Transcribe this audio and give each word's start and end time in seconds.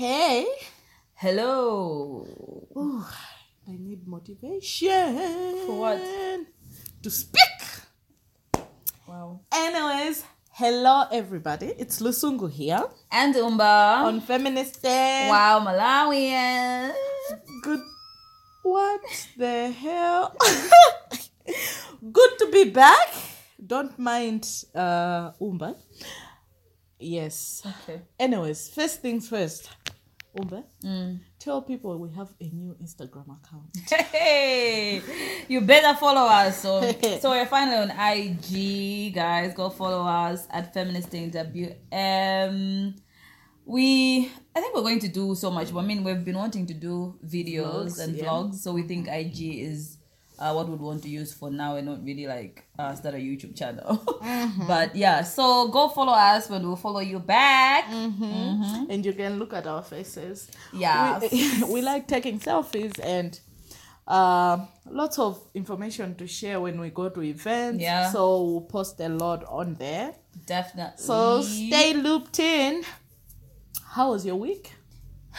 Hey. 0.00 0.46
Hello. 1.12 2.24
Ooh, 2.74 3.04
I 3.68 3.76
need 3.76 4.08
motivation. 4.08 5.12
For 5.66 5.76
what? 5.76 6.00
To 7.02 7.10
speak. 7.10 7.60
Wow. 9.06 9.40
Anyways, 9.52 10.24
hello 10.52 11.04
everybody. 11.12 11.74
It's 11.76 12.00
Lusungu 12.00 12.50
here 12.50 12.82
And 13.12 13.34
Umba. 13.34 14.08
on 14.08 14.22
Feminist 14.22 14.80
Day. 14.80 15.28
wow, 15.28 15.60
Malawian. 15.60 16.94
Good. 17.62 17.80
What 18.62 19.02
the 19.36 19.68
hell? 19.70 20.34
Good 22.16 22.38
to 22.38 22.48
be 22.50 22.70
back. 22.70 23.12
Don't 23.60 23.98
mind 23.98 24.48
uh 24.74 25.32
Umba. 25.36 25.76
Yes. 27.02 27.62
Okay. 27.64 28.02
Anyways, 28.18 28.68
first 28.68 29.00
things 29.00 29.28
first. 29.28 29.70
Umba, 30.38 30.62
Mm. 30.84 31.18
tell 31.38 31.62
people 31.62 31.98
we 31.98 32.08
have 32.14 32.32
a 32.40 32.44
new 32.44 32.74
Instagram 32.82 33.26
account. 33.36 33.70
Hey, 34.12 35.02
you 35.48 35.60
better 35.60 35.96
follow 35.98 36.22
us. 36.28 36.62
So, 36.62 36.80
so 37.20 37.30
we're 37.30 37.46
finally 37.46 37.76
on 37.78 37.90
IG, 37.90 39.12
guys. 39.14 39.54
Go 39.54 39.70
follow 39.70 40.06
us 40.06 40.46
at 40.50 40.72
Feministing 40.72 41.30
WM. 41.30 42.94
We, 43.64 44.30
I 44.54 44.60
think 44.60 44.74
we're 44.74 44.82
going 44.82 45.00
to 45.00 45.08
do 45.08 45.34
so 45.34 45.50
much. 45.50 45.72
I 45.74 45.82
mean, 45.82 46.02
we've 46.02 46.24
been 46.24 46.36
wanting 46.36 46.66
to 46.66 46.74
do 46.74 47.18
videos 47.24 47.96
Vlogs, 47.96 48.00
and 48.00 48.16
yeah. 48.16 48.24
vlogs, 48.24 48.54
so 48.56 48.72
we 48.72 48.82
think 48.82 49.06
IG 49.08 49.40
is 49.60 49.96
uh, 50.40 50.52
what 50.52 50.68
we'd 50.68 50.80
want 50.80 51.02
to 51.02 51.08
use 51.08 51.32
for 51.34 51.50
now, 51.50 51.76
and 51.76 51.86
not 51.86 52.02
really 52.02 52.26
like 52.26 52.64
uh, 52.78 52.94
start 52.94 53.14
a 53.14 53.18
YouTube 53.18 53.56
channel. 53.56 54.02
But 54.66 54.96
yeah, 54.96 55.22
so 55.22 55.68
go 55.68 55.88
follow 55.88 56.12
us, 56.12 56.48
and 56.50 56.64
we'll 56.66 56.76
follow 56.76 57.00
you 57.00 57.18
back. 57.18 57.84
and 57.90 59.04
you 59.04 59.12
can 59.12 59.38
look 59.38 59.52
at 59.52 59.66
our 59.66 59.82
faces. 59.82 60.50
Yeah. 60.72 61.18
We, 61.20 61.62
we 61.74 61.82
like 61.82 62.08
taking 62.08 62.40
selfies 62.40 62.98
and 63.02 63.38
uh, 64.06 64.66
lots 64.90 65.18
of 65.18 65.40
information 65.54 66.14
to 66.16 66.26
share 66.26 66.60
when 66.60 66.80
we 66.80 66.90
go 66.90 67.08
to 67.08 67.22
events. 67.22 67.82
Yeah. 67.82 68.10
So 68.10 68.42
we'll 68.42 68.60
post 68.62 68.98
a 69.00 69.08
lot 69.08 69.44
on 69.44 69.74
there. 69.74 70.14
Definitely. 70.46 71.02
So 71.02 71.42
stay 71.42 71.94
looped 71.94 72.38
in. 72.38 72.82
How 73.84 74.10
was 74.12 74.24
your 74.24 74.36
week? 74.36 74.72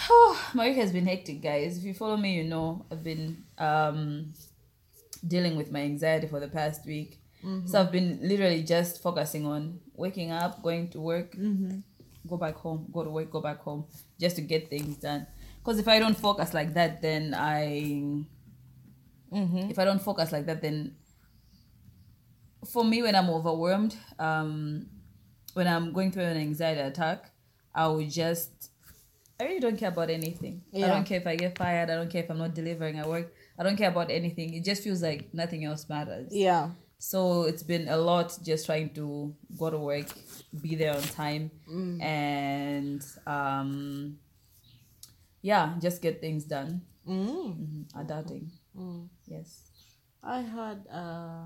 Oh 0.09 0.49
my 0.53 0.69
week 0.69 0.77
has 0.77 0.91
been 0.91 1.05
hectic, 1.05 1.41
guys. 1.41 1.77
If 1.77 1.83
you 1.83 1.93
follow 1.93 2.17
me, 2.17 2.35
you 2.35 2.43
know 2.43 2.85
I've 2.91 3.03
been 3.03 3.43
um 3.57 4.33
dealing 5.25 5.55
with 5.55 5.71
my 5.71 5.81
anxiety 5.81 6.27
for 6.27 6.39
the 6.39 6.47
past 6.47 6.85
week. 6.85 7.19
Mm-hmm. 7.43 7.67
So 7.67 7.79
I've 7.79 7.91
been 7.91 8.19
literally 8.21 8.63
just 8.63 9.01
focusing 9.01 9.45
on 9.45 9.79
waking 9.95 10.31
up, 10.31 10.61
going 10.61 10.89
to 10.89 10.99
work, 10.99 11.35
mm-hmm. 11.35 11.79
go 12.27 12.37
back 12.37 12.55
home, 12.55 12.87
go 12.91 13.03
to 13.03 13.09
work, 13.09 13.31
go 13.31 13.41
back 13.41 13.59
home, 13.61 13.85
just 14.19 14.35
to 14.35 14.41
get 14.41 14.69
things 14.69 14.97
done. 14.97 15.27
Because 15.57 15.79
if 15.79 15.87
I 15.87 15.99
don't 15.99 16.17
focus 16.17 16.53
like 16.53 16.73
that, 16.73 17.01
then 17.01 17.33
I 17.35 18.03
mm-hmm. 19.33 19.69
if 19.69 19.79
I 19.79 19.85
don't 19.85 20.01
focus 20.01 20.31
like 20.31 20.45
that, 20.45 20.61
then 20.61 20.95
for 22.71 22.83
me 22.83 23.01
when 23.01 23.15
I'm 23.15 23.29
overwhelmed, 23.29 23.95
um, 24.19 24.87
when 25.53 25.67
I'm 25.67 25.93
going 25.93 26.11
through 26.11 26.23
an 26.23 26.37
anxiety 26.37 26.81
attack, 26.81 27.31
I 27.73 27.87
will 27.87 28.05
just 28.07 28.69
I 29.39 29.45
really 29.45 29.59
don't 29.59 29.77
care 29.77 29.89
about 29.89 30.11
anything. 30.11 30.61
I 30.75 30.81
don't 30.81 31.03
care 31.03 31.19
if 31.19 31.25
I 31.25 31.35
get 31.35 31.57
fired. 31.57 31.89
I 31.89 31.95
don't 31.95 32.11
care 32.11 32.23
if 32.23 32.29
I'm 32.29 32.37
not 32.37 32.53
delivering 32.53 32.99
at 32.99 33.07
work. 33.07 33.33
I 33.57 33.63
don't 33.63 33.75
care 33.77 33.89
about 33.89 34.09
anything. 34.11 34.53
It 34.53 34.63
just 34.63 34.83
feels 34.83 35.01
like 35.01 35.33
nothing 35.33 35.65
else 35.65 35.87
matters. 35.89 36.29
Yeah. 36.31 36.71
So 36.97 37.43
it's 37.43 37.63
been 37.63 37.87
a 37.87 37.97
lot 37.97 38.37
just 38.43 38.65
trying 38.65 38.93
to 38.93 39.33
go 39.57 39.69
to 39.69 39.77
work, 39.77 40.07
be 40.61 40.75
there 40.75 40.93
on 40.95 41.01
time, 41.01 41.49
and 42.01 43.03
um, 43.25 44.17
yeah, 45.41 45.73
just 45.81 46.01
get 46.01 46.21
things 46.21 46.45
done. 46.45 46.81
Mm. 47.07 47.57
Mhm. 47.57 47.85
Adulting. 47.97 48.49
Mm. 48.77 49.09
Yes. 49.27 49.71
I 50.23 50.41
had 50.41 50.85
uh 50.91 51.45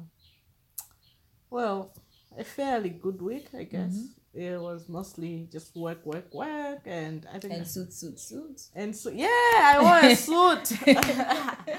well, 1.49 1.93
a 2.37 2.43
fairly 2.43 2.89
good 2.89 3.21
week, 3.21 3.47
I 3.57 3.63
guess. 3.63 3.95
It 4.35 4.59
was 4.59 4.89
mostly 4.89 5.47
just 5.51 5.75
work, 5.75 6.05
work, 6.05 6.33
work, 6.33 6.81
and 6.85 7.25
I 7.33 7.39
think 7.39 7.53
And 7.53 7.67
suit, 7.67 7.93
suit, 7.93 8.19
suit. 8.19 8.61
And 8.75 8.95
so, 8.95 9.09
yeah, 9.09 9.27
I 9.27 9.77
wore 9.81 10.11
a 10.11 10.15
suit. 10.27 10.77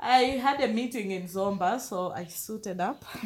I 0.00 0.18
had 0.42 0.60
a 0.60 0.66
meeting 0.68 1.12
in 1.12 1.24
Zomba, 1.24 1.80
so 1.80 2.10
I 2.10 2.24
suited 2.24 2.80
up. 2.80 3.04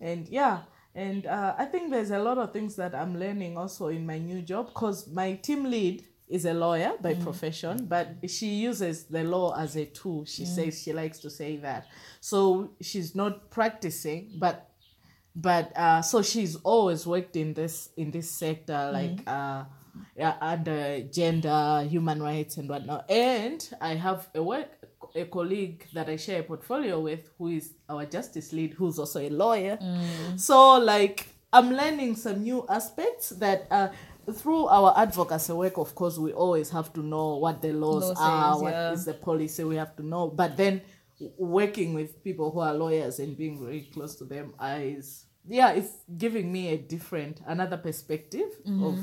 and 0.00 0.28
yeah, 0.28 0.60
and 0.94 1.26
uh, 1.26 1.54
I 1.58 1.66
think 1.66 1.90
there's 1.90 2.10
a 2.10 2.18
lot 2.18 2.38
of 2.38 2.52
things 2.52 2.74
that 2.76 2.94
I'm 2.94 3.18
learning 3.18 3.58
also 3.58 3.88
in 3.88 4.06
my 4.06 4.18
new 4.18 4.40
job 4.40 4.68
because 4.68 5.06
my 5.08 5.34
team 5.34 5.64
lead 5.64 6.04
is 6.26 6.44
a 6.46 6.54
lawyer 6.54 6.92
by 7.02 7.14
profession, 7.14 7.86
but 7.86 8.14
she 8.28 8.46
uses 8.46 9.04
the 9.04 9.24
law 9.24 9.54
as 9.58 9.76
a 9.76 9.84
tool. 9.84 10.24
She 10.24 10.44
says 10.46 10.80
she 10.80 10.92
likes 10.92 11.18
to 11.18 11.28
say 11.28 11.56
that. 11.58 11.86
So 12.20 12.70
she's 12.80 13.14
not 13.14 13.50
practicing, 13.50 14.30
but 14.38 14.69
but 15.34 15.76
uh 15.76 16.02
so 16.02 16.22
she's 16.22 16.56
always 16.56 17.06
worked 17.06 17.36
in 17.36 17.54
this 17.54 17.90
in 17.96 18.10
this 18.10 18.30
sector 18.30 18.90
like 18.92 19.20
uh 19.26 19.64
yeah, 20.16 20.36
under 20.40 21.00
gender 21.02 21.84
human 21.88 22.22
rights 22.22 22.56
and 22.56 22.68
whatnot. 22.68 23.10
And 23.10 23.66
i 23.80 23.94
have 23.94 24.28
a 24.34 24.42
work 24.42 24.68
a 25.14 25.24
colleague 25.24 25.84
that 25.92 26.08
i 26.08 26.16
share 26.16 26.40
a 26.40 26.42
portfolio 26.44 27.00
with 27.00 27.30
who 27.38 27.48
is 27.48 27.72
our 27.88 28.06
justice 28.06 28.52
lead 28.52 28.74
who's 28.74 28.98
also 28.98 29.20
a 29.20 29.30
lawyer. 29.30 29.78
So 30.36 30.78
like 30.78 31.28
i'm 31.52 31.70
learning 31.70 32.16
some 32.16 32.42
new 32.42 32.64
aspects 32.68 33.30
that 33.30 33.66
uh 33.70 33.88
through 34.32 34.66
our 34.66 34.94
advocacy 34.96 35.52
work 35.52 35.76
of 35.78 35.94
course 35.94 36.18
we 36.18 36.32
always 36.32 36.70
have 36.70 36.92
to 36.92 37.00
know 37.00 37.36
what 37.36 37.60
the 37.62 37.72
laws 37.72 38.04
Law 38.04 38.14
are 38.18 38.62
what 38.62 38.74
is 38.92 39.06
yeah. 39.06 39.12
the 39.12 39.18
policy 39.18 39.64
we 39.64 39.76
have 39.76 39.96
to 39.96 40.06
know. 40.06 40.28
But 40.28 40.56
then 40.56 40.82
working 41.36 41.94
with 41.94 42.22
people 42.24 42.50
who 42.50 42.60
are 42.60 42.74
lawyers 42.74 43.18
and 43.18 43.36
being 43.36 43.62
very 43.62 43.82
close 43.92 44.16
to 44.16 44.24
them 44.24 44.54
is 44.60 45.26
yeah 45.46 45.72
it's 45.72 45.92
giving 46.16 46.52
me 46.52 46.68
a 46.68 46.78
different 46.78 47.40
another 47.46 47.76
perspective 47.76 48.48
mm-hmm. 48.66 48.84
of 48.84 48.98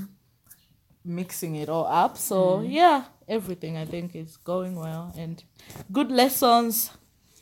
mixing 1.03 1.56
it 1.56 1.69
all 1.69 1.88
up 1.88 2.17
so 2.17 2.57
mm-hmm. 2.57 2.72
yeah 2.72 3.06
everything 3.27 3.77
i 3.77 3.85
think 3.85 4.16
is 4.16 4.38
going 4.38 4.75
well 4.75 5.13
and 5.17 5.44
good 5.91 6.11
lessons 6.11 6.91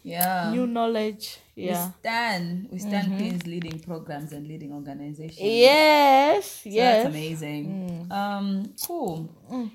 Yeah. 0.03 0.52
new 0.52 0.68
knowledge 0.68 1.40
yeah 1.56 1.85
We 1.88 1.91
stand. 2.00 2.68
We 2.72 2.80
stand 2.80 3.08
mm-hmm. 3.08 3.18
Queens 3.18 3.47
leading 3.47 3.80
programs 3.80 4.34
and 4.34 4.47
leading 4.47 4.72
organizations. 4.74 5.40
yes 5.40 6.46
So 6.64 6.69
yes 6.69 7.03
That's 7.03 7.16
amazing. 7.16 7.64
Mm. 7.66 8.12
Um, 8.12 8.74
cool. 8.85 9.30
Mm. 9.50 9.72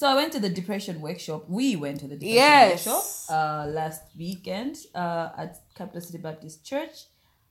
So 0.00 0.06
I 0.08 0.14
went 0.14 0.32
to 0.32 0.40
the 0.40 0.48
depression 0.48 1.02
workshop. 1.02 1.44
We 1.46 1.76
went 1.76 2.00
to 2.00 2.06
the 2.08 2.16
depression 2.16 2.36
Yes. 2.36 2.86
workshop 2.86 3.04
uh, 3.36 3.66
last 3.68 4.02
weekend 4.16 4.76
uh, 4.94 5.28
at 5.36 5.58
Capital 5.74 6.00
City 6.00 6.16
Baptist 6.16 6.64
Church, 6.64 7.04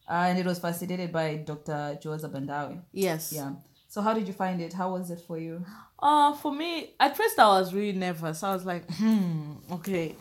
uh, 0.09 0.25
and 0.29 0.39
it 0.39 0.47
was 0.47 0.57
facilitated 0.57 1.11
by 1.11 1.35
Dr. 1.45 1.99
Joza 2.01 2.27
Bandawi. 2.27 2.81
yes 2.91 3.31
Yeah. 3.33 3.51
So 3.87 4.01
how 4.01 4.15
did 4.15 4.25
you 4.27 4.33
find 4.33 4.59
it? 4.61 4.73
How 4.73 4.93
was 4.93 5.11
it 5.11 5.21
for 5.27 5.37
you? 5.37 5.63
Uh, 6.01 6.33
for 6.33 6.51
me, 6.51 6.95
at 6.99 7.15
first 7.15 7.37
I 7.37 7.49
was 7.59 7.71
really 7.71 7.93
nervous. 8.07 8.41
I 8.41 8.51
was 8.51 8.65
like, 8.65 8.89
hmm, 8.95 9.53
okay, 9.73 10.15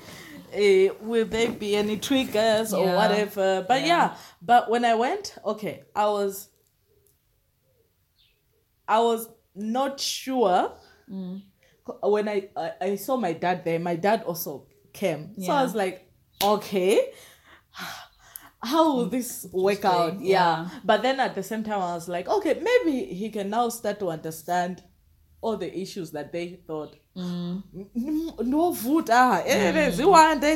uh, 0.52 0.92
will 1.00 1.24
there 1.24 1.50
be 1.50 1.76
any 1.76 1.96
triggers 1.96 2.74
or 2.74 2.84
Yeah. 2.84 2.96
whatever? 2.96 3.64
But 3.66 3.80
Yeah. 3.80 3.86
yeah. 3.86 4.16
but 4.42 4.68
when 4.68 4.84
I 4.84 4.94
went, 4.96 5.34
okay, 5.46 5.84
I 5.96 6.06
was, 6.10 6.50
I 8.86 9.00
was 9.00 9.30
not 9.54 9.98
sure. 9.98 10.72
Mm. 11.10 11.40
When 12.02 12.28
I, 12.28 12.48
I 12.56 12.72
I 12.80 12.96
saw 12.96 13.16
my 13.16 13.32
dad 13.32 13.64
there, 13.64 13.78
my 13.78 13.96
dad 13.96 14.22
also 14.24 14.66
came, 14.92 15.34
so 15.40 15.52
I 15.52 15.62
was 15.62 15.74
like, 15.74 16.10
okay. 16.42 17.12
How 18.60 18.96
will 18.96 19.06
this 19.06 19.46
work 19.52 19.84
out? 19.84 20.20
Yeah. 20.20 20.64
yeah. 20.64 20.68
But 20.84 21.02
then 21.02 21.20
at 21.20 21.34
the 21.36 21.44
same 21.44 21.62
time, 21.62 21.80
I 21.80 21.94
was 21.94 22.08
like, 22.08 22.28
okay, 22.28 22.54
maybe 22.60 23.04
he 23.14 23.30
can 23.30 23.50
now 23.50 23.68
start 23.68 24.00
to 24.00 24.08
understand 24.10 24.82
all 25.40 25.56
the 25.56 25.70
issues 25.78 26.10
that 26.12 26.32
they 26.32 26.58
thought 26.66 26.96
Mm. 27.16 27.62
no 28.46 28.72
food 28.72 29.08
ah 29.10 29.42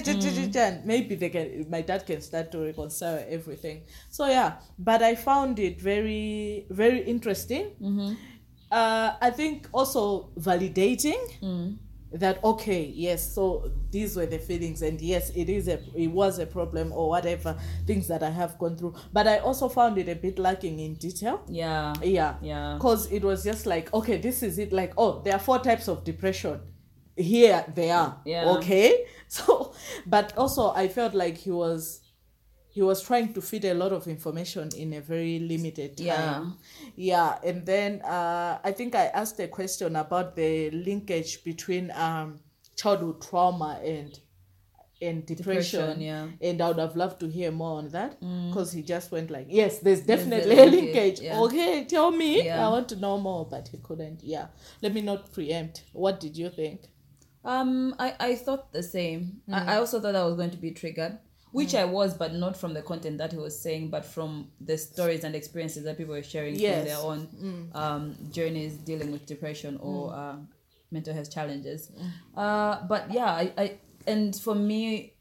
ch- 0.00 0.87
maybe 0.87 1.17
they 1.17 1.28
can 1.28 1.67
my 1.69 1.81
dad 1.82 2.06
can 2.06 2.20
start 2.20 2.52
to 2.52 2.58
reconcile 2.61 3.19
everything 3.28 3.82
so 4.11 4.26
yeah 4.26 4.58
but 4.78 5.02
i 5.02 5.14
found 5.17 5.58
it 5.58 5.81
very 5.81 6.67
very 6.70 7.00
interesting 7.00 7.67
Mm-hmm. 7.81 8.12
Uh 8.72 9.12
i 9.20 9.30
think 9.30 9.69
also 9.72 10.30
validating 10.38 11.20
Mm. 11.42 11.76
that 12.12 12.42
okay 12.44 12.82
yes 12.94 13.34
so 13.34 13.70
these 13.90 14.16
were 14.16 14.26
the 14.26 14.38
feelings 14.38 14.82
and 14.82 15.00
yes 15.00 15.30
it 15.36 15.48
is 15.48 15.69
a 15.69 15.78
it 15.94 16.08
was 16.08 16.38
a 16.38 16.46
problem 16.46 16.92
or 16.92 17.08
whatever 17.08 17.56
things 17.86 18.06
that 18.08 18.22
i 18.22 18.30
have 18.30 18.58
gone 18.58 18.76
through 18.76 18.94
but 19.12 19.26
i 19.26 19.38
also 19.38 19.69
found 19.69 19.96
it 19.98 20.08
a 20.08 20.14
bit 20.14 20.38
lacking 20.38 20.78
in 20.80 20.94
detail 20.94 21.40
Yeah. 21.48 21.92
yeah 22.02 22.34
Yeah. 22.42 22.74
because 22.78 23.10
it 23.12 23.22
was 23.24 23.44
just 23.44 23.66
like 23.66 23.92
okay 23.94 24.16
this 24.19 24.42
is 24.42 24.58
it 24.58 24.72
like 24.72 24.92
oh 24.98 25.20
there 25.25 25.34
are 25.34 25.38
four 25.40 25.58
types 25.58 25.88
of 25.88 26.04
depression 26.04 26.60
here 27.16 27.64
they 27.75 27.90
are 27.90 28.16
Yeah. 28.25 28.48
okay 28.56 29.06
so 29.28 29.72
but 30.06 30.36
also 30.36 30.70
i 30.72 30.88
felt 30.88 31.14
like 31.14 31.36
he 31.36 31.50
was 31.50 32.00
he 32.72 32.80
was 32.82 33.02
trying 33.02 33.32
to 33.34 33.40
fit 33.42 33.64
a 33.66 33.74
lot 33.74 33.92
of 33.92 34.08
information 34.08 34.70
in 34.76 34.94
a 34.94 35.00
very 35.00 35.38
limited 35.38 35.96
time. 35.98 36.06
Yeah. 36.06 36.44
Yeah, 36.96 37.38
and 37.44 37.66
then 37.66 38.00
uh, 38.00 38.58
I 38.64 38.72
think 38.72 38.94
I 38.94 39.06
asked 39.06 39.38
a 39.40 39.48
question 39.48 39.94
about 39.96 40.34
the 40.36 40.70
linkage 40.70 41.44
between 41.44 41.90
um, 41.92 42.40
childhood 42.76 43.20
trauma 43.22 43.78
and 43.84 44.19
and 45.02 45.26
depression. 45.26 45.80
Depression, 45.80 46.00
yeah. 46.00 46.26
And 46.48 46.62
I 46.62 46.69
would 46.69 46.78
have 46.78 46.96
loved 46.96 47.20
to 47.20 47.28
hear 47.28 47.50
more 47.50 47.78
on 47.78 47.88
that 47.88 48.19
because 48.48 48.72
he 48.72 48.82
just 48.82 49.10
went 49.10 49.30
like, 49.30 49.48
yes, 49.50 49.80
there's 49.80 50.00
definitely 50.00 50.58
a 50.58 50.64
a 50.64 50.66
linkage, 50.66 50.94
linkage. 50.94 51.20
yeah. 51.20 51.40
Okay, 51.40 51.84
tell 51.84 52.10
me. 52.10 52.44
Yeah. 52.44 52.64
I 52.64 52.70
want 52.70 52.88
to 52.90 52.96
know 52.96 53.18
more, 53.18 53.44
but 53.44 53.68
he 53.68 53.78
couldn't. 53.78 54.22
Yeah. 54.22 54.46
Let 54.80 54.94
me 54.94 55.00
not 55.00 55.32
preempt. 55.32 55.82
What 55.92 56.20
did 56.20 56.36
you 56.36 56.48
think? 56.50 56.82
Um, 57.44 57.94
I, 57.98 58.14
I 58.20 58.34
thought 58.36 58.72
the 58.72 58.82
same. 58.84 59.40
Mm. 59.48 59.54
I, 59.54 59.75
I 59.75 59.76
also 59.78 60.00
thought 60.00 60.14
I 60.14 60.25
was 60.25 60.36
going 60.36 60.52
to 60.52 60.56
be 60.56 60.70
triggered, 60.70 61.18
which 61.52 61.75
I 61.75 61.84
was, 61.84 62.14
but 62.14 62.34
not 62.34 62.56
from 62.56 62.75
the 62.75 62.82
content 62.82 63.19
that 63.19 63.32
he 63.32 63.38
was 63.38 63.58
saying, 63.58 63.90
but 63.90 64.04
from 64.04 64.49
the 64.60 64.76
stories 64.78 65.22
and 65.25 65.34
experiences 65.34 65.84
that 65.84 65.96
people 65.99 66.14
were 66.14 66.22
sharing 66.22 66.54
Yes. 66.56 66.75
Mm. 66.75 66.78
from 66.78 66.88
their 66.88 66.99
own 67.10 67.70
um, 67.75 68.16
journeys 68.32 68.75
dealing 68.75 69.12
with 69.12 69.26
depression 69.26 69.78
or 69.81 70.12
uh, 70.14 70.37
mental 70.90 71.14
health 71.14 71.31
challenges. 71.32 71.90
Mm. 71.90 72.10
Uh, 72.37 72.87
but 72.87 73.12
yeah, 73.12 73.31
I, 73.31 73.52
I 73.56 73.78
and 74.06 74.34
for 74.34 74.54
me, 74.54 75.14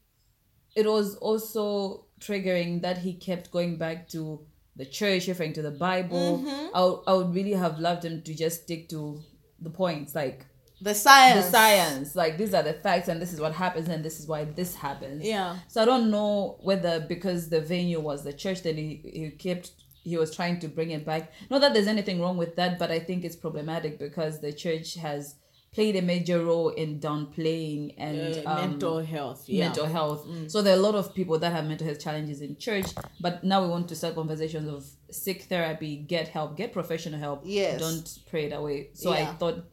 it 0.74 0.86
was 0.86 1.16
also 1.16 2.06
triggering 2.20 2.80
that 2.82 2.98
he 2.98 3.12
kept 3.14 3.50
going 3.50 3.76
back 3.76 4.08
to 4.08 4.40
the 4.74 4.86
church, 4.86 5.28
referring 5.28 5.52
to 5.52 5.62
the 5.62 5.70
Bible. 5.70 6.38
Mm-hmm. 6.38 6.74
I, 6.74 6.80
would, 6.84 7.00
I 7.06 7.12
would 7.14 7.34
really 7.34 7.52
have 7.52 7.78
loved 7.78 8.04
him 8.04 8.22
to 8.22 8.34
just 8.34 8.62
stick 8.62 8.88
to 8.88 9.20
the 9.60 9.70
points, 9.70 10.14
like 10.14 10.46
The 10.88 10.94
science. 10.94 11.46
the 11.46 11.50
science 11.52 12.08
like 12.22 12.32
these 12.40 12.52
are 12.54 12.62
the 12.70 12.72
facts 12.86 13.08
and 13.08 13.20
this 13.22 13.32
is 13.32 13.40
what 13.44 13.52
happens 13.64 13.88
and 13.88 14.04
this 14.04 14.16
is 14.20 14.26
why 14.32 14.40
this 14.60 14.74
happens 14.86 15.20
Yeah. 15.34 15.50
so 15.72 15.76
i 15.82 15.84
don't 15.90 16.10
know 16.16 16.58
whether 16.68 16.94
because 17.14 17.40
the 17.54 17.60
venue 17.74 18.00
was 18.00 18.18
the 18.28 18.32
church 18.42 18.58
then 18.66 18.76
he, 18.76 18.88
he 19.18 19.30
kept 19.30 19.66
he 20.10 20.16
was 20.22 20.34
trying 20.38 20.58
to 20.64 20.68
bring 20.76 20.90
it 20.90 21.04
back 21.12 21.22
not 21.50 21.60
that 21.62 21.72
there's 21.74 21.86
anything 21.96 22.20
wrong 22.22 22.36
with 22.36 22.52
that 22.56 22.72
but 22.82 22.90
i 22.90 22.98
think 22.98 23.18
it's 23.26 23.36
problematic 23.46 23.92
because 24.06 24.40
the 24.40 24.52
church 24.64 24.88
has 24.94 25.36
played 25.76 25.96
a 25.96 26.02
major 26.02 26.38
role 26.44 26.68
in 26.82 27.00
downplaying 27.00 27.94
and 27.96 28.18
Uh, 28.46 28.50
um, 28.50 28.70
mental 28.70 28.98
health. 29.14 29.44
Yeah. 29.48 29.64
Mm. 29.64 29.68
mental 29.68 29.86
health. 29.86 30.26
So 30.48 30.60
there 30.62 30.74
are 30.74 30.78
a 30.78 30.82
lot 30.82 30.94
of 30.94 31.14
people 31.14 31.38
that 31.38 31.50
have 31.52 31.64
mental 31.66 31.86
health 31.86 31.98
challenges 32.06 32.42
in 32.42 32.56
church, 32.56 32.86
but 33.20 33.42
now 33.42 33.62
we 33.64 33.68
want 33.70 33.88
to 33.88 33.94
start 33.96 34.14
conversations 34.14 34.68
of 34.68 34.84
seek 35.10 35.44
therapy, 35.44 35.96
get 35.96 36.28
help, 36.28 36.56
get 36.58 36.72
professional 36.74 37.18
help. 37.18 37.40
Yes. 37.44 37.80
Don't 37.80 38.18
pray 38.30 38.44
it 38.46 38.52
away. 38.52 38.90
So 38.92 39.12
I 39.12 39.24
thought 39.40 39.64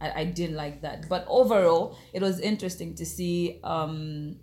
I, 0.00 0.20
I 0.20 0.24
didn't 0.24 0.56
like 0.56 0.82
that. 0.82 1.08
But 1.08 1.24
overall, 1.28 1.96
it 2.12 2.22
was 2.22 2.40
interesting 2.40 2.94
to 2.96 3.06
see 3.06 3.60
um 3.64 4.36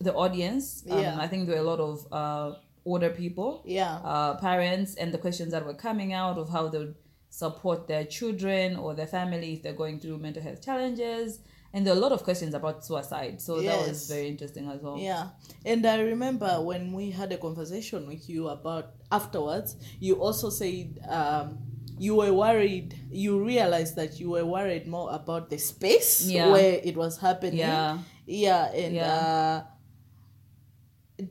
the 0.00 0.14
audience. 0.14 0.84
Um, 0.90 0.98
Yeah. 0.98 1.16
I 1.20 1.26
think 1.28 1.46
there 1.46 1.56
were 1.56 1.62
a 1.62 1.70
lot 1.76 1.80
of 1.80 2.06
uh 2.12 2.56
older 2.86 3.10
people 3.10 3.62
Yeah. 3.66 3.96
uh, 3.96 4.36
parents 4.40 4.94
and 4.94 5.12
the 5.12 5.18
questions 5.18 5.52
that 5.52 5.66
were 5.66 5.74
coming 5.74 6.14
out 6.14 6.38
of 6.38 6.48
how 6.48 6.68
they 6.68 6.78
would 6.78 6.94
support 7.28 7.86
their 7.86 8.04
children 8.04 8.76
or 8.76 8.94
their 8.94 9.06
family 9.06 9.52
if 9.54 9.62
they're 9.62 9.74
going 9.84 10.00
through 10.00 10.18
mental 10.18 10.42
health 10.42 10.62
challenges. 10.64 11.40
And 11.72 11.86
there 11.86 11.94
are 11.94 11.96
a 11.96 12.00
lot 12.00 12.10
of 12.10 12.24
questions 12.24 12.52
about 12.54 12.84
suicide. 12.84 13.40
So 13.40 13.60
that 13.62 13.86
was 13.86 14.08
very 14.08 14.26
interesting 14.26 14.68
as 14.68 14.80
well. 14.80 14.98
Yeah. 14.98 15.28
And 15.64 15.86
I 15.86 16.00
remember 16.00 16.60
when 16.62 16.92
we 16.92 17.10
had 17.12 17.30
a 17.32 17.36
conversation 17.38 18.08
with 18.08 18.28
you 18.28 18.48
about 18.48 18.86
afterwards, 19.12 19.76
you 20.00 20.14
also 20.16 20.50
said 20.50 20.98
um, 21.08 21.58
you 22.00 22.14
were 22.16 22.32
worried, 22.32 22.88
you 23.10 23.44
realized 23.44 23.94
that 23.96 24.18
you 24.18 24.30
were 24.30 24.46
worried 24.56 24.86
more 24.88 25.08
about 25.12 25.50
the 25.50 25.58
space 25.58 26.24
Yeah. 26.24 26.50
where 26.50 26.80
it 26.82 26.96
was 26.96 27.18
happening. 27.18 27.58
Yeah. 27.60 27.98
Yeah. 28.26 28.72
And 28.72 28.94
Yeah. 28.94 29.14
Uh, 29.14 29.58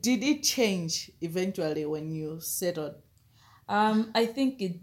did 0.00 0.22
it 0.22 0.42
change 0.44 1.10
eventually 1.20 1.84
when 1.84 2.10
you 2.10 2.40
settled? 2.40 2.94
Um, 3.68 4.10
I 4.14 4.26
think 4.26 4.62
it 4.62 4.76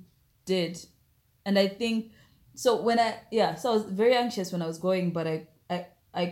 did, 0.45 0.77
and 1.45 1.57
I 1.57 1.67
think 1.67 2.11
so. 2.55 2.81
When 2.81 2.99
I 2.99 3.19
yeah, 3.31 3.55
so 3.55 3.71
I 3.71 3.73
was 3.79 3.85
very 3.85 4.15
anxious 4.15 4.51
when 4.51 4.61
I 4.61 4.67
was 4.67 4.77
going, 4.79 5.11
but 5.11 5.25
I 5.27 5.47
I 5.69 5.87
I 6.13 6.23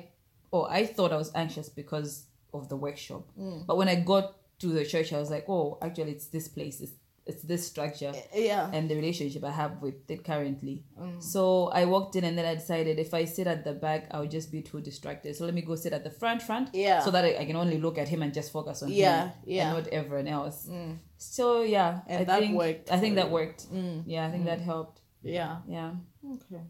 oh 0.51 0.65
I 0.79 0.85
thought 0.85 1.11
I 1.11 1.17
was 1.17 1.31
anxious 1.35 1.69
because 1.69 2.25
of 2.53 2.67
the 2.69 2.75
workshop, 2.75 3.23
but 3.67 3.77
when 3.77 3.87
I 3.87 3.95
got 3.95 4.35
to 4.59 4.67
the 4.67 4.85
church, 4.85 5.11
I 5.13 5.19
was 5.19 5.29
like, 5.29 5.45
oh, 5.49 5.77
actually, 5.81 6.11
it's 6.11 6.27
this 6.27 6.47
place, 6.47 6.79
it's 6.79 6.93
it's 7.25 7.41
this 7.41 7.65
structure. 7.65 8.11
Eh, 8.15 8.21
eh, 8.33 8.45
yeah. 8.45 8.69
and 8.71 8.89
the 8.89 8.95
relationship 8.95 9.43
I 9.43 9.51
have 9.51 9.81
with 9.81 9.95
it 10.09 10.23
currently. 10.23 10.83
Mm. 10.99 11.21
So 11.21 11.67
I 11.69 11.85
walked 11.85 12.15
in 12.15 12.23
and 12.23 12.37
then 12.37 12.45
I 12.45 12.53
decided 12.55 12.99
if 12.99 13.13
I 13.13 13.25
sit 13.25 13.47
at 13.47 13.63
the 13.63 13.73
back, 13.73 14.07
I'll 14.11 14.27
just 14.27 14.51
be 14.51 14.61
too 14.61 14.79
distracted. 14.81 15.35
So 15.35 15.45
let 15.45 15.53
me 15.53 15.61
go 15.61 15.75
sit 15.75 15.91
at 15.93 16.03
the 16.03 16.11
front, 16.11 16.41
front, 16.41 16.69
Yeah. 16.73 16.99
so 16.99 17.09
that 17.11 17.25
I, 17.25 17.37
I 17.37 17.45
can 17.45 17.55
only 17.55 17.79
look 17.79 17.97
at 17.97 18.07
him 18.07 18.21
and 18.21 18.33
just 18.33 18.51
focus 18.51 18.83
on 18.83 18.89
Yeah, 18.91 19.29
him, 19.29 19.31
yeah. 19.45 19.73
and 19.73 19.77
not 19.83 19.87
everyone 19.93 20.27
else. 20.27 20.67
Mm. 20.69 20.99
So 21.17 21.63
yeah, 21.63 22.01
And 22.07 22.21
I 22.21 22.23
that 22.25 22.39
think, 22.39 22.57
worked 22.57 22.91
I 22.91 22.99
think 22.99 23.15
that 23.15 23.31
worked. 23.31 23.71
Mm. 23.73 24.03
Yeah, 24.05 24.27
I 24.27 24.31
think 24.31 24.45
that 24.45 24.61
helped. 24.61 25.01
Yeah. 25.23 25.57
Yeah, 25.67 25.91
Okay. 26.23 26.61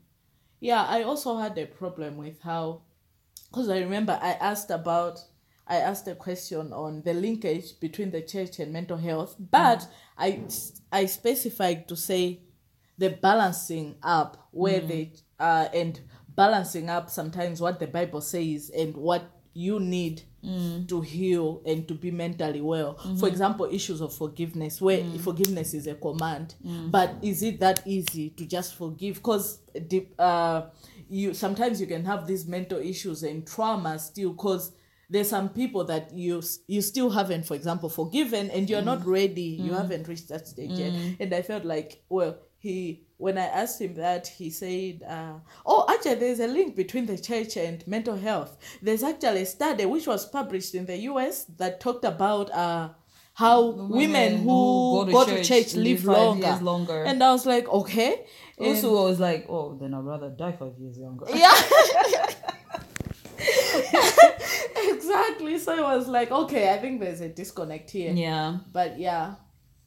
Yeah, 0.62 0.84
I 0.84 1.04
also 1.04 1.36
had 1.38 1.58
a 1.58 1.66
problem 1.66 2.16
with 2.18 2.42
how, 2.42 2.84
because 3.50 3.68
I 3.70 3.80
remember 3.80 4.18
I 4.22 4.32
asked 4.34 4.72
about, 4.72 5.20
I 5.68 5.78
asked 5.78 6.08
a 6.08 6.16
question 6.16 6.72
on 6.74 7.02
the 7.04 7.14
linkage 7.14 7.80
between 7.80 8.12
the 8.12 8.22
church 8.22 8.60
and 8.60 8.72
mental 8.72 8.98
health, 8.98 9.36
but 9.40 9.88
I 10.18 10.42
I 10.92 11.08
specified 11.08 11.88
to 11.88 11.96
say 11.96 12.42
the 12.98 13.10
balancing 13.10 13.96
up 14.04 14.48
where 14.52 14.82
mm. 14.82 14.88
they 14.88 15.12
uh 15.40 15.68
and 15.74 16.00
balancing 16.36 16.90
up 16.90 17.10
sometimes 17.10 17.62
what 17.62 17.80
the 17.80 17.88
Bible 17.88 18.22
says 18.22 18.70
and 18.70 18.96
what 18.96 19.24
you 19.54 19.80
need 19.80 20.22
mm. 20.44 20.88
to 20.88 21.02
heal 21.02 21.62
and 21.66 21.88
to 21.88 21.94
be 21.94 22.12
mentally 22.12 22.60
well. 22.62 22.96
Mm-hmm. 22.96 23.18
For 23.18 23.28
example, 23.30 23.66
issues 23.72 24.02
of 24.02 24.14
forgiveness, 24.14 24.82
where 24.82 25.00
mm. 25.00 25.20
forgiveness 25.20 25.74
is 25.74 25.88
a 25.88 25.96
command, 25.96 26.56
but 26.92 27.16
is 27.22 27.42
it 27.42 27.60
that 27.62 27.82
easy 27.86 28.32
to 28.32 28.46
just 28.46 28.76
forgive? 28.76 29.16
Because 29.16 29.60
uh, 30.20 30.64
you 31.10 31.34
sometimes 31.34 31.80
you 31.80 31.88
can 31.88 32.04
have 32.06 32.28
these 32.28 32.46
mental 32.46 32.80
issues 32.80 33.24
and 33.24 33.48
trauma 33.48 33.98
still, 33.98 34.34
because 34.34 34.74
there's 35.10 35.30
some 35.30 35.50
people 35.50 35.84
that 35.86 36.14
you 36.14 36.42
you 36.68 36.82
still 36.82 37.10
haven't, 37.10 37.46
for 37.46 37.56
example, 37.56 37.90
forgiven, 37.90 38.50
and 38.52 38.70
you're 38.70 38.82
not 38.82 39.06
ready. 39.06 39.42
You 39.62 39.74
haven't 39.74 40.08
reached 40.08 40.30
that 40.30 40.48
stage 40.48 40.72
yet. 40.72 40.94
And 41.20 41.34
I 41.34 41.42
felt 41.42 41.66
like, 41.66 42.04
well, 42.10 42.38
he 42.58 43.04
when 43.18 43.38
I 43.38 43.46
asked 43.46 43.80
him 43.80 43.94
that, 43.96 44.28
he 44.28 44.50
said, 44.50 45.02
uh, 45.08 45.36
"Oh, 45.66 45.86
actually, 45.88 46.16
there's 46.16 46.40
a 46.40 46.48
link 46.48 46.76
between 46.76 47.06
the 47.06 47.18
church 47.18 47.56
and 47.58 47.86
mental 47.88 48.16
health. 48.18 48.58
There's 48.82 49.04
actually 49.04 49.44
a 49.44 49.46
study 49.46 49.86
which 49.86 50.08
was 50.08 50.26
published 50.26 50.76
in 50.76 50.86
the 50.86 50.98
U.S. 51.12 51.46
that 51.58 51.80
talked 51.80 52.04
about 52.04 52.52
uh, 52.52 52.90
how 53.36 53.70
women, 53.70 54.40
who, 54.40 55.06
go, 55.12 55.26
to, 55.26 55.44
church, 55.44 55.76
live, 55.76 56.00
five 56.00 56.18
longer. 56.18 56.48
years 56.48 56.62
longer. 56.62 57.04
And 57.04 57.24
I 57.24 57.32
was 57.32 57.46
like, 57.46 57.68
okay. 57.68 58.26
And- 58.58 58.68
also, 58.68 58.98
I 59.06 59.10
was 59.10 59.20
like, 59.20 59.46
oh, 59.50 59.78
then 59.80 59.94
I'd 59.94 60.04
rather 60.04 60.30
die 60.30 60.54
five 60.54 60.74
years 60.80 60.98
younger. 60.98 61.26
yeah. 61.34 61.52
exactly. 65.10 65.58
So 65.60 65.78
it 65.78 65.82
was 65.84 66.08
like, 66.08 66.32
okay, 66.32 66.74
I 66.74 66.78
think 66.80 67.00
there's 67.00 67.22
a 67.22 67.30
disconnect 67.30 67.92
here. 67.92 68.12
Yeah, 68.14 68.58
But 68.72 69.00
yeah, 69.00 69.36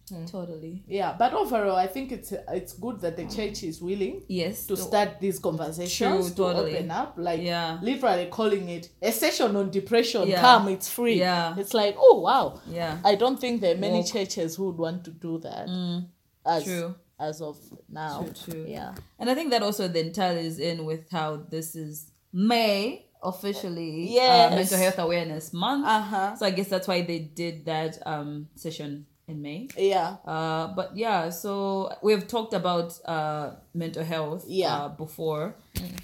hmm. 0.09 0.25
totally. 0.27 0.83
yeah. 0.87 1.15
But 1.19 1.33
overall, 1.35 1.77
I 1.77 1.87
think 1.87 2.13
it's 2.13 2.33
it's 2.49 2.73
good 2.73 3.01
that 3.01 3.17
the 3.17 3.27
church 3.27 3.63
is 3.63 3.81
willing 3.83 4.23
Yes. 4.29 4.67
to 4.67 4.77
start 4.77 5.21
these 5.21 5.39
conversations 5.39 6.35
True, 6.35 6.53
to 6.53 6.59
open 6.61 6.91
up 6.91 7.15
like 7.17 7.43
Yeah. 7.43 7.79
literally 7.83 8.27
calling 8.27 8.69
it 8.69 8.89
a 9.03 9.13
session 9.13 9.57
on 9.57 9.71
depression 9.71 10.29
Yeah. 10.29 10.41
come 10.41 10.69
it's 10.69 10.89
free 10.89 11.19
Yeah. 11.19 11.55
it's 11.59 11.75
like 11.75 11.97
oh 11.99 12.21
wow 12.21 12.61
Yeah. 12.67 12.99
i 13.05 13.15
don't 13.17 13.39
think 13.41 13.61
there 13.61 13.75
are 13.75 13.79
many 13.79 13.99
Walk. 14.01 14.13
churches 14.13 14.57
who 14.57 14.67
would 14.67 14.79
want 14.79 15.05
to 15.05 15.11
do 15.11 15.39
that 15.41 15.69
mm. 15.69 16.07
as 16.47 16.65
True. 16.65 16.95
as 17.21 17.41
of 17.43 17.57
now 17.89 18.23
True, 18.23 18.53
true. 18.53 18.65
yeah 18.67 18.95
And 19.19 19.29
I 19.31 19.35
think 19.35 19.51
that 19.51 19.63
also 19.63 19.89
then 19.89 20.13
ties 20.13 20.59
in 20.59 20.85
with 20.87 21.11
how 21.11 21.37
this 21.51 21.75
is 21.75 22.11
May 22.33 23.08
officially 23.23 24.13
Yes. 24.13 24.53
uh, 24.53 24.55
Mental 24.57 24.79
Health 24.79 24.99
Awareness 24.99 25.53
Month. 25.53 25.87
uh-huh 25.87 26.37
So 26.37 26.47
I 26.47 26.51
guess 26.51 26.69
that's 26.69 26.89
why 26.89 27.03
they 27.03 27.19
did 27.21 27.65
that 27.67 27.99
um, 28.07 28.49
session 28.55 29.07
in 29.27 29.43
May. 29.43 29.69
yeah 29.77 30.17
Uh, 30.25 30.69
but 30.75 30.97
yeah, 30.97 31.29
so 31.31 31.93
we've 32.03 32.27
talked 32.27 32.55
about 32.55 32.99
uh, 33.05 33.51
mental 33.75 34.05
health 34.05 34.45
Yeah. 34.49 34.75
uh, 34.75 34.89
before, 34.89 35.55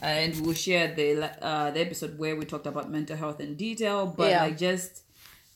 and 0.02 0.34
we'll 0.44 0.54
share 0.54 0.92
the 0.94 1.24
uh, 1.42 1.70
the 1.70 1.80
episode 1.80 2.18
where 2.18 2.36
we 2.36 2.44
talked 2.44 2.66
about 2.66 2.90
mental 2.90 3.16
health 3.16 3.40
in 3.40 3.56
detail. 3.56 4.06
But 4.06 4.28
Yeah. 4.30 4.42
like, 4.44 4.58
just 4.58 5.02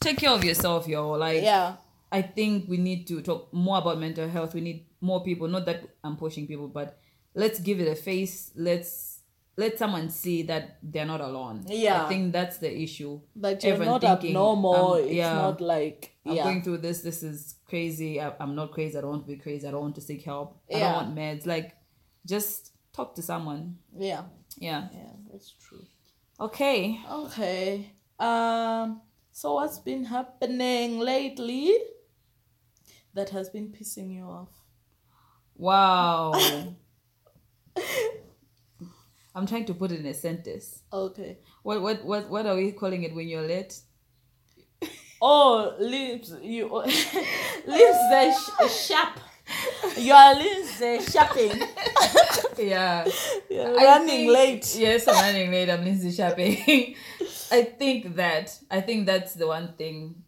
take 0.00 0.17
care 0.19 0.31
of 0.31 0.45
yourself, 0.45 0.88
yo. 0.88 1.11
Like, 1.12 1.43
yeah 1.43 1.77
I 2.11 2.23
think 2.23 2.71
we 2.73 2.79
need 2.79 3.07
to 3.12 3.21
talk 3.21 3.53
more 3.53 3.77
about 3.77 3.99
mental 4.00 4.27
health. 4.29 4.55
We 4.55 4.62
need 4.62 4.87
more 5.03 5.21
people. 5.23 5.47
Not 5.47 5.67
that 5.67 5.85
I'm 6.03 6.17
pushing 6.17 6.47
people, 6.49 6.69
but 6.69 6.97
let's 7.35 7.61
give 7.61 7.81
it 7.85 7.88
a 7.88 7.95
face. 7.95 8.50
Let's 8.57 9.08
let 9.59 9.77
someone 9.79 10.09
see 10.09 10.45
that 10.45 10.79
they're 10.83 11.05
not 11.15 11.21
alone. 11.21 11.65
Yeah. 11.67 12.05
I 12.05 12.09
think 12.09 12.33
that's 12.33 12.59
the 12.59 12.71
issue. 12.87 13.21
that 13.37 13.62
you're 13.62 13.75
Everyone 13.75 13.95
not 13.95 14.00
thinking, 14.21 14.31
abnormal 14.31 14.93
um, 14.95 15.00
it's 15.05 15.12
yeah. 15.12 15.35
not 15.35 15.61
like 15.61 16.15
I'm 16.25 16.37
going 16.37 16.62
through 16.62 16.79
this. 16.79 17.00
This 17.03 17.23
is 17.23 17.57
crazy. 17.67 18.21
I, 18.21 18.33
I'm 18.41 18.55
not 18.55 18.71
crazy. 18.73 18.97
I 18.97 19.00
don't 19.03 19.11
want 19.11 19.27
to 19.27 19.33
be 19.35 19.37
crazy. 19.47 19.67
I 19.67 19.73
don't 19.73 19.83
want 19.83 19.97
to 19.97 20.00
seek 20.00 20.23
help. 20.23 20.49
I 20.75 20.79
don't 20.79 20.93
want 21.00 21.15
meds. 21.15 21.45
Like, 21.45 21.75
just 22.25 22.73
talk 22.93 23.15
to 23.17 23.23
someone. 23.23 23.79
yeah 23.97 24.23
Yeah. 24.69 24.88
yeah 24.93 25.12
that's 25.31 25.50
true 25.65 25.85
Okay. 26.41 27.00
okay 27.11 27.93
um 28.19 29.00
So 29.33 29.55
what's 29.55 29.79
been 29.91 30.05
happening 30.05 30.99
lately 31.12 31.73
that 33.15 33.31
has 33.31 33.50
been 33.50 33.69
pissing 33.77 34.09
you 34.17 34.25
off? 34.38 34.53
Wow. 35.57 36.33
I'm 39.38 39.47
trying 39.47 39.64
to 39.66 39.75
put 39.75 39.92
it 39.92 40.00
in 40.00 40.07
a 40.07 40.14
sentence. 40.14 40.83
Okay. 40.92 41.38
What 41.62 41.80
what 41.80 42.04
what 42.04 42.28
what 42.28 42.47
are 42.47 42.57
we 42.57 42.73
calling 42.73 43.02
it 43.04 43.14
when 43.14 43.28
you're 43.28 43.47
late? 43.47 43.78
Oh, 45.21 45.75
lips, 45.80 46.33
you 46.42 46.66
lips 46.76 46.97
the 47.66 48.33
sh- 48.68 48.87
sharp. 48.87 49.18
Your 49.97 50.35
lips 50.35 50.83
are 50.83 51.00
shopping. 51.02 51.62
Yeah. 52.59 53.07
You're 53.49 53.75
running 53.75 54.09
think- 54.09 54.33
late. 54.33 54.76
Yes, 54.76 55.07
I'm 55.07 55.14
running 55.14 55.50
late. 55.52 55.71
I'm 55.71 55.85
Lindsay 55.85 56.11
shopping. 56.11 56.97
I 57.52 57.62
think 57.62 58.16
that 58.16 58.59
I 58.71 58.80
think 58.80 59.07
that's 59.07 59.35
the 59.35 59.47
one 59.47 59.75
thing 59.78 60.25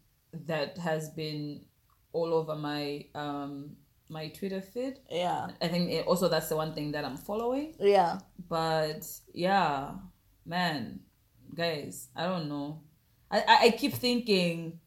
that 0.47 0.77
has 0.77 1.09
been 1.09 1.65
all 2.13 2.33
over 2.33 2.55
my 2.55 3.05
um 3.13 3.75
my 4.11 4.27
Twitter 4.27 4.61
feed. 4.61 4.99
Yeah. 5.09 5.47
I 5.61 5.67
think 5.69 5.89
it, 5.89 6.05
also 6.05 6.27
that's 6.27 6.49
the 6.49 6.55
one 6.57 6.73
thing 6.73 6.91
that 6.91 7.05
I'm 7.05 7.17
following. 7.17 7.73
Yeah. 7.79 8.19
But 8.49 9.07
yeah, 9.33 9.91
man, 10.45 10.99
guys, 11.55 12.09
I 12.15 12.25
don't 12.25 12.49
know. 12.49 12.81
I, 13.31 13.39
I, 13.39 13.57
I 13.67 13.69
keep 13.71 13.93
thinking 13.93 14.79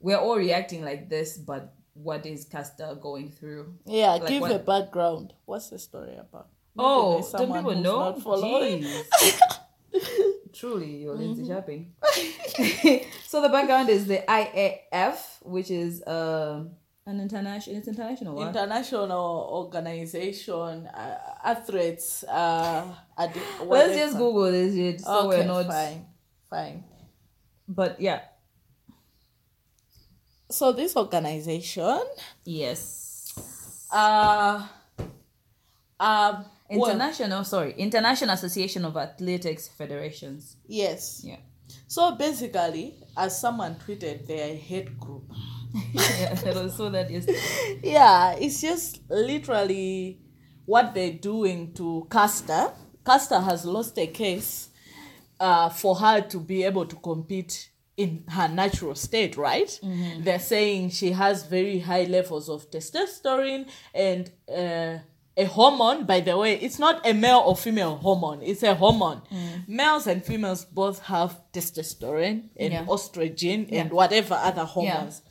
we're 0.00 0.16
all 0.16 0.36
reacting 0.36 0.82
like 0.82 1.10
this, 1.10 1.36
but 1.36 1.74
what 1.92 2.24
is 2.24 2.46
Caster 2.46 2.96
going 3.00 3.30
through? 3.30 3.74
Yeah. 3.84 4.12
Like 4.12 4.28
give 4.28 4.40
what- 4.40 4.52
a 4.52 4.58
background. 4.58 5.34
What's 5.44 5.68
the 5.68 5.78
story 5.78 6.16
about? 6.16 6.48
Maybe 6.74 6.86
Oh, 6.86 7.28
don't 7.32 7.52
people 7.52 7.74
know? 7.74 7.98
not 8.10 8.22
following. 8.22 8.82
Jeez. 8.84 9.40
Truly, 10.52 11.02
you're 11.02 11.14
Lindsay 11.16 11.46
shopping. 11.46 11.92
so 13.26 13.40
the 13.42 13.48
background 13.48 13.88
is 13.88 14.06
the 14.06 14.18
IAAF, 14.26 15.18
which 15.42 15.70
is 15.70 16.02
um 16.06 16.70
an 17.10 17.20
international. 17.20 17.76
It's 17.76 17.88
international. 17.88 18.34
International 18.48 19.48
organization, 19.60 20.86
uh, 20.86 21.18
athletes. 21.44 22.24
Uh, 22.24 22.84
ad- 23.18 23.36
Let's 23.64 23.94
just. 23.96 24.16
Google 24.16 24.50
this 24.52 25.02
so 25.04 25.28
okay, 25.28 25.38
we're 25.38 25.44
not. 25.46 25.66
fine, 25.66 26.06
fine. 26.48 26.84
But 27.68 28.00
yeah, 28.00 28.20
So 30.50 30.72
this 30.72 30.96
organization, 30.96 32.00
yes. 32.44 33.32
uh, 33.92 34.66
um, 36.00 36.44
well, 36.70 36.90
International, 36.90 37.44
sorry, 37.44 37.72
International 37.78 38.34
Association 38.34 38.84
of 38.84 38.96
Athletics 38.96 39.68
Federations. 39.68 40.56
yes. 40.66 41.22
Yeah. 41.24 41.36
So 41.86 42.16
basically, 42.16 42.94
as 43.16 43.40
someone 43.40 43.76
tweeted, 43.76 44.26
they're 44.26 44.52
a 44.52 44.56
hate 44.56 44.98
group. 44.98 45.30
Yeah, 45.92 46.30
I 46.32 46.68
saw 46.68 46.88
that 46.90 47.10
yesterday. 47.10 47.80
Yeah, 47.82 48.32
it's 48.38 48.60
just 48.60 49.00
literally 49.08 50.18
what 50.66 50.94
they're 50.94 51.12
doing 51.12 51.72
to 51.74 52.06
Caster. 52.10 52.72
Caster 53.04 53.40
has 53.40 53.64
lost 53.64 53.98
a 53.98 54.06
case 54.06 54.68
uh, 55.38 55.68
for 55.70 55.94
her 55.96 56.20
to 56.22 56.38
be 56.38 56.64
able 56.64 56.86
to 56.86 56.96
compete 56.96 57.70
in 57.96 58.24
her 58.28 58.48
natural 58.48 58.94
state, 58.94 59.36
right? 59.36 59.78
They're 60.18 60.38
saying 60.38 60.90
she 60.90 61.12
has 61.12 61.44
very 61.46 61.80
high 61.80 62.04
levels 62.04 62.48
of 62.48 62.70
testosterone 62.70 63.68
and 63.94 64.30
uh, 64.48 64.98
a 65.36 65.44
hormone, 65.44 66.04
by 66.06 66.20
the 66.20 66.36
way, 66.36 66.54
it's 66.54 66.78
not 66.78 67.06
a 67.06 67.12
male 67.14 67.42
or 67.46 67.56
female 67.56 67.96
hormone, 67.96 68.42
it's 68.42 68.62
a 68.62 68.74
hormone. 68.74 69.22
Males 69.66 70.06
and 70.06 70.24
females 70.24 70.64
both 70.64 71.00
have 71.04 71.40
testosterone 71.52 72.48
and 72.56 72.72
Yeah. 72.72 72.84
estrogen 72.86 73.70
Yeah. 73.70 73.82
and 73.82 73.92
whatever 73.92 74.34
other 74.34 74.64
hormones. 74.64 75.22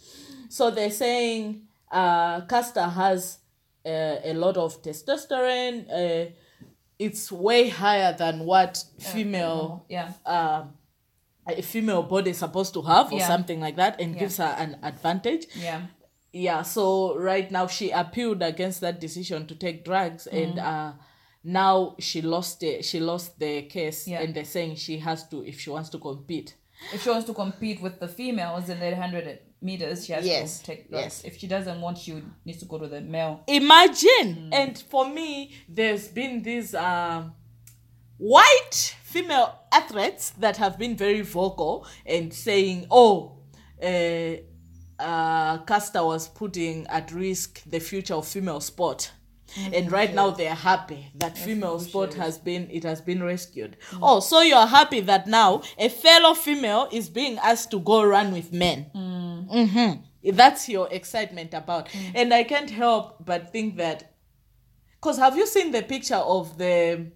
So 0.50 0.72
they're 0.72 0.92
saying 0.92 1.68
uh, 1.92 2.42
Caster 2.42 2.84
has 2.84 3.40
uh, 3.86 4.18
a 4.24 4.34
lot 4.34 4.58
of 4.58 4.82
testosterone. 4.84 5.88
Uh, 5.90 6.32
it's 6.98 7.32
way 7.32 7.70
higher 7.70 8.14
than 8.18 8.40
what 8.46 8.84
female 9.00 9.86
Yeah. 9.90 10.12
um, 10.26 10.74
a 11.48 11.62
female 11.62 12.04
body 12.04 12.32
is 12.32 12.38
supposed 12.38 12.74
to 12.74 12.82
have, 12.84 13.12
or 13.12 13.18
Yeah. 13.20 13.28
something 13.28 13.60
like 13.60 13.76
that, 13.78 14.00
and 14.02 14.14
Yeah. 14.14 14.20
gives 14.20 14.38
her 14.38 14.54
an 14.58 14.78
advantage. 14.84 15.48
Yeah. 15.56 15.82
Yeah. 16.34 16.62
So 16.64 17.18
right 17.18 17.50
now 17.50 17.66
she 17.68 17.90
appealed 17.92 18.44
against 18.44 18.82
that 18.82 19.00
decision 19.00 19.48
to 19.48 19.56
take 19.56 19.84
drugs, 19.86 20.28
and 20.28 20.56
Mm. 20.58 20.64
uh, 20.64 20.94
now 21.44 21.96
she 22.00 22.22
lost 22.22 22.62
it. 22.64 22.86
She 22.86 23.00
lost 23.00 23.40
the 23.40 23.64
case, 23.64 24.08
Yeah. 24.08 24.22
and 24.22 24.36
they're 24.36 24.46
saying 24.46 24.76
she 24.76 25.00
has 25.00 25.28
to 25.30 25.44
if 25.44 25.60
she 25.60 25.70
wants 25.72 25.90
to 25.90 25.98
compete. 26.00 26.54
If 26.94 27.04
she 27.04 27.10
wants 27.10 27.26
to 27.28 27.34
compete 27.34 27.82
with 27.82 28.00
the 28.00 28.08
females 28.08 28.70
in 28.70 28.80
the 28.80 28.86
100 28.88 29.40
meters, 29.62 30.06
she 30.06 30.14
has 30.14 30.26
Yes, 30.26 30.60
to 30.60 30.66
take 30.66 30.90
drugs. 30.90 31.04
yes. 31.04 31.24
If 31.24 31.38
she 31.40 31.48
doesn't 31.48 31.82
want, 31.82 31.98
she 31.98 32.22
needs 32.46 32.60
to 32.60 32.66
go 32.66 32.78
to 32.78 32.88
the 32.88 33.02
male. 33.02 33.44
Imagine. 33.48 34.50
And 34.54 34.78
for 34.78 35.08
me, 35.10 35.54
there's 35.68 36.08
been 36.08 36.42
these 36.44 36.74
um, 36.76 37.34
white 38.18 38.96
female 39.04 39.60
athletes 39.72 40.32
that 40.40 40.58
have 40.58 40.78
been 40.78 40.96
very 40.96 41.22
vocal 41.22 41.86
and 42.06 42.34
saying, 42.34 42.88
oh, 42.92 43.38
uh, 43.82 44.36
uh, 45.00 45.58
Caster 45.60 46.04
was 46.04 46.28
putting 46.28 46.86
at 46.88 47.12
risk 47.12 47.62
the 47.66 47.80
future 47.80 48.14
of 48.16 48.28
female 48.28 48.60
sport. 48.60 49.12
Mm-hmm. 49.56 49.74
And 49.74 49.92
right 49.92 50.14
now 50.14 50.30
they're 50.32 50.54
happy 50.56 51.12
that 51.16 51.38
female 51.38 51.80
sport 51.80 52.14
has 52.16 52.38
been 52.38 52.70
it 52.72 52.84
has 52.84 53.02
been 53.02 53.24
rescued. 53.24 53.78
Mm. 53.92 54.00
Oh, 54.02 54.20
so 54.20 54.42
you're 54.42 54.68
happy 54.68 55.00
that 55.02 55.28
now 55.28 55.62
a 55.78 55.90
fellow 55.90 56.34
female 56.34 56.88
is 56.92 57.10
being 57.10 57.38
asked 57.40 57.72
to 57.72 57.80
go 57.80 58.04
run 58.04 58.32
with 58.32 58.54
men. 58.54 58.88
Mm. 58.96 59.50
Mm-hmm. 59.52 60.32
That's 60.36 60.68
your 60.70 60.88
excitement 60.92 61.54
about. 61.54 61.90
Mm. 61.90 62.12
And 62.16 62.34
I 62.34 62.44
can't 62.44 62.70
help 62.70 63.26
but 63.26 63.52
think 63.52 63.78
that 63.78 64.14
because 65.00 65.18
have 65.18 65.38
you 65.38 65.48
seen 65.48 65.72
the 65.72 65.82
picture 65.82 66.16
of 66.16 66.58
the 66.58 67.08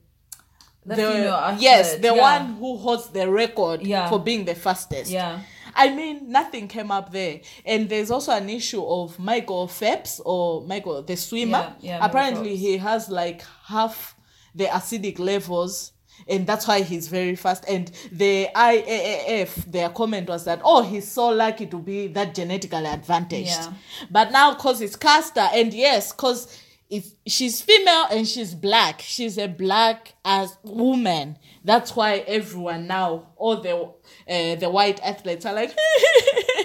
The 0.86 0.96
female 0.96 1.56
yes 1.60 1.96
the 1.96 2.14
yeah. 2.16 2.22
one 2.30 2.56
who 2.56 2.78
holds 2.78 3.10
the 3.10 3.30
record 3.30 3.82
Yeah. 3.84 4.10
for 4.10 4.20
being 4.20 4.44
the 4.46 4.56
fastest 4.56 5.12
Yeah. 5.12 5.40
I 5.76 5.94
mean, 5.94 6.30
nothing 6.32 6.68
came 6.68 6.92
up 6.92 7.12
there. 7.12 7.42
And 7.66 7.90
there's 7.90 8.12
also 8.12 8.32
an 8.32 8.50
issue 8.50 8.84
of 8.84 9.18
Michael 9.20 9.68
Phelps 9.68 10.20
or 10.26 10.62
Michael, 10.66 11.02
the 11.04 11.16
swimmer. 11.16 11.74
Yeah, 11.80 11.98
yeah, 11.98 12.06
Apparently, 12.06 12.56
he 12.56 12.78
has 12.78 13.10
like 13.10 13.44
half 13.66 14.16
the 14.56 14.66
acidic 14.66 15.20
levels. 15.20 15.92
And 16.28 16.48
that's 16.48 16.68
why 16.68 16.82
he's 16.82 17.08
very 17.08 17.36
fast. 17.36 17.66
And 17.68 17.92
the 18.12 18.48
IAAF, 18.56 19.66
their 19.72 19.90
comment 19.90 20.30
was 20.30 20.46
that, 20.46 20.62
oh, 20.64 20.82
he's 20.84 21.08
so 21.10 21.30
lucky 21.30 21.66
to 21.66 21.80
be 21.80 22.08
that 22.08 22.36
genetically 22.36 22.86
advantaged. 22.86 23.50
Yeah. 23.50 23.74
But 24.10 24.32
now, 24.32 24.54
because 24.54 24.80
it's 24.80 24.96
Caster, 24.96 25.50
and 25.54 25.74
yes, 25.74 26.14
because 26.14 26.63
it's, 26.94 27.16
she's 27.26 27.60
female 27.60 28.06
and 28.12 28.28
she's 28.28 28.54
black, 28.54 29.02
she's 29.02 29.40
a 29.40 29.48
black 29.48 30.14
as 30.24 30.56
woman. 30.62 31.40
That's 31.66 31.96
why 31.96 32.18
everyone 32.28 32.86
now, 32.86 33.30
all 33.36 33.60
the 33.62 33.76
uh, 33.76 34.56
the 34.56 34.70
white 34.70 35.00
athletes 35.02 35.44
are 35.48 35.56
like, 35.56 35.70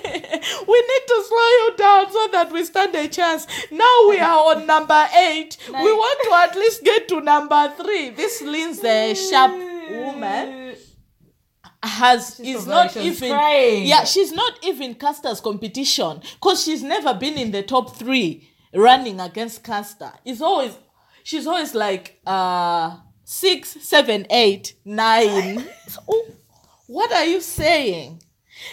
we 0.04 0.80
need 0.90 1.04
to 1.06 1.25
slow 1.26 1.49
you 1.49 1.75
down 1.78 2.12
so 2.12 2.28
that 2.32 2.50
we 2.52 2.62
stand 2.64 2.94
a 2.94 3.08
chance. 3.08 3.47
Now 3.70 4.08
we 4.11 4.18
are 4.18 4.54
on 4.54 4.66
number 4.66 5.08
eight. 5.16 5.56
We 5.66 5.75
want 5.75 6.20
to 6.25 6.35
at 6.50 6.62
least 6.62 6.85
get 6.85 7.08
to 7.08 7.23
number 7.23 7.73
three. 7.78 8.11
This 8.11 8.42
Lynsey 8.42 9.14
Sharp 9.14 9.52
woman 9.90 10.75
has 11.82 12.38
is 12.40 12.64
so 12.64 12.70
not 12.70 12.97
even 12.97 13.30
crying. 13.30 13.87
yeah 13.87 14.02
she's 14.02 14.32
not 14.32 14.52
even 14.64 14.97
Caster's 14.97 15.40
competition 15.40 16.20
because 16.35 16.64
she's 16.64 16.82
never 16.82 17.14
been 17.14 17.38
in 17.38 17.52
the 17.52 17.62
top 17.62 17.94
three 17.94 18.49
running 18.78 19.20
against 19.20 19.62
Caster. 19.64 20.12
It's 20.25 20.40
always 20.40 20.76
she's 21.25 21.47
always 21.47 21.75
like 21.75 22.20
uh 22.26 22.97
six, 23.25 23.70
seven, 23.82 24.26
eight, 24.30 24.75
nine. 24.85 25.64
Oh, 26.08 26.26
what 26.87 27.11
are 27.12 27.25
you 27.25 27.40
saying? 27.40 28.23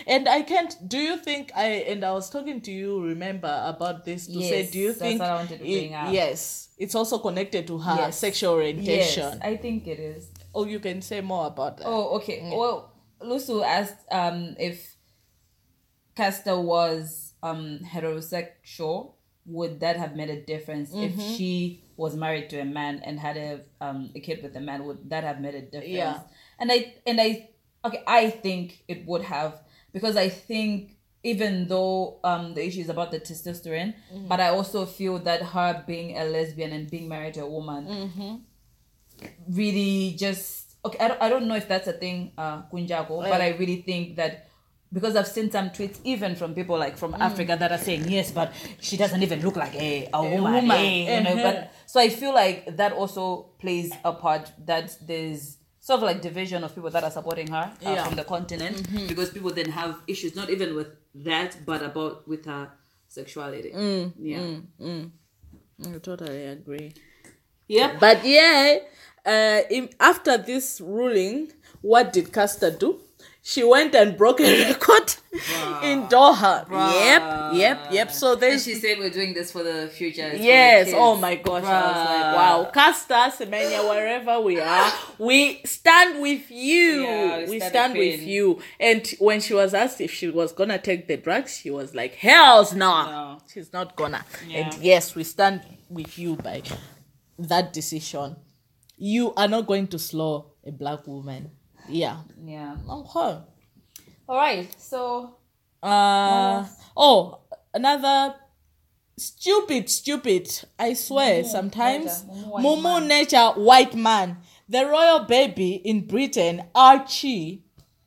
And 0.08 0.28
I 0.28 0.42
can't. 0.42 0.76
Do 0.88 0.98
you 0.98 1.18
think 1.18 1.52
I? 1.56 1.68
And 1.92 2.04
I 2.04 2.12
was 2.12 2.30
talking 2.30 2.60
to 2.62 2.72
you. 2.72 3.02
Remember 3.06 3.62
about 3.66 4.04
this 4.04 4.28
to 4.28 4.42
say? 4.42 4.66
Do 4.70 4.80
you 4.80 4.88
that's 4.90 5.00
think? 5.00 5.20
what 5.22 5.30
I 5.30 5.36
wanted 5.36 5.60
to 5.60 5.64
bring 5.64 5.92
it-. 5.94 6.14
Yes, 6.14 6.70
it's 6.78 6.96
also 6.96 7.20
connected 7.20 7.68
to 7.68 7.78
her 7.78 7.96
Yes. 7.96 8.18
sexual 8.18 8.54
orientation. 8.54 9.24
Yes, 9.34 9.38
I 9.42 9.56
think 9.58 9.88
it 9.88 10.00
is. 10.00 10.28
Oh, 10.54 10.66
you 10.66 10.80
can 10.80 11.02
say 11.02 11.22
more 11.22 11.48
about 11.48 11.78
that. 11.78 11.86
Oh, 11.88 12.16
okay. 12.18 12.50
Well, 12.52 12.92
Lusu 13.22 13.64
asked 13.64 13.98
um, 14.12 14.56
if 14.60 14.96
Caster 16.16 16.60
was 16.60 17.34
um, 17.44 17.80
heterosexual, 17.86 19.15
would 19.46 19.80
that 19.82 19.98
have 19.98 20.16
made 20.16 20.30
a 20.30 20.42
difference? 20.42 20.92
If 20.94 21.14
she 21.38 21.82
was 21.98 22.16
married 22.16 22.50
to 22.50 22.60
a 22.60 22.66
man 22.66 23.02
and 23.06 23.20
had 23.20 23.38
a 23.38 23.62
um, 23.80 24.12
a 24.16 24.20
kid 24.20 24.42
with 24.44 24.56
a 24.56 24.60
man, 24.62 24.86
would 24.86 25.10
that 25.10 25.24
have 25.24 25.40
made 25.40 25.56
a 25.56 25.62
difference? 25.62 25.88
Yeah. 25.94 26.20
And 26.60 26.72
I 26.72 26.94
and 27.06 27.22
I 27.22 27.50
okay, 27.86 28.04
I 28.08 28.30
think 28.30 28.84
it 28.88 29.06
would 29.06 29.22
have 29.24 29.62
because 29.94 30.16
I 30.18 30.30
think 30.30 30.98
even 31.24 31.68
though 31.68 32.20
um 32.24 32.54
the 32.54 32.66
issue 32.66 32.82
is 32.82 32.90
about 32.90 33.12
the 33.12 33.20
testosterone, 33.20 33.94
but 34.28 34.40
I 34.40 34.50
also 34.50 34.86
feel 34.86 35.20
that 35.20 35.42
her 35.42 35.84
being 35.88 36.18
a 36.18 36.26
lesbian 36.26 36.72
and 36.72 36.90
being 36.90 37.08
married 37.08 37.34
to 37.36 37.42
a 37.44 37.50
woman 37.50 37.86
really 39.50 40.16
just 40.18 40.76
okay 40.84 40.98
I 41.00 41.08
don't, 41.08 41.22
I 41.22 41.30
don't 41.30 41.48
know 41.48 41.56
if 41.56 41.68
that's 41.68 41.88
a 41.88 41.94
thing 41.94 42.32
uh 42.38 42.64
kunjago 42.72 43.22
but 43.30 43.42
i 43.42 43.50
really 43.58 43.82
think 43.82 44.18
that 44.18 44.48
because 44.96 45.16
I've 45.20 45.28
seen 45.28 45.52
some 45.52 45.70
tweets 45.72 45.98
even 46.06 46.36
from 46.40 46.56
people 46.56 46.78
like 46.80 46.96
from 46.98 47.14
Africa 47.16 47.56
that 47.60 47.72
are 47.72 47.78
saying 47.88 48.04
yes, 48.08 48.32
but 48.32 48.54
she 48.80 48.96
doesn't 48.98 49.22
even 49.28 49.42
look 49.42 49.58
like 49.58 49.76
a, 49.76 50.10
a 50.14 50.22
woman. 50.24 50.54
woman. 50.54 50.72
eh, 50.72 51.18
you 51.18 51.24
know, 51.26 51.36
but 51.48 51.74
so 51.86 52.00
I 52.00 52.10
feel 52.10 52.34
like 52.34 52.78
that 52.78 52.94
also 52.94 53.24
plays 53.60 53.92
a 54.06 54.14
part 54.14 54.52
that 54.66 54.98
there's 55.06 55.58
sort 55.82 55.98
of 56.00 56.04
like 56.04 56.22
division 56.22 56.64
of 56.64 56.74
people 56.74 56.90
that 56.90 57.04
are 57.04 57.12
supporting 57.12 57.48
her 57.52 57.66
uh, 57.86 57.90
Yeah. 57.92 58.04
from 58.06 58.16
the 58.16 58.24
continent 58.24 58.76
because 59.08 59.30
people 59.30 59.52
then 59.52 59.70
have 59.70 59.98
issues 60.08 60.34
not 60.36 60.50
even 60.50 60.76
with 60.76 60.88
that 61.30 61.58
but 61.66 61.84
about 61.84 62.28
with 62.28 62.46
her 62.46 62.72
sexuality. 63.08 63.72
yeah. 64.18 65.04
I 65.94 65.98
totally 66.02 66.46
agree. 66.46 66.94
Yeah, 67.68 67.98
But 68.00 68.24
yeah, 68.26 68.78
uh, 69.26 69.62
in, 69.70 69.90
after 70.00 70.38
this 70.38 70.80
ruling, 70.80 71.52
what 71.82 72.14
did 72.14 72.32
Caster 72.32 72.72
do? 72.72 73.00
She 73.48 73.64
went 73.64 73.94
and 73.94 74.18
broke 74.18 74.42
a 74.42 74.66
record 74.70 75.14
in 75.84 76.08
Doha. 76.08 76.68
Yep, 76.68 77.54
yep, 77.54 77.88
yep. 77.92 78.12
So 78.12 78.34
And 78.42 78.60
she 78.60 78.74
said 78.74 78.98
we're 78.98 79.12
doing 79.12 79.36
this 79.36 79.52
for 79.52 79.62
the 79.62 79.88
future. 79.88 80.26
it's 80.30 80.40
the 80.40 80.46
Yes, 80.46 80.92
oh 80.96 81.16
my 81.16 81.36
gosh, 81.36 81.64
I 81.64 81.82
was 81.86 82.10
like, 82.10 82.36
wow, 82.36 82.72
Caster, 82.74 83.46
Semenya, 83.46 83.88
wherever 83.88 84.42
we 84.42 84.60
are, 84.60 84.92
we 85.20 85.62
stand 85.64 86.24
with 86.24 86.50
you. 86.50 87.04
Yeah, 87.04 87.38
we 87.46 87.50
we 87.52 87.60
stand 87.60 87.94
with 87.94 88.22
you. 88.24 88.62
And 88.80 89.08
when 89.20 89.42
she 89.42 89.54
was 89.54 89.76
asked 89.76 90.02
if 90.02 90.12
she 90.12 90.28
was 90.28 90.52
gonna 90.52 90.80
take 90.80 91.08
the 91.08 91.18
drugs, 91.18 91.56
she 91.56 91.70
was 91.70 91.94
like, 91.94 92.16
Hell's 92.16 92.74
no. 92.74 93.06
No. 93.06 93.38
She's 93.54 93.72
not 93.72 93.96
gonna. 93.96 94.26
Yeah. 94.48 94.72
And 94.72 94.84
yes, 94.84 95.14
we 95.14 95.24
stand 95.24 95.62
with 95.88 96.18
you 96.18 96.36
by 96.36 96.64
that 97.38 97.74
decision. 97.74 98.38
You 98.98 99.36
are 99.36 99.48
not 99.48 99.68
going 99.68 99.86
to 99.90 100.00
slow 100.00 100.54
a 100.66 100.72
black 100.72 101.06
woman. 101.06 101.52
Yeah. 101.88 102.18
Yeah. 102.44 102.76
Okay. 102.90 103.40
All 104.28 104.38
right. 104.38 104.68
So 104.82 105.38
Uh, 105.84 106.66
oh, 106.98 107.40
another 107.74 108.36
stupid, 109.18 109.90
stupid. 109.90 110.48
I 110.80 110.94
swear, 110.94 111.44
sometimes 111.44 112.26
nature, 112.26 112.50
mumu 112.60 112.84
man. 112.84 113.08
nature 113.08 113.48
white 113.56 113.96
man. 113.96 114.38
The 114.68 114.86
royal 114.86 115.26
baby 115.26 115.76
in 115.76 116.08
Britain, 116.08 116.64
Archie. 116.74 117.64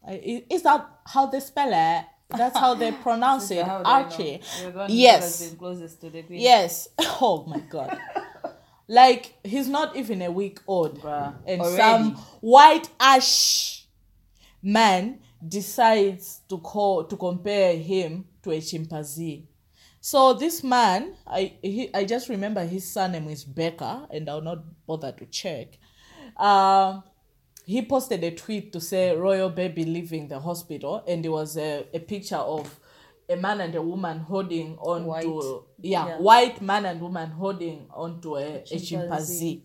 uh, 0.07 0.13
Is 0.51 0.63
that 0.63 0.87
how 1.07 1.27
they 1.27 1.41
spell 1.41 1.71
it? 1.73 2.05
That's 2.31 2.59
how 2.59 2.75
they 2.75 2.93
pronounce 3.07 3.51
it, 3.51 3.65
How 3.65 3.79
do 3.83 3.89
I 3.89 4.03
know? 4.03 4.05
Archie. 4.05 4.43
You're 4.61 4.73
the 4.73 4.79
one 4.79 4.91
who 4.91 4.97
has 4.97 5.41
Yes, 5.41 5.55
closest 5.59 6.01
to 6.01 6.11
the 6.11 6.25
yes. 6.31 6.89
Oh 7.21 7.45
my 7.47 7.61
god. 7.61 7.97
Like 8.89 9.35
he's 9.45 9.69
not 9.69 9.97
even 9.97 10.23
a 10.23 10.31
week 10.31 10.61
old, 10.67 11.01
Bruh, 11.03 11.35
and 11.47 11.61
already. 11.61 11.77
some 11.77 12.15
white 12.41 12.89
ash 12.99 13.87
man 14.63 15.21
decides 15.47 16.41
to 16.49 16.59
call 16.59 17.05
to 17.05 17.17
compare 17.17 17.77
him 17.77 18.25
to 18.43 18.51
a 18.51 18.61
chimpanzee. 18.61 19.47
So 20.01 20.33
this 20.33 20.65
man, 20.65 21.15
I 21.27 21.53
he, 21.61 21.91
I 21.95 22.05
just 22.05 22.29
remember 22.31 22.65
his 22.65 22.91
surname 22.91 23.29
is 23.29 23.45
Becker, 23.45 24.07
and 24.11 24.29
I'll 24.29 24.41
not 24.41 24.65
bother 24.87 25.13
to 25.13 25.27
check. 25.27 25.79
Um, 26.37 27.03
he 27.67 27.83
posted 27.83 28.25
a 28.25 28.31
tweet 28.31 28.73
to 28.73 28.81
say 28.81 29.15
royal 29.15 29.51
baby 29.51 29.85
leaving 29.85 30.29
the 30.29 30.41
hospital, 30.41 31.05
and 31.07 31.27
it 31.27 31.29
was 31.29 31.59
a, 31.59 31.87
a 31.93 31.99
picture 31.99 32.37
of 32.37 32.78
a 33.29 33.37
man 33.37 33.61
and 33.61 33.75
a 33.75 33.83
woman 33.83 34.19
holding 34.21 34.77
on 34.79 35.05
White. 35.05 35.23
to 35.23 35.65
yeah, 35.81 36.07
Yeah. 36.07 36.17
white 36.19 36.61
man 36.63 36.87
and 36.87 37.01
woman 37.01 37.31
holding 37.31 37.87
onto 37.91 38.37
a, 38.37 38.59
a 38.63 38.63
Chimpanzee. 38.65 38.87
chimpanzee. 38.87 39.63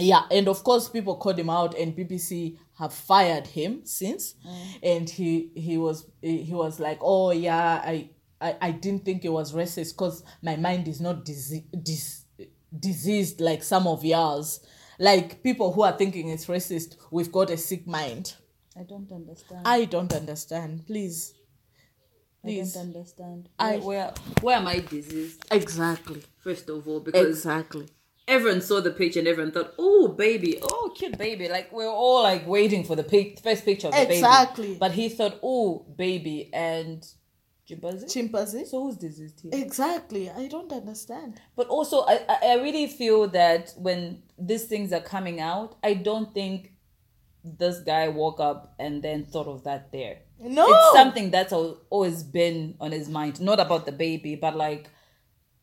Yeah, 0.00 0.22
and 0.30 0.46
of 0.48 0.62
course 0.62 0.88
people 0.88 1.16
called 1.16 1.38
him 1.38 1.50
out, 1.50 1.74
and 1.76 1.96
BBC 1.96 2.56
have 2.78 2.92
fired 2.94 3.48
him 3.48 3.80
since, 3.84 4.34
mm. 4.46 4.78
and 4.82 5.10
he 5.10 5.50
he 5.56 5.76
was 5.76 6.06
he 6.22 6.52
was 6.54 6.78
like, 6.78 6.98
oh 7.02 7.32
yeah, 7.32 7.82
I 7.84 8.10
I, 8.40 8.56
I 8.60 8.70
didn't 8.70 9.04
think 9.04 9.24
it 9.24 9.30
was 9.30 9.52
racist 9.52 9.94
because 9.96 10.22
my 10.42 10.54
mind 10.54 10.86
is 10.86 11.00
not 11.00 11.24
dise- 11.24 11.64
dis- 11.82 12.22
diseased 12.78 13.40
like 13.40 13.64
some 13.64 13.88
of 13.88 14.04
yours. 14.04 14.60
Like 15.00 15.42
people 15.42 15.72
who 15.72 15.82
are 15.82 15.96
thinking 15.96 16.28
it's 16.28 16.46
racist, 16.46 16.96
we've 17.10 17.32
got 17.32 17.50
a 17.50 17.56
sick 17.56 17.86
mind. 17.86 18.34
I 18.78 18.82
don't 18.84 19.10
understand. 19.10 19.62
I 19.66 19.84
don't 19.86 20.12
understand. 20.12 20.86
Please, 20.86 21.34
please. 22.48 22.76
I 22.76 22.80
don't 22.80 22.88
understand. 22.96 23.48
I- 23.58 23.76
where, 23.78 23.84
where 23.86 24.14
where 24.42 24.56
am 24.56 24.66
I 24.66 24.80
diseased? 24.80 25.44
Exactly. 25.50 26.22
First 26.38 26.68
of 26.68 26.86
all, 26.88 27.00
because 27.00 27.26
Exactly. 27.28 27.86
everyone 28.26 28.60
saw 28.60 28.80
the 28.80 28.90
picture 28.90 29.18
and 29.20 29.28
everyone 29.28 29.52
thought, 29.52 29.74
"Oh, 29.78 30.08
baby, 30.08 30.58
oh, 30.62 30.92
cute 30.96 31.16
baby!" 31.18 31.48
Like 31.48 31.72
we're 31.72 31.86
all 32.04 32.22
like 32.22 32.46
waiting 32.46 32.84
for 32.84 32.96
the 32.96 33.04
pic- 33.04 33.40
first 33.40 33.64
picture 33.64 33.88
of 33.88 33.94
the 33.94 34.00
baby. 34.04 34.14
Exactly. 34.14 34.66
baby. 34.68 34.78
But 34.78 34.92
he 34.92 35.08
thought, 35.08 35.38
"Oh, 35.42 35.86
baby," 35.96 36.50
and 36.52 37.06
chimpanzee. 37.66 38.06
Chimpanzee. 38.08 38.64
So 38.64 38.82
who's 38.82 38.96
diseased 38.96 39.40
here? 39.42 39.50
Exactly. 39.54 40.30
I 40.30 40.46
don't 40.48 40.72
understand. 40.72 41.40
But 41.56 41.68
also, 41.68 42.00
I, 42.06 42.20
I 42.28 42.36
I 42.52 42.54
really 42.62 42.86
feel 42.86 43.28
that 43.28 43.72
when 43.76 44.22
these 44.38 44.64
things 44.66 44.92
are 44.92 45.00
coming 45.14 45.40
out, 45.40 45.76
I 45.82 45.94
don't 45.94 46.32
think 46.34 46.72
this 47.56 47.80
guy 47.80 48.08
woke 48.08 48.40
up 48.40 48.74
and 48.78 49.02
then 49.02 49.24
thought 49.24 49.46
of 49.46 49.64
that 49.64 49.92
there. 49.92 50.18
No. 50.40 50.66
It's 50.68 50.92
something 50.92 51.30
that's 51.30 51.52
always 51.52 52.22
been 52.22 52.76
on 52.80 52.92
his 52.92 53.08
mind, 53.08 53.40
not 53.40 53.60
about 53.60 53.86
the 53.86 53.92
baby, 53.92 54.36
but 54.36 54.56
like 54.56 54.90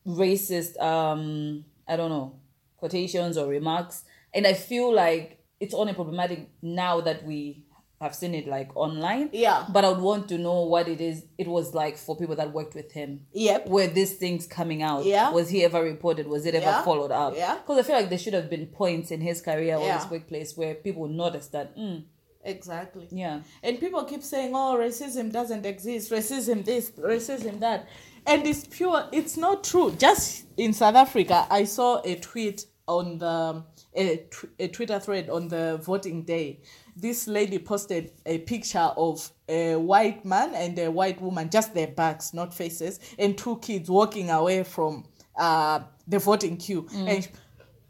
racist, 0.05 0.79
um, 0.81 1.65
I 1.87 1.95
don't 1.95 2.09
know, 2.09 2.39
quotations 2.77 3.37
or 3.37 3.47
remarks. 3.47 4.03
And 4.33 4.45
I 4.45 4.53
feel 4.53 4.93
like 4.93 5.43
it's 5.59 5.73
only 5.73 5.93
problematic 5.93 6.49
now 6.61 7.01
that 7.01 7.23
we 7.25 7.64
have 8.01 8.13
seen 8.13 8.35
it 8.35 8.47
like 8.47 8.75
online. 8.75 9.29
Yeah. 9.31 9.65
But 9.71 9.85
I 9.85 9.89
would 9.89 9.99
want 9.99 10.27
to 10.29 10.37
know 10.37 10.61
what 10.63 10.87
it 10.87 10.99
is 11.01 11.23
it 11.37 11.47
was 11.47 11.73
like 11.73 11.97
for 11.97 12.15
people 12.17 12.35
that 12.35 12.51
worked 12.51 12.75
with 12.75 12.91
him 12.91 13.21
Yep. 13.33 13.67
were 13.69 13.87
these 13.87 14.15
things 14.15 14.45
coming 14.45 14.83
out? 14.83 15.05
Yeah. 15.05 15.31
Was 15.31 15.49
he 15.49 15.63
ever 15.63 15.81
reported? 15.81 16.27
Was 16.27 16.45
it 16.45 16.55
ever 16.55 16.65
Yeah. 16.65 16.83
followed 16.83 17.11
up? 17.11 17.33
Yeah. 17.35 17.55
Because 17.55 17.79
I 17.79 17.83
feel 17.83 17.95
like 17.95 18.09
there 18.09 18.17
should 18.19 18.33
have 18.33 18.49
been 18.49 18.67
points 18.67 19.11
in 19.11 19.21
his 19.21 19.41
career 19.41 19.77
or 19.77 19.85
Yeah. 19.85 19.99
his 20.01 20.11
workplace 20.11 20.57
where 20.57 20.75
people 20.75 21.07
noticed 21.07 21.53
that, 21.53 21.77
mm, 21.77 22.03
Exactly. 22.43 23.07
yeah. 23.11 23.41
And 23.63 23.79
people 23.79 24.03
keep 24.03 24.21
saying, 24.23 24.51
oh, 24.53 24.75
racism 24.77 25.31
doesn't 25.31 25.65
exist, 25.65 26.11
racism 26.11 26.63
this, 26.65 26.91
racism 26.91 27.59
that. 27.61 27.87
And 28.27 28.45
it's 28.45 28.65
pure, 28.67 29.07
it's 29.11 29.37
not 29.37 29.63
true. 29.63 29.91
Just 29.91 30.45
in 30.57 30.73
South 30.73 30.95
Africa, 30.95 31.47
I 31.49 31.63
saw 31.63 32.01
a 32.03 32.15
tweet 32.15 32.65
on 32.87 33.17
the, 33.19 33.63
a, 33.95 34.25
a 34.59 34.67
Twitter 34.67 34.99
thread 34.99 35.29
on 35.29 35.47
the 35.47 35.77
voting 35.81 36.23
day. 36.23 36.59
This 36.95 37.27
lady 37.27 37.59
posted 37.59 38.13
a 38.25 38.37
picture 38.37 38.89
of 38.95 39.29
a 39.49 39.75
white 39.75 40.23
man 40.23 40.55
and 40.55 40.79
a 40.79 40.89
white 40.89 41.21
woman, 41.21 41.49
just 41.49 41.73
their 41.73 41.87
backs, 41.87 42.33
not 42.33 42.53
faces, 42.53 42.99
and 43.19 43.37
two 43.37 43.57
kids 43.57 43.89
walking 43.89 44.29
away 44.29 44.63
from 44.63 45.03
uh, 45.37 45.81
the 46.07 46.19
voting 46.19 46.55
queue. 46.57 46.87
And, 47.09 47.27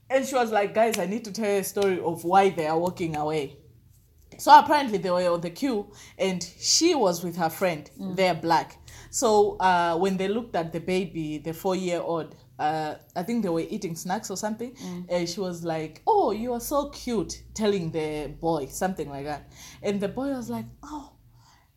and 0.09 0.25
she 0.25 0.33
was 0.33 0.51
like, 0.51 0.73
guys, 0.73 0.97
I 0.97 1.05
need 1.05 1.23
to 1.25 1.31
tell 1.31 1.51
you 1.51 1.59
a 1.59 1.63
story 1.63 1.99
of 1.99 2.23
why 2.23 2.49
they 2.49 2.65
are 2.65 2.79
walking 2.79 3.15
away. 3.15 3.57
So 4.37 4.57
apparently 4.57 4.97
they 4.97 5.11
were 5.11 5.29
on 5.29 5.41
the 5.41 5.51
queue, 5.51 5.91
and 6.17 6.43
she 6.59 6.95
was 6.95 7.23
with 7.23 7.37
her 7.37 7.49
friend. 7.49 7.89
They're 8.15 8.33
black. 8.33 8.77
So 9.11 9.57
uh, 9.57 9.97
when 9.97 10.17
they 10.17 10.27
looked 10.27 10.55
at 10.55 10.73
the 10.73 10.79
baby, 10.79 11.37
the 11.37 11.53
four-year-old, 11.53 12.35
uh, 12.59 12.95
I 13.15 13.23
think 13.23 13.43
they 13.43 13.49
were 13.49 13.59
eating 13.69 13.95
snacks 13.95 14.29
or 14.31 14.37
something, 14.37 14.75
and 15.09 15.27
she 15.27 15.39
was 15.39 15.63
like, 15.63 16.01
"Oh, 16.07 16.31
you 16.31 16.53
are 16.53 16.59
so 16.61 16.89
cute," 16.89 17.43
telling 17.53 17.91
the 17.91 18.33
boy 18.39 18.67
something 18.67 19.09
like 19.09 19.25
that, 19.25 19.51
and 19.83 19.99
the 19.99 20.07
boy 20.07 20.29
was 20.29 20.49
like, 20.49 20.65
"Oh." 20.83 21.11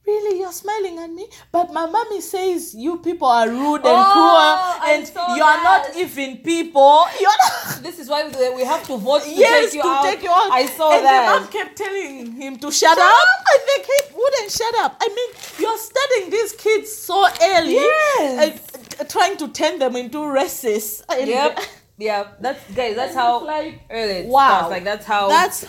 Really, 0.06 0.38
you're 0.40 0.52
smiling 0.52 0.98
at 1.00 1.10
me, 1.10 1.28
but 1.52 1.70
my 1.70 1.84
mommy 1.84 2.22
says 2.22 2.74
you 2.74 2.96
people 3.00 3.28
are 3.28 3.46
rude 3.46 3.84
and 3.84 4.00
Oh, 4.06 4.78
cruel, 4.80 4.94
and 4.94 5.06
you 5.36 5.42
are 5.42 5.62
not 5.62 5.94
even 5.96 6.38
people. 6.38 7.04
You're 7.20 7.28
not. 7.44 7.82
This 7.82 7.98
is 7.98 8.08
why 8.08 8.26
we 8.26 8.54
we 8.56 8.64
have 8.64 8.86
to 8.86 8.96
vote 8.96 9.22
to 9.24 9.30
yes, 9.30 9.66
take 9.66 9.74
you 9.74 9.82
to 9.82 9.88
out. 9.88 10.04
take 10.04 10.22
you 10.22 10.30
out. 10.30 10.50
I 10.50 10.64
saw 10.64 10.92
and 10.96 11.04
that. 11.04 11.34
the 11.34 11.40
mom 11.40 11.52
kept 11.52 11.76
telling 11.76 12.32
him 12.40 12.56
to 12.56 12.70
shut, 12.72 12.96
up, 12.96 13.28
and 13.52 13.62
the 13.72 13.78
kid 13.88 14.04
wouldn't 14.16 14.50
shut 14.50 14.74
up. 14.76 14.96
I 14.98 15.08
mean, 15.16 15.30
you're 15.58 15.76
studying 15.90 16.30
these 16.30 16.52
kids 16.54 16.90
so 16.90 17.26
early, 17.42 17.74
Yes. 17.74 18.32
and, 18.42 18.77
trying 19.08 19.36
to 19.38 19.48
turn 19.48 19.78
them 19.78 19.96
into 19.96 20.18
racists. 20.18 21.02
Yep. 21.10 21.60
Yeah, 21.98 22.28
that's 22.40 22.62
guys. 22.74 22.94
That's 22.94 23.14
how 23.14 23.44
like 23.44 23.80
early. 23.90 24.26
Wow, 24.26 24.48
starts. 24.48 24.70
Like 24.70 24.84
that's 24.84 25.06
how. 25.06 25.28
that's. 25.28 25.66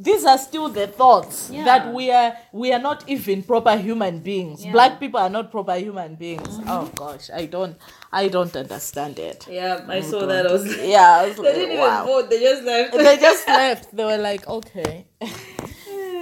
These 0.00 0.24
are 0.26 0.38
still 0.38 0.68
the 0.68 0.86
thoughts 0.86 1.50
Yeah. 1.50 1.64
that 1.64 1.92
we 1.92 2.12
are 2.12 2.36
we 2.52 2.72
are 2.72 2.78
not 2.78 3.02
even 3.08 3.42
proper 3.42 3.76
human 3.76 4.20
beings. 4.20 4.64
Yeah. 4.64 4.70
Black 4.70 5.00
people 5.00 5.18
are 5.18 5.28
not 5.28 5.50
proper 5.50 5.74
human 5.74 6.14
beings. 6.14 6.46
Mm-hmm. 6.46 6.68
Oh 6.70 6.86
gosh, 6.94 7.30
I 7.34 7.46
don't 7.46 7.76
I 8.12 8.28
don't 8.28 8.54
understand 8.54 9.18
it. 9.18 9.48
Yeah, 9.50 9.84
I 9.88 9.98
oh, 9.98 10.02
saw 10.02 10.26
that. 10.26 10.46
I 10.46 10.52
was. 10.52 10.64
Like, 10.78 10.86
Yeah, 10.86 11.18
I 11.22 11.26
was 11.28 11.36
they 11.38 11.42
like, 11.42 11.54
didn't 11.54 11.72
even 11.72 11.78
wow. 11.80 12.04
vote. 12.04 12.30
They 12.30 12.40
just 12.40 12.62
left. 12.62 12.92
they 12.92 13.16
just 13.16 13.48
left. 13.62 13.96
They 13.96 14.04
were 14.04 14.18
like, 14.18 14.46
okay. 14.46 15.06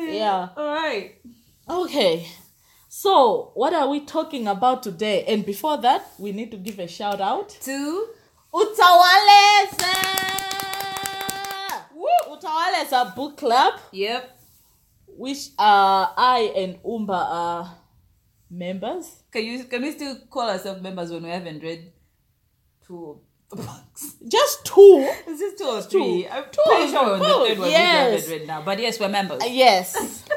yeah. 0.08 0.48
All 0.56 0.72
right. 0.74 1.16
Okay. 1.68 2.26
So, 2.98 3.50
what 3.52 3.74
are 3.74 3.88
we 3.90 4.00
talking 4.06 4.48
about 4.48 4.82
today? 4.82 5.22
And 5.28 5.44
before 5.44 5.76
that, 5.82 6.02
we 6.18 6.32
need 6.32 6.50
to 6.52 6.56
give 6.56 6.78
a 6.78 6.88
shout 6.88 7.20
out. 7.20 7.50
to 7.50 8.06
Utawaleza! 8.54 9.92
Woo! 11.94 12.34
Utawaleza 12.34 13.14
book 13.14 13.36
club, 13.36 13.74
Yep. 13.92 14.38
which 15.08 15.48
uh, 15.58 16.08
I 16.16 16.50
and 16.56 16.82
Umba 16.82 17.12
are 17.30 17.74
members. 18.50 19.10
Can 19.30 19.44
you 19.44 19.64
can 19.64 19.82
we 19.82 19.92
still 19.92 20.16
call 20.30 20.48
ourselves 20.48 20.80
members 20.80 21.10
when 21.12 21.22
we 21.24 21.28
haven't 21.28 21.62
read 21.62 21.92
two 22.86 23.20
books? 23.50 24.14
Just 24.26 24.64
two. 24.64 25.06
Is 25.28 25.38
this 25.38 25.54
two 25.58 25.64
or 25.66 25.82
Two. 25.82 25.88
three? 25.88 26.28
I'm 26.32 26.44
Two 26.50 26.62
pretty 26.64 26.90
sure 26.90 27.04
we're 27.04 27.12
on 27.12 27.18
the 27.18 27.26
third 27.26 27.58
one 27.58 27.70
Yes. 27.70 28.08
we 28.08 28.14
haven't 28.16 28.30
read 28.38 28.46
now. 28.48 28.62
But 28.62 28.78
yes, 28.78 28.98
we're 28.98 29.10
members. 29.10 29.42
Yes. 29.46 30.24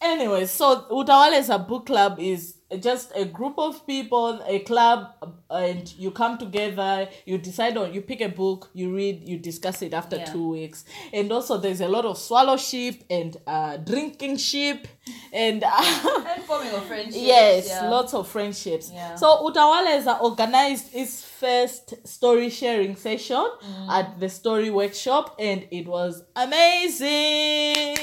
anyway, 0.00 0.46
so 0.46 0.82
Utawaleza 0.90 1.66
Book 1.66 1.86
Club 1.86 2.18
is 2.18 2.54
just 2.80 3.12
a 3.14 3.24
group 3.24 3.54
of 3.58 3.86
people, 3.86 4.42
a 4.46 4.58
club, 4.58 5.06
and 5.48 5.90
you 5.96 6.10
come 6.10 6.36
together, 6.36 7.08
you 7.24 7.38
decide 7.38 7.78
on, 7.78 7.94
you 7.94 8.02
pick 8.02 8.20
a 8.20 8.28
book, 8.28 8.68
you 8.74 8.94
read, 8.94 9.26
you 9.26 9.38
discuss 9.38 9.80
it 9.80 9.94
after 9.94 10.16
Yeah. 10.16 10.26
two 10.26 10.50
weeks. 10.50 10.84
And 11.14 11.32
also, 11.32 11.56
there's 11.56 11.80
a 11.80 11.88
lot 11.88 12.04
of 12.04 12.18
swallowship 12.18 13.02
and 13.08 13.34
uh, 13.46 13.78
drinking 13.78 14.36
ship 14.36 14.86
and. 15.32 15.64
and 15.64 16.42
forming 16.44 16.72
of 16.74 16.84
friendships. 16.84 17.16
Yes, 17.16 17.68
yeah. 17.68 17.88
lots 17.88 18.12
of 18.12 18.28
friendships. 18.28 18.90
Yeah. 18.92 19.14
So 19.14 19.48
Utawaleza 19.50 20.20
organized 20.20 20.94
its 20.94 21.24
first 21.24 22.06
story 22.06 22.50
sharing 22.50 22.96
session 22.96 23.36
Mm. 23.62 23.88
at 23.90 24.20
the 24.20 24.28
story 24.28 24.68
workshop, 24.68 25.36
and 25.38 25.66
it 25.70 25.86
was 25.88 26.22
amazing. 26.36 27.96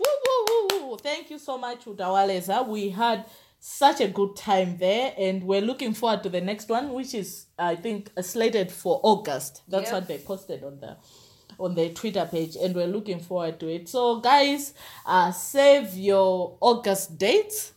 Woo, 0.00 0.06
woo, 0.26 0.46
woo, 0.48 0.88
woo. 0.90 0.91
Thank 1.02 1.30
you 1.30 1.38
so 1.38 1.58
much, 1.58 1.84
Utawaleza. 1.84 2.66
We 2.66 2.90
had 2.90 3.24
such 3.58 4.00
a 4.00 4.08
good 4.08 4.36
time 4.36 4.76
there, 4.78 5.14
and 5.18 5.42
we're 5.44 5.60
looking 5.60 5.94
forward 5.94 6.22
to 6.24 6.28
the 6.28 6.40
next 6.40 6.68
one, 6.68 6.92
which 6.92 7.14
is 7.14 7.46
I 7.58 7.76
think 7.76 8.10
slated 8.20 8.70
for 8.70 9.00
August. 9.02 9.62
That's 9.68 9.86
Yep. 9.90 9.92
what 9.92 10.08
they 10.08 10.18
posted 10.18 10.64
on 10.64 10.80
the 10.80 10.96
on 11.60 11.74
their 11.74 11.90
Twitter 11.90 12.26
page, 12.30 12.56
and 12.56 12.74
we're 12.74 12.86
looking 12.88 13.20
forward 13.20 13.60
to 13.60 13.68
it. 13.68 13.88
So, 13.88 14.18
guys, 14.20 14.74
uh, 15.06 15.30
save 15.32 15.94
your 15.96 16.56
August 16.60 17.18
dates. 17.18 17.72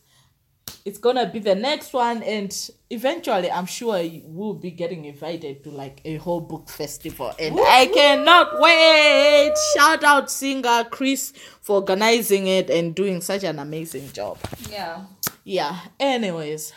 It's 0.84 0.98
gonna 0.98 1.26
be 1.26 1.40
the 1.40 1.54
next 1.54 1.92
one, 1.92 2.22
and 2.22 2.52
eventually, 2.90 3.50
I'm 3.50 3.66
sure 3.66 4.00
we'll 4.24 4.54
be 4.54 4.70
getting 4.70 5.04
invited 5.04 5.64
to 5.64 5.70
like 5.70 6.00
a 6.04 6.16
whole 6.16 6.40
book 6.40 6.68
festival, 6.68 7.32
and 7.40 7.58
I 7.60 7.86
cannot 7.86 8.60
wait. 8.60 9.52
Shout 9.74 10.04
out 10.04 10.30
singer 10.30 10.84
Chris 10.90 11.32
for 11.60 11.76
organizing 11.80 12.46
it 12.46 12.70
and 12.70 12.94
doing 12.94 13.20
such 13.20 13.42
an 13.44 13.58
amazing 13.58 14.12
job. 14.12 14.38
Yeah. 14.70 15.06
yeah 15.44 15.78
anyways 15.98 16.72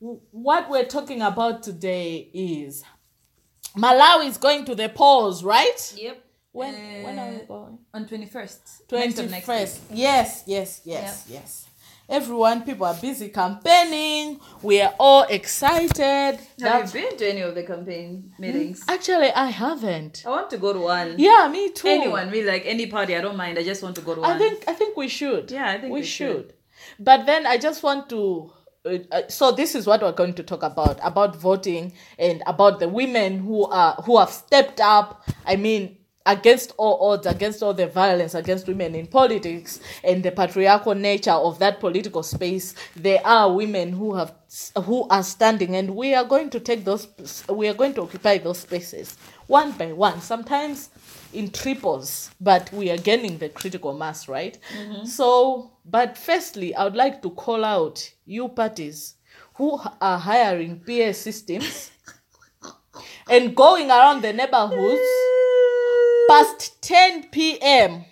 what 0.00 0.68
we're 0.70 0.84
talking 0.86 1.22
about 1.22 1.62
today 1.62 2.28
is 2.32 2.84
malawi 3.76 4.26
is 4.28 4.36
going 4.38 4.64
to 4.64 4.74
the 4.74 4.88
polls 4.88 5.42
right? 5.42 5.94
Yep. 5.96 6.24
when 6.52 6.74
when 7.04 7.18
are 7.18 7.30
we 7.30 7.36
Uh, 7.36 7.44
going? 7.46 7.78
On 7.94 8.06
twenty 8.06 8.26
first. 8.26 8.82
21st 8.88 9.78
yes 9.92 10.42
yes 10.46 10.80
yes 10.84 11.26
yes 11.30 11.67
everyone 12.08 12.62
people 12.62 12.86
are 12.86 12.94
busy 12.94 13.28
campaigning 13.28 14.40
we 14.62 14.80
are 14.80 14.94
all 14.98 15.24
excited 15.28 16.38
Have 16.60 16.94
you 16.94 17.02
been 17.02 17.16
to 17.18 17.28
any 17.28 17.40
of 17.42 17.54
the 17.54 17.62
campaign 17.62 18.32
meetings? 18.38 18.82
actually 18.88 19.30
i 19.32 19.46
haven't 19.46 20.22
I 20.26 20.30
want 20.30 20.50
to 20.50 20.58
go 20.58 20.72
to 20.72 20.78
one. 20.80 21.16
yeah 21.18 21.48
me 21.52 21.70
too 21.70 21.88
Anyone 21.88 22.30
really 22.30 22.46
like 22.46 22.64
any 22.64 22.86
party? 22.86 23.14
I 23.16 23.20
don't 23.20 23.36
mind. 23.36 23.58
I 23.58 23.62
just 23.62 23.82
want 23.82 23.96
to 23.96 24.02
go 24.02 24.14
to 24.14 24.20
one. 24.22 24.30
I 24.30 24.38
think 24.38 24.64
I 24.66 24.72
think 24.72 24.96
we 24.96 25.08
should. 25.08 25.50
Yeah, 25.50 25.68
I 25.68 25.78
think 25.78 25.92
we, 25.92 26.00
we 26.00 26.06
should. 26.06 26.46
should. 26.48 26.52
But 26.98 27.26
then 27.26 27.46
I 27.46 27.56
just 27.58 27.82
want 27.82 28.08
to. 28.10 28.52
Uh, 28.84 28.98
uh, 29.10 29.22
so 29.28 29.52
this 29.52 29.74
is 29.74 29.86
what 29.86 30.02
we're 30.02 30.12
going 30.12 30.34
to 30.34 30.42
talk 30.42 30.62
about 30.62 30.98
about 31.02 31.36
voting 31.36 31.92
and 32.18 32.42
about 32.46 32.78
the 32.80 32.88
women 32.88 33.38
who 33.38 33.64
are 33.66 33.94
who 34.04 34.18
have 34.18 34.30
stepped 34.30 34.80
up. 34.80 35.24
I 35.46 35.56
mean, 35.56 35.97
against 36.28 36.72
all 36.76 37.10
odds, 37.10 37.26
against 37.26 37.62
all 37.62 37.72
the 37.72 37.86
violence 37.86 38.34
against 38.34 38.68
women 38.68 38.94
in 38.94 39.06
politics 39.06 39.80
and 40.04 40.22
the 40.22 40.30
patriarchal 40.30 40.94
nature 40.94 41.32
of 41.32 41.58
that 41.58 41.80
political 41.80 42.22
space. 42.22 42.74
There 42.94 43.26
are 43.26 43.52
women 43.52 43.92
who 43.92 44.14
have 44.14 44.34
who 44.84 45.08
are 45.08 45.22
standing, 45.22 45.74
and 45.74 45.96
we 45.96 46.14
are 46.14 46.24
going 46.24 46.50
to 46.50 46.60
take 46.60 46.84
those. 46.84 47.08
We 47.48 47.68
are 47.68 47.74
going 47.74 47.94
to 47.94 48.02
occupy 48.02 48.38
those 48.38 48.58
spaces 48.58 49.16
one 49.46 49.72
by 49.72 49.92
one. 49.92 50.20
Sometimes 50.20 50.90
in 51.32 51.50
triples, 51.50 52.30
but 52.40 52.70
we 52.72 52.90
are 52.90 52.98
gaining 52.98 53.38
the 53.38 53.48
critical 53.48 53.96
mass, 53.96 54.28
right? 54.28 54.58
Mm-hmm. 54.76 55.06
So, 55.06 55.72
but 55.84 56.16
firstly, 56.16 56.74
I 56.74 56.84
would 56.84 56.96
like 56.96 57.22
to 57.22 57.30
call 57.30 57.64
out 57.64 58.10
you 58.26 58.48
parties 58.48 59.14
who 59.54 59.80
are 60.00 60.18
hiring 60.18 60.80
PA 60.80 61.12
systems 61.12 61.90
and 63.30 63.56
going 63.56 63.90
around 63.90 64.22
the 64.22 64.32
neighborhoods 64.32 65.00
past 66.28 66.80
10 66.82 67.24
p.m. 67.30 68.04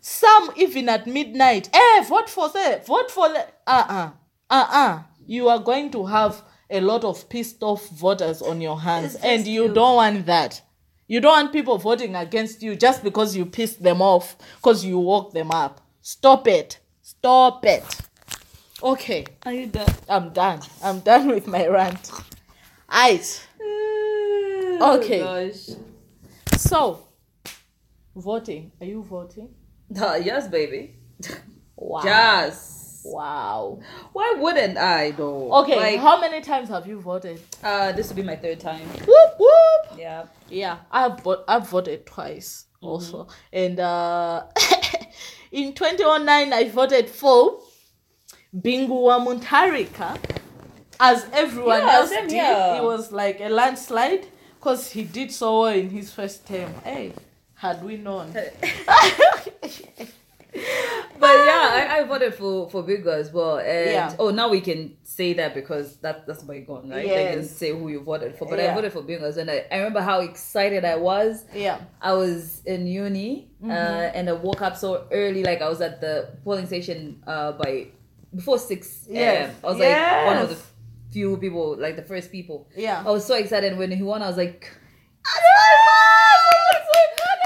Some 0.00 0.50
even 0.56 0.88
at 0.88 1.06
midnight. 1.06 1.68
Eh, 1.72 2.04
vote 2.08 2.28
for 2.28 2.48
the 2.48 2.82
vote 2.84 3.10
for 3.10 3.28
the 3.28 3.46
uh-uh. 3.66 4.10
Uh-uh. 4.50 5.02
You 5.26 5.48
are 5.48 5.60
going 5.60 5.90
to 5.92 6.06
have 6.06 6.42
a 6.68 6.80
lot 6.80 7.04
of 7.04 7.28
pissed 7.28 7.62
off 7.62 7.88
voters 7.90 8.42
on 8.42 8.60
your 8.60 8.80
hands. 8.80 9.14
And 9.16 9.46
you 9.46 9.68
don't 9.72 9.96
want 9.96 10.26
that. 10.26 10.60
You 11.06 11.20
don't 11.20 11.32
want 11.32 11.52
people 11.52 11.78
voting 11.78 12.16
against 12.16 12.62
you 12.62 12.74
just 12.74 13.04
because 13.04 13.36
you 13.36 13.44
pissed 13.44 13.82
them 13.82 14.00
off, 14.00 14.36
because 14.56 14.84
you 14.84 14.98
woke 14.98 15.32
them 15.32 15.50
up. 15.50 15.80
Stop 16.00 16.48
it. 16.48 16.78
Stop 17.02 17.64
it. 17.66 17.84
Okay, 18.82 19.26
Are 19.44 19.52
you 19.52 19.66
done? 19.66 19.94
I'm 20.08 20.30
done. 20.30 20.60
I'm 20.82 21.00
done 21.00 21.28
with 21.28 21.46
my 21.46 21.66
rant. 21.68 22.10
Aight. 22.90 23.44
Okay. 24.82 25.22
Oh. 25.22 25.91
So, 26.66 27.00
voting. 28.14 28.70
Are 28.80 28.86
you 28.86 29.02
voting? 29.02 29.48
Uh, 30.00 30.14
yes, 30.14 30.48
baby. 30.48 30.94
Wow. 31.76 32.00
Yes. 32.04 33.02
Wow. 33.04 33.80
Why 34.14 34.36
wouldn't 34.38 34.78
I 34.78 35.10
though? 35.10 35.52
Okay, 35.62 35.76
Like, 35.76 36.00
how 36.00 36.18
many 36.18 36.40
times 36.40 36.70
have 36.70 36.86
you 36.86 36.98
voted? 36.98 37.38
uh, 37.62 37.92
this 37.92 38.08
will 38.08 38.16
be 38.16 38.22
my 38.22 38.36
third 38.36 38.58
time. 38.60 38.80
Whoop 39.06 39.30
whoop. 39.38 39.98
Yeah. 39.98 40.24
Yeah, 40.48 40.78
I've 40.90 41.20
vo- 41.20 41.44
I've 41.46 41.68
voted 41.68 42.06
twice 42.06 42.66
also, 42.80 43.26
and 43.52 43.78
uh, 43.80 44.44
in 45.52 45.74
2009 45.74 46.52
I 46.54 46.68
voted 46.70 47.10
for 47.10 47.60
Bingu 48.56 48.88
wa 49.08 49.18
Mutharika, 49.18 50.16
as 51.00 51.26
everyone 51.34 51.80
Yeah, 51.80 51.96
else 51.96 52.10
did. 52.10 52.30
here. 52.30 52.74
It 52.78 52.82
was 52.84 53.12
like 53.12 53.40
a 53.40 53.48
landslide 53.50 54.26
because 54.62 54.92
he 54.92 55.02
did 55.02 55.32
so 55.32 55.62
well 55.62 55.74
in 55.74 55.90
his 55.90 56.12
first 56.12 56.46
term. 56.46 56.72
Hey, 56.84 57.12
had 57.54 57.82
we 57.82 57.96
known. 57.96 58.32
But 61.18 61.30
yeah, 61.46 61.70
I, 61.72 61.98
I 62.00 62.04
voted 62.04 62.34
for 62.34 62.68
for 62.68 62.82
Bigger 62.82 63.10
as 63.12 63.32
well. 63.32 63.58
And 63.58 63.90
Yeah. 63.90 64.14
oh, 64.18 64.30
now 64.30 64.48
we 64.50 64.60
can 64.60 64.96
say 65.02 65.32
that 65.34 65.54
because 65.54 65.96
that 65.98 66.26
that's 66.26 66.42
bygone, 66.42 66.90
right? 66.90 67.08
They 67.08 67.24
can 67.30 67.38
Yes. 67.42 67.50
say 67.52 67.70
who 67.70 67.88
you 67.88 68.00
voted 68.00 68.34
for. 68.36 68.46
But 68.46 68.58
Yeah. 68.58 68.72
I 68.72 68.74
voted 68.74 68.92
for 68.92 69.02
Bigger, 69.02 69.26
and 69.38 69.48
I, 69.50 69.64
I 69.70 69.76
remember 69.78 70.00
how 70.02 70.20
excited 70.20 70.84
I 70.84 70.96
was. 70.96 71.44
yeah. 71.54 71.78
I 72.00 72.12
was 72.12 72.60
in 72.66 72.86
uni 72.86 73.48
Mm-hmm. 73.62 73.70
uh, 73.70 73.74
and 74.18 74.28
I 74.28 74.32
woke 74.32 74.60
up 74.62 74.76
so 74.76 75.06
early. 75.12 75.42
Like 75.44 75.62
I 75.62 75.68
was 75.68 75.80
at 75.80 76.00
the 76.00 76.28
polling 76.44 76.66
station 76.66 77.22
uh, 77.26 77.52
by 77.52 77.86
before 78.34 78.58
six 78.58 79.06
Yeah, 79.08 79.50
I 79.62 79.66
was 79.66 79.78
like 79.78 80.26
one 80.26 80.38
of 80.38 80.48
the 80.50 80.56
Yes. 80.56 80.66
Few 81.12 81.36
people, 81.36 81.76
like 81.78 81.96
the 81.96 82.02
first 82.02 82.32
people. 82.32 82.68
Yeah. 82.76 83.02
I 83.06 83.10
was 83.10 83.24
so 83.24 83.34
excited 83.34 83.76
when 83.78 83.90
he 83.90 84.02
won. 84.02 84.22
I 84.22 84.28
was 84.28 84.36
like, 84.36 84.68
I 85.24 86.38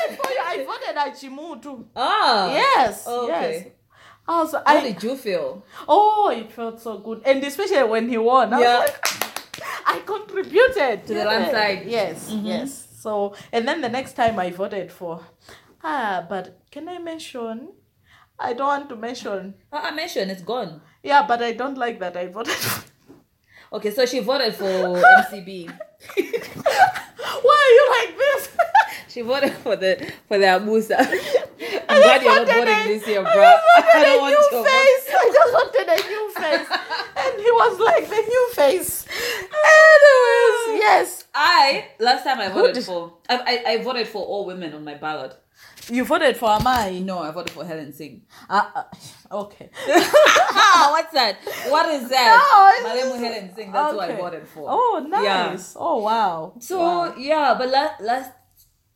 voted 0.08 0.18
for 0.18 0.30
you. 0.30 0.40
I 0.42 0.64
voted 0.64 0.96
at 0.96 1.14
Chimu 1.14 1.62
too. 1.62 1.86
ah, 1.96 2.52
Yes. 2.52 3.04
Oh, 3.06 3.26
Yes. 3.28 3.44
okay. 3.60 3.72
I 4.28 4.40
was, 4.42 4.52
How 4.52 4.62
I, 4.66 4.80
did 4.82 5.02
you 5.02 5.16
feel? 5.16 5.64
Oh, 5.88 6.30
it 6.34 6.50
felt 6.50 6.80
so 6.80 6.98
good, 6.98 7.22
and 7.24 7.42
especially 7.44 7.84
when 7.84 8.08
he 8.08 8.18
won. 8.18 8.52
I 8.52 8.60
Yeah. 8.60 8.78
like, 8.78 9.06
I 9.86 10.00
contributed 10.04 11.06
To 11.06 11.14
the 11.14 11.24
landslide. 11.24 11.86
Yes, 11.86 12.28
yes. 12.42 12.88
So, 12.98 13.34
and 13.52 13.68
then 13.68 13.80
the 13.82 13.88
next 13.88 14.14
time 14.14 14.36
I 14.40 14.50
voted 14.50 14.90
for, 14.90 15.20
ah, 15.84 16.26
but 16.28 16.58
can 16.72 16.88
I 16.88 16.98
mention? 16.98 17.68
I 18.38 18.52
don't 18.52 18.66
want 18.66 18.88
to 18.90 18.96
mention. 18.96 19.54
Uh, 19.72 19.80
I 19.84 19.90
mentioned 19.92 20.30
it's 20.30 20.42
gone. 20.42 20.82
Yeah, 21.04 21.24
but 21.26 21.40
I 21.40 21.52
don't 21.52 21.78
like 21.78 22.00
that 22.00 22.16
I 22.16 22.26
voted. 22.26 22.56
Okay, 23.72 23.90
so 23.90 24.06
she 24.06 24.20
voted 24.20 24.54
for 24.54 24.64
MCP. 24.64 25.68
Why 27.42 27.56
are 27.64 27.72
you 27.72 27.86
like 28.08 28.18
this? 28.18 28.48
She 29.08 29.22
voted 29.22 29.52
for 29.64 29.76
the 29.76 30.12
for 30.28 30.36
the 30.36 30.44
Abusa. 30.44 30.98
I'm 31.88 32.02
glad 32.02 32.22
you're 32.22 32.34
not 32.36 32.46
voting 32.46 32.68
a- 32.68 32.86
this 32.86 33.06
year, 33.08 33.22
bro. 33.22 33.32
I 33.32 33.56
just 33.80 33.86
I 33.96 34.02
don't 34.04 34.20
wanted 34.20 34.36
want 34.36 34.46
a 34.46 34.50
to 34.50 34.56
new 34.56 34.62
vote. 34.62 34.68
face. 34.68 35.06
I 35.08 35.30
just 35.32 35.52
wanted 35.54 35.88
a 35.88 36.08
new 36.10 36.24
face, 36.36 36.68
and 37.16 37.40
he 37.40 37.50
was 37.50 37.80
like 37.80 38.08
the 38.10 38.22
new 38.28 38.48
face. 38.52 39.06
Anyways, 39.08 40.82
yes, 40.82 41.24
I 41.34 41.86
last 41.98 42.24
time 42.24 42.40
I 42.40 42.48
voted 42.50 42.84
for 42.84 43.14
I, 43.30 43.62
I 43.66 43.72
I 43.72 43.82
voted 43.82 44.06
for 44.06 44.22
all 44.22 44.44
women 44.44 44.74
on 44.74 44.84
my 44.84 44.94
ballot. 44.94 45.34
You 45.88 46.04
voted 46.04 46.36
for 46.36 46.48
Amai. 46.48 47.04
No, 47.04 47.18
I 47.20 47.30
voted 47.30 47.52
for 47.52 47.64
Helen 47.64 47.92
Singh. 47.92 48.22
Uh, 48.48 48.70
uh, 48.74 48.84
okay. 49.44 49.70
what's 49.86 51.12
that? 51.12 51.36
What 51.68 51.88
is 51.94 52.08
that? 52.10 52.74
No, 52.82 52.88
Malemu 52.88 53.18
Helen 53.18 53.54
Singh. 53.54 53.72
That's 53.72 53.92
who 53.92 54.00
I 54.00 54.16
voted 54.16 54.48
for. 54.48 54.66
Oh, 54.68 55.06
Yeah. 55.10 55.48
nice. 55.50 55.76
Oh, 55.78 55.98
wow. 56.02 56.54
So 56.60 56.78
Wow. 56.80 57.14
yeah, 57.16 57.54
but 57.58 57.68
last 57.70 58.00
last 58.00 58.32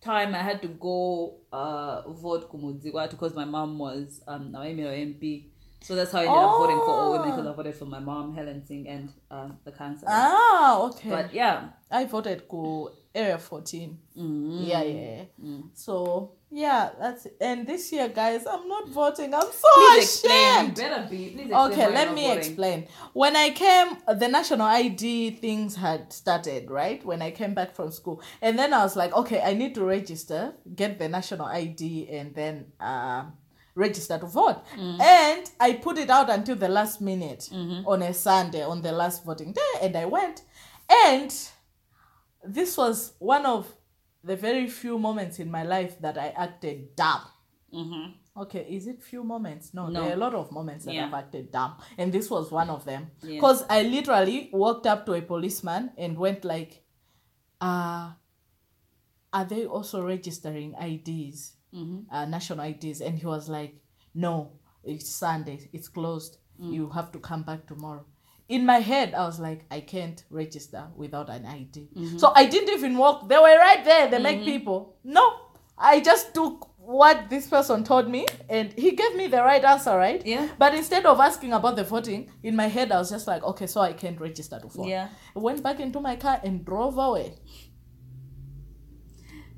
time 0.00 0.35
I 0.35 0.38
had 0.38 0.62
to 0.62 0.68
go 0.68 1.37
uh 1.53 2.03
vote 2.09 2.50
Kumudziwa 2.50 3.11
because 3.11 3.35
my 3.35 3.44
mom 3.44 3.79
was 3.79 4.22
um 4.26 4.53
MP. 4.53 5.46
So 5.83 5.94
that's 5.94 6.12
how 6.12 6.18
I 6.18 6.24
ended 6.26 6.37
up 6.42 6.59
voting 6.59 6.76
for 6.81 6.90
all 6.90 7.12
women 7.12 7.29
Oh. 7.29 7.37
because 7.37 7.46
I 7.46 7.53
voted 7.57 7.74
for 7.74 7.87
my 7.87 8.00
mom, 8.00 8.35
Helen 8.35 8.62
Singh, 8.66 8.87
and 8.87 9.09
um, 9.31 9.59
the 9.64 9.72
council. 9.72 10.09
Ah, 10.11 10.83
okay. 10.83 11.09
But 11.09 11.33
yeah, 11.33 11.70
I 11.90 12.05
voted 12.05 12.46
go 12.48 12.90
area 13.14 13.38
14. 13.38 13.98
mm, 14.18 14.68
Yeah, 14.68 14.83
yeah. 14.83 15.24
mm. 15.42 15.70
So 15.72 16.33
yeah, 16.53 16.91
that's 16.99 17.27
it. 17.27 17.37
And 17.41 17.67
this 17.67 17.93
year, 17.93 18.09
guys, 18.09 18.45
I'm 18.47 18.67
not 18.69 18.89
voting. 18.89 19.33
I'm 19.35 19.43
so 19.53 19.69
Please 19.77 20.03
explain. 20.05 20.33
You 20.33 20.53
ashamed. 20.73 20.75
better 20.77 21.07
be. 21.09 21.29
Please 21.31 21.41
explain 21.47 21.73
Okay, 21.73 21.91
let 21.93 22.13
me 22.15 22.23
voting. 22.27 22.39
explain. 22.39 22.89
When 23.13 23.37
I 23.37 23.51
came, 23.51 23.97
the 24.19 24.29
national 24.29 24.63
ID 24.67 25.31
things 25.41 25.77
had 25.77 26.13
started, 26.13 26.71
right? 26.71 27.05
When 27.05 27.23
I 27.23 27.31
came 27.31 27.55
back 27.55 27.75
from 27.75 27.93
school. 27.93 28.21
And 28.43 28.59
then 28.59 28.75
I 28.75 28.83
was 28.83 28.97
like, 28.97 29.13
okay, 29.15 29.41
I 29.41 29.55
need 29.55 29.75
to 29.77 29.85
register, 29.85 30.55
get 30.75 30.99
the 30.99 31.09
national 31.09 31.47
ID, 31.47 32.09
and 32.11 32.35
then 32.35 32.67
uh, 32.81 33.25
register 33.77 34.19
to 34.19 34.27
vote. 34.27 34.63
Mm. 34.77 35.01
And 35.01 35.51
I 35.61 35.75
put 35.75 35.99
it 35.99 36.11
out 36.11 36.29
until 36.31 36.57
the 36.57 36.69
last 36.69 37.01
minute 37.01 37.49
Mm-hmm. 37.53 37.87
on 37.87 38.03
a 38.03 38.13
Sunday, 38.13 38.63
on 38.65 38.83
the 38.83 38.93
last 38.93 39.25
voting 39.25 39.53
day, 39.53 39.73
and 39.83 39.97
I 39.97 40.05
went. 40.07 40.43
And 41.07 41.33
this 42.45 42.77
was 42.77 43.13
one 43.19 43.47
of 43.47 43.67
the 44.24 44.37
very 44.37 44.66
few 44.68 44.98
moments 44.98 45.38
in 45.38 45.50
my 45.50 45.62
life 45.62 45.98
that 46.00 46.18
I 46.18 46.28
acted 46.28 46.94
dumb. 46.96 47.22
Mhm. 47.72 48.14
Okay, 48.37 48.66
is 48.70 48.87
it 48.87 49.02
few 49.02 49.22
moments? 49.24 49.74
No, 49.74 49.88
No. 49.88 50.00
there 50.00 50.11
are 50.11 50.14
a 50.14 50.16
lot 50.16 50.35
of 50.35 50.50
moments 50.52 50.85
that 50.85 50.94
Yeah. 50.94 51.06
I've 51.06 51.14
acted 51.14 51.50
dumb, 51.50 51.76
and 51.98 52.12
this 52.12 52.30
was 52.30 52.50
one 52.50 52.70
of 52.70 52.85
them. 52.85 53.11
Yeah. 53.22 53.35
Because 53.35 53.64
I 53.68 53.83
literally 53.83 54.50
walked 54.52 54.87
up 54.87 55.04
to 55.06 55.14
a 55.14 55.22
policeman 55.22 55.92
and 55.96 56.16
went 56.18 56.44
like, 56.44 56.85
"Uh, 57.61 58.12
are 59.33 59.44
they 59.44 59.66
also 59.66 60.04
registering 60.04 60.74
IDs, 60.76 61.56
Mhm. 61.72 62.06
uh, 62.11 62.24
national 62.26 62.61
IDs?" 62.61 63.00
And 63.00 63.18
he 63.18 63.26
was 63.26 63.48
like, 63.48 63.80
"No, 64.14 64.52
it's 64.83 65.09
Sunday, 65.09 65.68
it's 65.72 65.88
closed. 65.88 66.38
Mm. 66.59 66.72
You 66.72 66.88
have 66.90 67.11
to 67.12 67.18
come 67.20 67.42
back 67.42 67.66
tomorrow." 67.66 68.04
In 68.51 68.67
my 68.67 68.81
head, 68.81 69.15
I 69.15 69.25
was 69.25 69.39
like, 69.39 69.65
I 69.71 69.81
can't 69.81 70.23
register 70.29 70.89
without 70.97 71.31
an 71.31 71.47
ID. 71.47 71.89
Mm-hmm. 71.97 72.19
So 72.19 72.33
I 72.35 72.47
didn't 72.47 72.71
even 72.77 72.99
walk. 72.99 73.29
They 73.29 73.37
were 73.37 73.57
right 73.57 73.85
there. 73.85 74.09
They 74.11 74.19
make 74.19 74.45
people. 74.45 74.97
No, 75.05 75.25
I 75.79 76.01
just 76.01 76.35
took 76.35 76.69
what 76.77 77.31
this 77.31 77.47
person 77.47 77.85
told 77.85 78.11
me, 78.11 78.27
and 78.49 78.73
he 78.73 78.91
gave 78.93 79.15
me 79.15 79.29
the 79.29 79.41
right 79.41 79.65
answer, 79.65 79.97
right? 79.97 80.21
Yeah. 80.27 80.49
But 80.59 80.75
instead 80.75 81.07
of 81.07 81.21
asking 81.21 81.53
about 81.53 81.77
the 81.77 81.85
voting, 81.85 82.29
in 82.43 82.57
my 82.57 82.67
head 82.67 82.91
I 82.91 82.99
was 82.99 83.11
just 83.11 83.29
like, 83.29 83.45
okay, 83.45 83.69
so 83.69 83.81
I 83.81 83.93
can't 83.93 84.21
register 84.21 84.59
to 84.59 84.67
vote. 84.67 84.89
Yeah. 84.89 85.09
I 85.37 85.39
went 85.39 85.63
back 85.63 85.79
into 85.79 86.01
my 86.01 86.17
car 86.17 86.41
and 86.43 86.65
drove 86.65 86.99
away. 86.99 87.37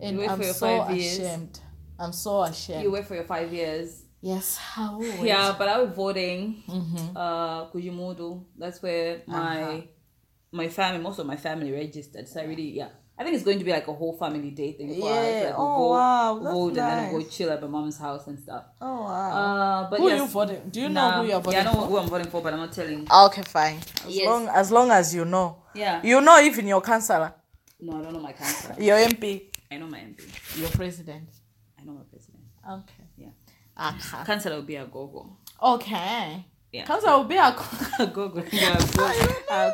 And 0.01 0.21
I'm 0.21 0.43
so 0.43 0.83
ashamed. 0.83 1.61
I'm 1.99 2.13
so 2.13 2.43
ashamed. 2.43 2.83
You 2.83 2.91
wait 2.91 3.07
for 3.07 3.15
your 3.15 3.25
five 3.25 3.53
years. 3.53 4.03
Yes, 4.23 4.57
how? 4.57 4.99
will. 4.99 5.27
Yeah, 5.27 5.55
but 5.59 5.69
I 5.69 5.83
was 5.83 5.91
voting. 5.95 6.63
Mhm. 6.69 7.13
Uh, 7.17 7.67
Kujimudu. 7.71 8.45
That's 8.59 8.81
where 8.83 9.23
my 9.27 9.63
Uh-huh. 9.63 9.81
my 10.53 10.69
family, 10.69 11.03
most 11.03 11.19
of 11.19 11.27
my 11.27 11.37
family 11.37 11.73
registered. 11.73 12.29
So 12.29 12.41
I 12.41 12.45
really, 12.45 12.71
yeah. 12.77 12.89
I 13.19 13.25
think 13.25 13.37
it's 13.37 13.45
going 13.45 13.59
to 13.59 13.65
be 13.65 13.71
like 13.71 13.87
a 13.89 13.93
whole 13.93 14.17
family 14.19 14.51
day 14.51 14.73
thing 14.73 14.89
for 15.01 15.09
us. 15.09 15.15
Yeah. 15.15 15.45
Like 15.49 15.59
we'll 15.59 15.67
Oh, 15.67 15.77
go, 15.77 15.89
wow, 15.91 16.39
that's 16.43 16.55
vote 16.55 16.69
and 16.69 16.77
then 16.77 17.13
we'll 17.13 17.23
go 17.23 17.29
chill 17.29 17.51
at 17.51 17.61
my 17.63 17.69
mom's 17.69 17.99
house 17.99 18.27
and 18.27 18.39
stuff. 18.39 18.65
Oh 18.81 19.03
wow. 19.03 19.31
Uh, 19.33 19.91
but 19.91 19.99
who 20.01 20.09
yes, 20.09 20.21
you 20.21 20.27
voting? 20.27 20.63
Do 20.71 20.81
you 20.81 20.89
know 20.89 21.11
who 21.11 21.29
you're 21.29 21.41
voting 21.41 21.53
Yeah, 21.53 21.61
I 21.61 21.65
know 21.75 21.81
for? 21.81 21.87
who 21.89 21.97
I'm 21.99 22.09
voting 22.09 22.31
for, 22.31 22.41
but 22.43 22.53
I'm 22.55 22.59
not 22.61 22.73
telling. 22.73 23.07
Okay, 23.27 23.43
fine. 23.43 23.79
As 24.07 24.17
Yes. 24.17 24.27
long 24.27 24.49
as 24.49 24.71
long 24.73 24.91
as 24.91 25.15
you 25.15 25.25
know, 25.25 25.57
Yeah. 25.75 26.01
you 26.03 26.21
know 26.21 26.41
even 26.41 26.67
your 26.67 26.81
councillor, 26.81 27.33
No, 27.81 27.99
I 27.99 28.03
don't 28.03 28.13
know 28.15 28.21
my 28.21 28.33
councillor. 28.33 28.77
your 28.81 28.97
MP, 28.99 29.51
I 29.71 29.77
know 29.77 29.87
my 29.87 29.99
MP. 30.01 30.23
your 30.61 30.71
president. 30.71 31.29
I 31.79 31.85
know 31.85 31.93
my 31.93 32.05
president. 32.11 32.43
Okay. 32.69 33.02
Okay. 33.83 33.97
Uh-huh. 33.97 34.25
Councillor 34.25 34.57
will 34.57 34.63
be 34.63 34.77
a 34.77 34.87
gogo. 34.87 35.37
Okay. 35.61 36.45
Yeah. 36.73 36.85
Councillor 36.87 37.19
will 37.19 37.25
be 37.25 37.37
a. 37.37 37.55
Gogo. 38.15 38.43
Yeah, 38.53 38.79
a 38.79 38.97
gogo. 38.97 39.35
Uh, 39.51 39.73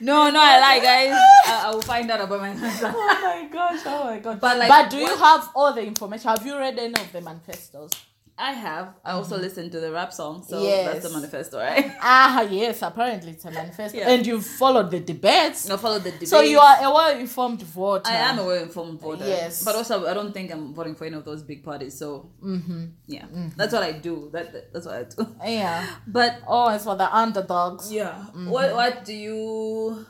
no, 0.00 0.30
no, 0.30 0.40
I 0.40 0.58
lie, 0.60 0.80
guys. 0.80 1.12
I, 1.46 1.64
I 1.66 1.70
will 1.74 1.82
find 1.82 2.10
out 2.10 2.20
about 2.22 2.40
my 2.40 2.54
councillor. 2.54 2.92
oh 2.96 3.20
my 3.22 3.48
gosh! 3.52 3.80
Oh 3.84 4.04
my 4.04 4.18
god! 4.20 4.40
But, 4.40 4.58
like, 4.58 4.68
but 4.68 4.90
do 4.90 4.96
you 4.96 5.14
have 5.16 5.50
all 5.54 5.72
the 5.74 5.84
information? 5.84 6.30
Have 6.30 6.46
you 6.46 6.56
read 6.56 6.78
any 6.78 6.94
of 6.94 7.12
the 7.12 7.20
manifestos? 7.20 7.90
I 8.36 8.52
have. 8.52 8.94
I 9.04 9.12
also 9.12 9.38
listened 9.38 9.70
to 9.72 9.78
the 9.80 9.92
rap 9.92 10.12
song, 10.12 10.42
so 10.42 10.56
Mm-hmm. 10.56 10.64
Yes. 10.66 10.92
that's 10.92 11.06
the 11.06 11.12
manifesto, 11.14 11.58
right? 11.58 11.92
Ah, 12.00 12.42
yes. 12.42 12.82
Apparently, 12.82 13.30
it's 13.30 13.44
a 13.44 13.50
manifesto, 13.52 13.96
Yeah. 13.98 14.10
and 14.10 14.26
you 14.26 14.40
followed 14.40 14.90
the 14.90 14.98
debates. 14.98 15.68
No, 15.68 15.76
followed 15.76 16.02
the 16.02 16.10
debate. 16.10 16.28
So 16.28 16.40
you 16.40 16.58
are 16.58 16.76
a 16.82 16.90
well-informed 16.92 17.62
voter. 17.62 18.10
I 18.10 18.16
am 18.16 18.40
a 18.40 18.44
well-informed 18.44 18.98
voter. 19.00 19.24
Yes. 19.24 19.62
But 19.64 19.76
also, 19.76 20.06
I 20.08 20.14
don't 20.14 20.32
think 20.34 20.50
I'm 20.50 20.74
voting 20.74 20.96
for 20.96 21.04
any 21.04 21.14
of 21.16 21.24
those 21.24 21.44
big 21.44 21.62
parties. 21.62 21.96
So, 21.96 22.30
Mm-hmm. 22.42 22.84
yeah, 23.06 23.26
that's 23.56 23.72
what 23.72 23.84
I 23.84 23.92
do. 23.92 24.30
That, 24.32 24.52
that 24.52 24.72
that's 24.72 24.86
what 24.86 24.96
I 24.96 25.04
do. 25.04 25.28
Yeah. 25.46 25.86
But 26.08 26.42
Oh, 26.48 26.74
it's 26.74 26.82
for 26.84 26.96
the 26.96 27.06
underdogs. 27.14 27.92
yeah, 27.92 28.14
what 28.50 28.74
what 28.74 29.04
do 29.04 29.14
you 29.14 30.04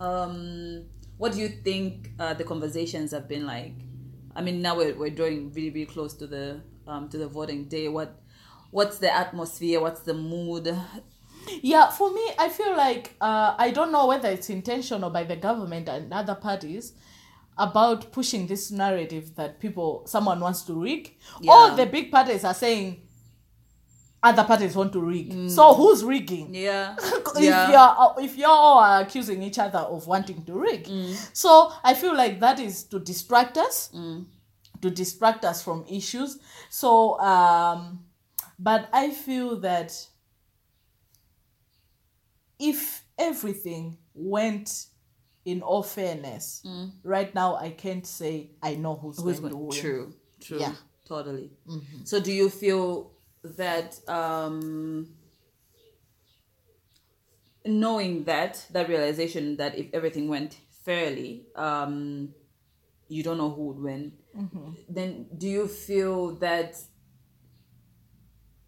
um 0.00 0.84
what 1.18 1.32
do 1.32 1.40
you 1.40 1.48
think 1.48 2.10
uh, 2.20 2.34
the 2.34 2.44
conversations 2.44 3.10
have 3.10 3.26
been 3.26 3.46
like? 3.46 3.74
I 4.34 4.42
mean, 4.42 4.60
now 4.62 4.76
we're 4.76 4.94
we're 4.94 5.10
drawing 5.10 5.50
really 5.52 5.70
really 5.70 5.86
close 5.86 6.14
to 6.22 6.26
the 6.26 6.60
um 6.86 7.08
to 7.08 7.18
the 7.18 7.28
voting 7.28 7.64
day. 7.64 7.88
What 7.88 8.20
what's 8.70 8.98
the 8.98 9.14
atmosphere? 9.14 9.80
What's 9.80 10.00
the 10.00 10.14
mood? 10.14 10.76
Yeah, 11.62 11.90
for 11.90 12.12
me, 12.12 12.32
I 12.38 12.48
feel 12.48 12.76
like 12.76 13.14
uh, 13.20 13.54
I 13.56 13.70
don't 13.70 13.92
know 13.92 14.06
whether 14.08 14.28
it's 14.28 14.50
intentional 14.50 15.10
by 15.10 15.22
the 15.24 15.36
government 15.36 15.88
and 15.88 16.12
other 16.12 16.34
parties 16.34 16.92
about 17.56 18.10
pushing 18.12 18.46
this 18.46 18.70
narrative 18.70 19.34
that 19.36 19.60
people 19.60 20.02
someone 20.06 20.40
wants 20.40 20.62
to 20.62 20.74
rig. 20.74 21.14
All 21.48 21.74
the 21.74 21.86
big 21.86 22.10
parties 22.10 22.44
are 22.44 22.52
saying 22.52 23.02
other 24.22 24.42
parties 24.42 24.74
want 24.74 24.92
to 24.94 25.00
rig. 25.00 25.48
So 25.48 25.72
who's 25.74 26.02
rigging? 26.02 26.52
Yeah, 26.52 26.96
if 27.36 27.44
yeah. 27.44 27.70
you're 27.70 28.24
if 28.24 28.36
you're 28.36 28.48
all 28.48 28.78
are 28.78 29.00
accusing 29.02 29.42
each 29.42 29.58
other 29.58 29.78
of 29.78 30.06
wanting 30.06 30.44
to 30.44 30.52
rig 30.54 30.88
so 31.32 31.72
i 31.84 31.94
feel 31.94 32.16
like 32.16 32.40
that 32.40 32.58
is 32.60 32.84
to 32.84 32.98
distract 32.98 33.58
us 33.58 33.90
to 34.82 34.90
distract 34.90 35.44
us 35.44 35.62
from 35.62 35.84
issues. 35.88 36.38
So 36.70 37.18
um 37.20 38.04
but 38.58 38.88
i 38.92 39.10
feel 39.10 39.60
that 39.60 39.92
if 42.58 43.04
everything 43.18 43.98
went 44.14 44.86
in 45.44 45.60
all 45.62 45.82
fairness 45.82 46.62
right 47.04 47.34
now 47.34 47.56
i 47.56 47.70
can't 47.70 48.06
say 48.06 48.50
i 48.62 48.74
know 48.74 48.94
who's, 48.96 49.20
Who's 49.20 49.40
going 49.40 49.52
to 49.52 49.58
win. 49.58 49.78
True, 49.78 50.14
true, 50.40 50.58
Yeah. 50.60 50.72
totally. 51.04 51.50
So, 52.04 52.18
do 52.20 52.32
you 52.32 52.48
feel 52.50 53.12
that 53.44 54.00
um, 54.08 55.08
knowing 57.64 58.24
that 58.24 58.66
that 58.72 58.88
realization 58.88 59.56
that 59.56 59.78
if 59.78 59.86
everything 59.92 60.28
went 60.28 60.56
fairly, 60.84 61.46
um, 61.54 62.34
you 63.08 63.22
don't 63.22 63.38
know 63.38 63.50
who 63.50 63.66
would 63.68 63.78
win, 63.78 64.12
then 64.88 65.26
do 65.36 65.48
you 65.48 65.66
feel 65.68 66.36
that? 66.36 66.76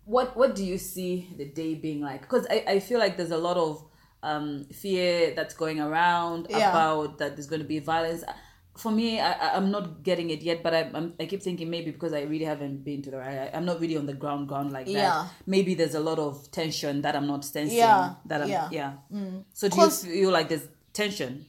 What 0.05 0.37
What 0.37 0.55
do 0.55 0.65
you 0.65 0.79
see 0.79 1.29
the 1.37 1.45
day 1.45 1.75
being 1.75 2.01
like? 2.01 2.23
Because 2.23 2.47
I, 2.51 2.65
I 2.67 2.81
feel 2.81 2.99
like 2.99 3.17
there's 3.17 3.31
a 3.31 3.39
lot 3.39 3.57
of 3.57 3.85
um, 4.23 4.65
fear 4.73 5.35
that's 5.35 5.55
going 5.55 5.81
around 5.81 6.47
Yeah. 6.51 6.71
about 6.71 7.19
that 7.19 7.37
there's 7.37 7.47
going 7.47 7.63
to 7.63 7.69
be 7.69 7.79
violence. 7.79 8.25
For 8.77 8.93
me, 8.93 9.19
I, 9.21 9.57
I'm 9.57 9.71
not 9.73 10.05
getting 10.05 10.31
it 10.31 10.41
yet, 10.41 10.63
but 10.63 10.73
I, 10.73 10.89
I'm, 10.95 11.13
I 11.19 11.27
keep 11.27 11.43
thinking 11.43 11.69
maybe 11.69 11.91
because 11.91 12.13
I 12.13 12.23
really 12.23 12.45
haven't 12.45 12.85
been 12.85 13.03
to 13.03 13.11
the 13.11 13.19
I, 13.19 13.51
I'm 13.53 13.65
not 13.65 13.81
really 13.81 13.97
on 13.97 14.07
the 14.07 14.15
ground 14.15 14.49
ground 14.49 14.73
like 14.73 14.87
that. 14.87 14.93
Yeah. 14.93 15.27
Maybe 15.47 15.75
there's 15.75 15.95
a 15.97 16.01
lot 16.01 16.19
of 16.21 16.51
tension 16.53 17.03
that 17.03 17.15
I'm 17.17 17.27
not 17.27 17.45
sensing. 17.45 17.77
Yeah, 17.77 18.15
That 18.27 18.43
I'm 18.43 18.49
yeah. 18.49 18.69
yeah. 18.71 18.93
So 19.53 19.69
do 19.69 19.81
you 19.81 19.91
feel 19.91 20.31
like 20.31 20.49
there's 20.49 20.69
tension? 20.93 21.45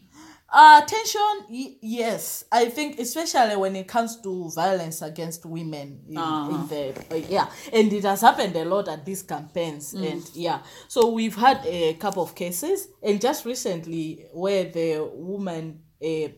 Uh, 0.51 0.81
tension, 0.81 1.45
y- 1.49 1.75
yes. 1.81 2.43
I 2.51 2.65
think 2.69 2.99
especially 2.99 3.55
when 3.55 3.75
it 3.75 3.87
comes 3.87 4.19
to 4.21 4.49
violence 4.49 5.01
against 5.03 5.45
women 5.45 6.01
in, 6.09 6.17
Uh-huh. 6.17 6.49
in 6.55 6.67
the 6.67 6.93
uh, 7.11 7.15
yeah, 7.29 7.47
and 7.71 7.93
it 7.93 8.03
has 8.03 8.21
happened 8.21 8.55
a 8.55 8.65
lot 8.65 8.87
at 8.87 9.05
these 9.05 9.21
campaigns, 9.21 9.93
Mm. 9.93 10.11
and 10.11 10.29
yeah. 10.33 10.61
So 10.87 11.11
we've 11.11 11.35
had 11.35 11.63
a 11.67 11.93
couple 11.95 12.23
of 12.23 12.33
cases, 12.33 12.87
and 13.03 13.21
just 13.21 13.45
recently 13.45 14.25
where 14.33 14.63
the 14.65 15.07
woman 15.13 15.81
a 16.01 16.33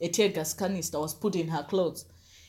a 0.00 0.08
tear 0.08 0.28
gas 0.28 0.54
canister 0.54 1.00
was 1.00 1.14
put 1.14 1.34
in 1.34 1.48
her 1.48 1.64
clothes. 1.64 2.04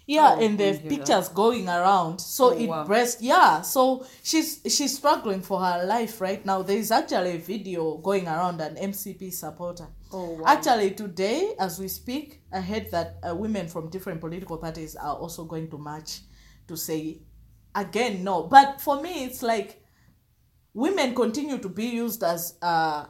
Yeah, 0.06 0.36
Oh, 0.38 0.42
and 0.42 0.58
the 0.58 0.64
hear 0.66 0.74
that. 0.74 0.90
pictures 0.90 1.30
going 1.30 1.68
around. 1.68 2.20
So 2.22 2.54
Oh, 2.54 2.58
it 2.58 2.68
wow. 2.70 2.86
breast 2.86 3.22
yeah. 3.22 3.62
So 3.62 4.06
she's 4.22 4.62
she's 4.68 4.96
struggling 4.98 5.42
for 5.42 5.60
her 5.62 5.84
life 5.86 6.22
right 6.22 6.46
now. 6.46 6.62
There 6.62 6.78
is 6.78 6.92
actually 6.92 7.32
a 7.32 7.40
video 7.40 7.98
going 7.98 8.28
around 8.28 8.62
an 8.62 8.76
MCP 8.78 9.32
supporter. 9.34 9.88
Oh, 10.12 10.32
wow. 10.34 10.44
Actually, 10.48 10.92
today, 10.92 11.54
as 11.60 11.80
we 11.80 11.88
speak, 11.88 12.42
I 12.52 12.62
heard 12.62 12.90
that 12.92 13.18
uh, 13.28 13.36
women 13.36 13.68
from 13.68 13.90
different 13.90 14.22
political 14.22 14.58
parties 14.58 14.96
are 14.96 15.16
also 15.16 15.44
going 15.44 15.70
to 15.70 15.78
march 15.78 16.20
to 16.68 16.78
say, 16.78 17.20
again, 17.76 18.24
no. 18.24 18.44
But 18.44 18.80
for 18.80 19.02
me, 19.02 19.26
it's 19.26 19.44
like 19.44 19.84
women 20.74 21.14
continue 21.14 21.58
to 21.58 21.70
be 21.70 21.86
used 21.86 22.24
as 22.24 22.58
uh, 22.62 23.06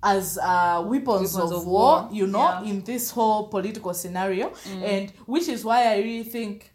as 0.00 0.38
uh, 0.40 0.84
weapons, 0.86 1.34
Weapons 1.34 1.52
of, 1.52 1.58
of 1.58 1.66
war, 1.66 2.02
war, 2.02 2.08
you 2.12 2.28
know, 2.28 2.60
yeah. 2.62 2.62
in 2.62 2.84
this 2.84 3.10
whole 3.10 3.48
political 3.48 3.92
scenario, 3.94 4.52
and 4.82 5.10
which 5.26 5.48
is 5.48 5.64
why 5.64 5.92
I 5.92 5.96
really 5.96 6.22
think 6.22 6.72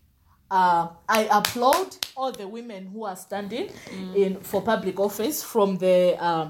uh, 0.51 0.89
I 1.07 1.29
applaud 1.31 1.95
all 2.17 2.31
the 2.33 2.47
women 2.47 2.87
who 2.87 3.05
are 3.05 3.15
standing 3.15 3.69
in 4.13 4.41
for 4.41 4.61
public 4.61 4.99
office 4.99 5.41
from 5.41 5.77
the 5.77 6.17
uh, 6.19 6.49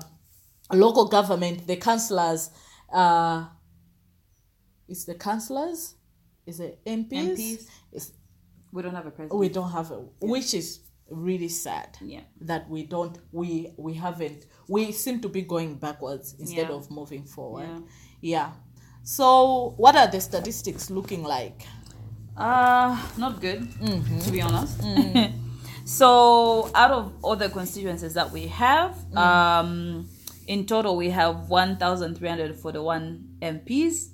local 0.73 1.07
government, 1.07 1.67
the 1.67 1.75
councillors. 1.77 2.49
Uh, 2.91 3.45
is 4.87 5.05
the 5.05 5.15
councillors? 5.15 5.95
Is 6.45 6.59
it 6.59 6.79
MPs? 6.85 7.37
MPs. 7.37 7.67
Is, 7.91 8.11
We 8.71 8.81
don't 8.81 8.95
have 8.95 9.05
a 9.07 9.11
president. 9.11 9.39
we 9.39 9.49
don't 9.49 9.71
have 9.71 9.91
a, 9.91 9.99
which 10.19 10.53
is 10.53 10.79
really 11.09 11.47
sad 11.49 11.97
yeah. 12.01 12.21
that 12.41 12.67
we 12.69 12.83
don't 12.83 13.17
we 13.31 13.73
we 13.77 13.93
haven't 13.93 14.45
we 14.67 14.91
seem 14.91 15.19
to 15.21 15.29
be 15.29 15.41
going 15.43 15.75
backwards 15.75 16.35
instead 16.39 16.69
Yeah. 16.69 16.75
of 16.75 16.89
moving 16.89 17.23
forward 17.25 17.67
Yeah. 17.67 17.81
yeah 18.21 18.51
so 19.03 19.73
what 19.77 19.95
are 19.95 20.07
the 20.07 20.19
statistics 20.21 20.89
looking 20.89 21.23
like 21.23 21.61
Uh, 22.35 22.97
not 23.17 23.39
good, 23.41 23.61
Mm-hmm. 23.61 24.19
to 24.25 24.31
be 24.31 24.41
honest. 24.41 24.81
so, 25.85 26.71
out 26.73 26.89
of 26.91 27.13
all 27.21 27.35
the 27.35 27.47
constituencies 27.49 28.13
that 28.15 28.31
we 28.31 28.47
have, 28.47 28.95
Mm. 29.11 29.17
um, 29.17 30.09
in 30.47 30.65
total, 30.65 30.95
we 30.95 31.09
have 31.09 31.49
1,341 31.49 33.37
MPs 33.41 34.09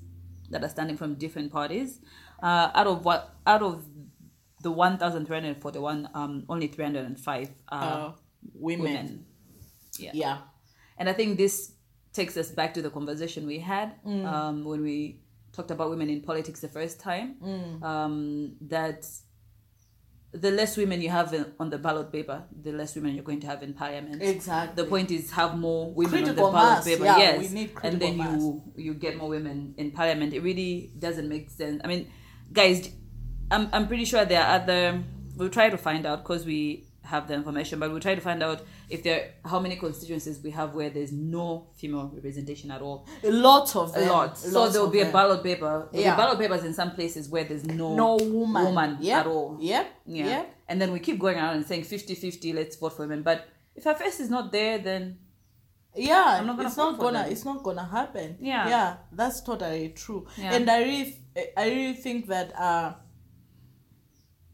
that 0.49 0.63
are 0.63 0.69
standing 0.69 0.97
from 0.97 1.15
different 1.15 1.51
parties. 1.51 1.99
Uh, 2.41 2.71
out 2.73 2.87
of 2.87 3.05
what, 3.05 3.35
out 3.45 3.61
of 3.61 3.85
the 4.63 4.71
1,341, 4.71 6.09
um, 6.13 6.43
only 6.49 6.67
305 6.67 7.49
are 7.69 8.07
uh, 8.09 8.11
women. 8.53 8.83
women. 8.83 9.25
Yeah. 9.97 10.11
yeah 10.13 10.37
And 10.97 11.09
I 11.09 11.13
think 11.13 11.37
this 11.37 11.73
takes 12.13 12.37
us 12.37 12.51
back 12.51 12.73
to 12.73 12.81
the 12.81 12.89
conversation 12.89 13.45
we 13.45 13.59
had 13.59 13.93
Mm. 14.05 14.25
um, 14.25 14.63
when 14.65 14.81
we 14.81 15.21
talked 15.51 15.71
about 15.71 15.89
women 15.89 16.09
in 16.09 16.21
politics 16.21 16.59
the 16.61 16.67
first 16.67 16.99
time. 16.99 17.35
Mm. 17.41 17.83
Um, 17.83 18.55
that 18.61 19.05
the 20.31 20.51
less 20.51 20.77
women 20.77 21.01
you 21.01 21.09
have 21.09 21.33
in, 21.33 21.45
on 21.59 21.69
the 21.71 21.77
ballot 21.77 22.11
paper, 22.11 22.43
the 22.61 22.71
less 22.71 22.95
women 22.95 23.15
you're 23.15 23.23
going 23.23 23.39
to 23.39 23.47
have 23.47 23.63
in 23.63 23.73
parliament. 23.73 24.21
exactly 24.21 24.83
the 24.83 24.87
point 24.87 25.09
is 25.11 25.31
have 25.31 25.57
more 25.57 25.91
women 25.93 26.23
Critical 26.23 26.45
on 26.45 26.51
the 26.53 26.57
ballot 26.57 26.75
mass, 26.77 26.85
paper. 26.85 27.03
yeah, 27.05 27.17
yes, 27.17 27.39
we 27.39 27.47
need 27.55 27.71
and 27.83 27.99
then 27.99 28.17
critical 28.17 28.63
you 28.75 28.83
you 28.83 28.93
get 28.93 29.17
more 29.17 29.29
women 29.29 29.73
in 29.77 29.91
parliament. 29.91 30.33
It 30.33 30.41
really 30.41 30.91
doesn't 30.99 31.27
make 31.27 31.49
sense. 31.49 31.81
I 31.83 31.87
mean, 31.87 32.11
guys, 32.53 32.89
I'm 33.49 33.69
I'm 33.73 33.87
pretty 33.87 34.05
sure 34.05 34.23
there 34.25 34.41
are 34.43 34.55
other. 34.59 35.03
We'll 35.35 35.49
try 35.49 35.69
to 35.69 35.77
find 35.77 36.05
out 36.05 36.23
because 36.23 36.45
we 36.45 36.88
have 37.03 37.27
the 37.27 37.33
information, 37.33 37.79
but 37.79 37.89
we'll 37.91 37.99
try 37.99 38.13
to 38.13 38.21
find 38.21 38.43
out 38.43 38.61
if 38.89 39.03
there 39.03 39.33
how 39.45 39.59
many 39.59 39.75
constituencies 39.75 40.39
we 40.43 40.51
have 40.51 40.75
where 40.75 40.89
there's 40.89 41.11
no 41.11 41.67
female 41.75 42.11
representation 42.13 42.69
at 42.71 42.81
all. 42.81 43.07
a 43.23 43.31
lot 43.31 43.75
of 43.75 43.95
A 43.95 43.99
them, 43.99 44.09
lot. 44.09 44.37
So 44.37 44.69
there 44.69 44.81
will 44.81 44.89
be 44.89 44.99
a 45.01 45.11
ballot 45.11 45.41
paper. 45.43 45.87
There'll 45.91 46.05
Yeah. 46.05 46.15
ballot 46.15 46.37
papers 46.39 46.63
in 46.63 46.73
some 46.73 46.91
places 46.91 47.29
where 47.29 47.43
there's 47.45 47.65
no 47.65 47.95
no 47.95 48.15
woman 48.17 48.65
woman 48.65 48.97
Yep. 48.99 49.19
at 49.19 49.27
all. 49.27 49.57
yep 49.59 49.87
Yeah. 50.05 50.25
yep 50.25 50.55
And 50.67 50.79
then 50.81 50.91
we 50.91 50.99
keep 50.99 51.17
going 51.19 51.37
around 51.37 51.55
and 51.55 51.65
saying 51.65 51.83
50-50, 51.83 52.53
let's 52.53 52.75
vote 52.75 52.93
for 52.93 53.03
women. 53.03 53.23
But 53.23 53.47
if 53.75 53.85
her 53.85 53.95
face 53.95 54.19
is 54.19 54.29
not 54.29 54.51
there, 54.51 54.77
then 54.77 55.17
yeah 55.95 56.37
I'm 56.37 56.45
not 56.45 56.55
gonna 56.57 56.67
it's 56.69 56.77
not 56.77 56.99
gonna 56.99 57.19
them. 57.23 57.31
it's 57.31 57.45
not 57.45 57.63
gonna 57.63 57.83
happen 57.85 58.37
Yeah. 58.39 58.69
yeah 58.69 58.97
that's 59.11 59.41
totally 59.41 59.89
true 59.89 60.27
Yeah. 60.37 60.53
and 60.53 60.69
i 60.69 60.79
really 60.83 61.19
i 61.57 61.65
really 61.67 61.93
think 61.93 62.27
that 62.27 62.53
uh 62.55 62.93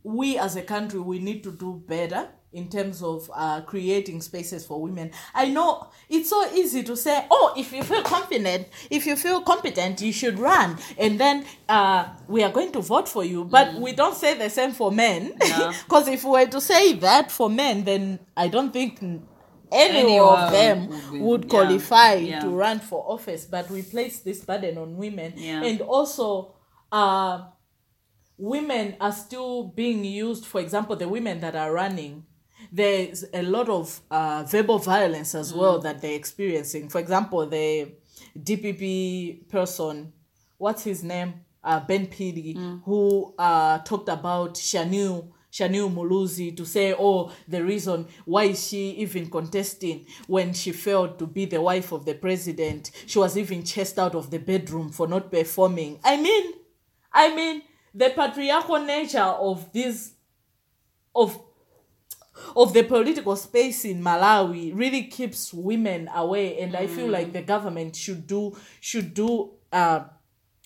we 0.06 0.38
as 0.38 0.56
a 0.56 0.62
country 0.62 1.00
we 1.00 1.18
need 1.20 1.44
to 1.44 1.52
do 1.52 1.82
better 1.88 2.30
in 2.54 2.70
terms 2.70 3.02
of 3.02 3.30
uh, 3.34 3.60
creating 3.62 4.22
spaces 4.22 4.64
for 4.66 4.80
women 4.80 5.10
i 5.34 5.46
know 5.50 5.88
it's 6.08 6.30
so 6.30 6.40
easy 6.54 6.84
to 6.84 6.96
say 6.96 7.26
oh 7.32 7.54
if 7.58 7.74
you 7.74 7.82
feel 7.84 8.04
confident 8.04 8.68
if 8.92 9.06
you 9.08 9.16
feel 9.16 9.42
competent 9.42 10.00
you 10.02 10.14
should 10.14 10.38
run 10.40 10.78
and 11.00 11.20
then 11.20 11.44
uh, 11.68 12.08
we 12.28 12.44
are 12.44 12.52
going 12.52 12.72
to 12.72 12.82
vote 12.82 13.10
for 13.10 13.26
you 13.26 13.44
but 13.44 13.74
we 13.76 13.92
don't 13.94 14.16
say 14.16 14.38
the 14.38 14.50
same 14.50 14.72
for 14.72 14.92
men 14.92 15.34
No. 15.40 15.72
because 15.86 16.08
if 16.08 16.24
we 16.24 16.30
were 16.30 16.46
to 16.46 16.62
say 16.62 16.94
that 16.94 17.32
for 17.32 17.50
men 17.50 17.84
then 17.84 18.20
i 18.38 18.48
don't 18.48 18.72
think 18.72 19.00
any 19.72 20.20
of 20.20 20.52
them 20.52 20.88
would 21.12 21.22
would 21.22 21.44
Yeah. 21.46 21.50
qualify 21.50 22.14
Yeah. 22.14 22.40
to 22.42 22.50
run 22.50 22.80
for 22.80 23.04
office 23.12 23.46
but 23.46 23.70
we 23.72 23.82
place 23.82 24.20
this 24.20 24.46
burden 24.46 24.78
on 24.78 24.96
women 24.98 25.34
Yeah. 25.36 25.64
and 25.64 25.82
also 25.82 26.54
uh, 26.92 27.42
women 28.38 28.96
are 29.00 29.12
still 29.12 29.64
being 29.64 30.04
used 30.04 30.46
for 30.46 30.60
example 30.62 30.96
the 30.96 31.08
women 31.08 31.40
that 31.40 31.56
are 31.56 31.72
running 31.72 32.26
there's 32.72 33.24
a 33.34 33.42
lot 33.44 33.70
of 33.70 34.02
uh, 34.12 34.44
verbal 34.48 34.80
violence 34.80 35.36
as 35.36 35.54
well 35.54 35.80
that 35.80 36.02
they're 36.02 36.16
experiencing 36.16 36.90
for 36.90 37.00
example 37.00 37.46
the 37.48 37.92
dpp 38.38 39.48
person 39.50 40.12
what's 40.58 40.84
his 40.84 41.04
name 41.04 41.34
uh, 41.64 41.80
Ben 41.80 42.06
Phiri 42.08 42.82
who 42.84 43.34
uh, 43.40 43.80
talked 43.80 44.10
about 44.10 44.54
shanu 44.56 45.32
Shanil 45.56 45.90
Muluzi 45.94 46.56
to 46.58 46.66
say, 46.66 46.94
oh, 47.00 47.32
the 47.48 47.64
reason 47.64 48.08
why 48.26 48.44
is 48.44 48.68
she 48.68 48.90
even 48.92 49.30
contesting 49.30 50.06
when 50.28 50.52
she 50.52 50.74
failed 50.74 51.18
to 51.18 51.26
be 51.26 51.46
the 51.46 51.62
wife 51.62 51.94
of 51.94 52.04
the 52.04 52.14
president? 52.14 52.92
She 53.06 53.20
was 53.20 53.38
even 53.38 53.64
chased 53.64 53.98
out 53.98 54.16
of 54.16 54.32
the 54.32 54.38
bedroom 54.40 54.90
for 54.90 55.08
not 55.08 55.32
performing. 55.32 56.02
I 56.04 56.18
mean, 56.18 56.54
I 57.14 57.34
mean, 57.34 57.62
the 57.96 58.10
patriarchal 58.10 58.80
nature 58.80 59.20
of 59.20 59.72
this, 59.72 60.14
of 61.16 61.42
of 62.56 62.74
the 62.74 62.84
political 62.84 63.36
space 63.38 63.86
in 63.86 64.04
Malawi 64.04 64.78
really 64.78 65.04
keeps 65.04 65.54
women 65.54 66.10
away, 66.14 66.60
and 66.60 66.76
I 66.76 66.88
feel 66.88 67.08
like 67.08 67.32
the 67.32 67.42
government 67.42 67.96
should 67.96 68.28
do 68.28 68.56
should 68.82 69.14
do 69.14 69.54
uh, 69.72 70.02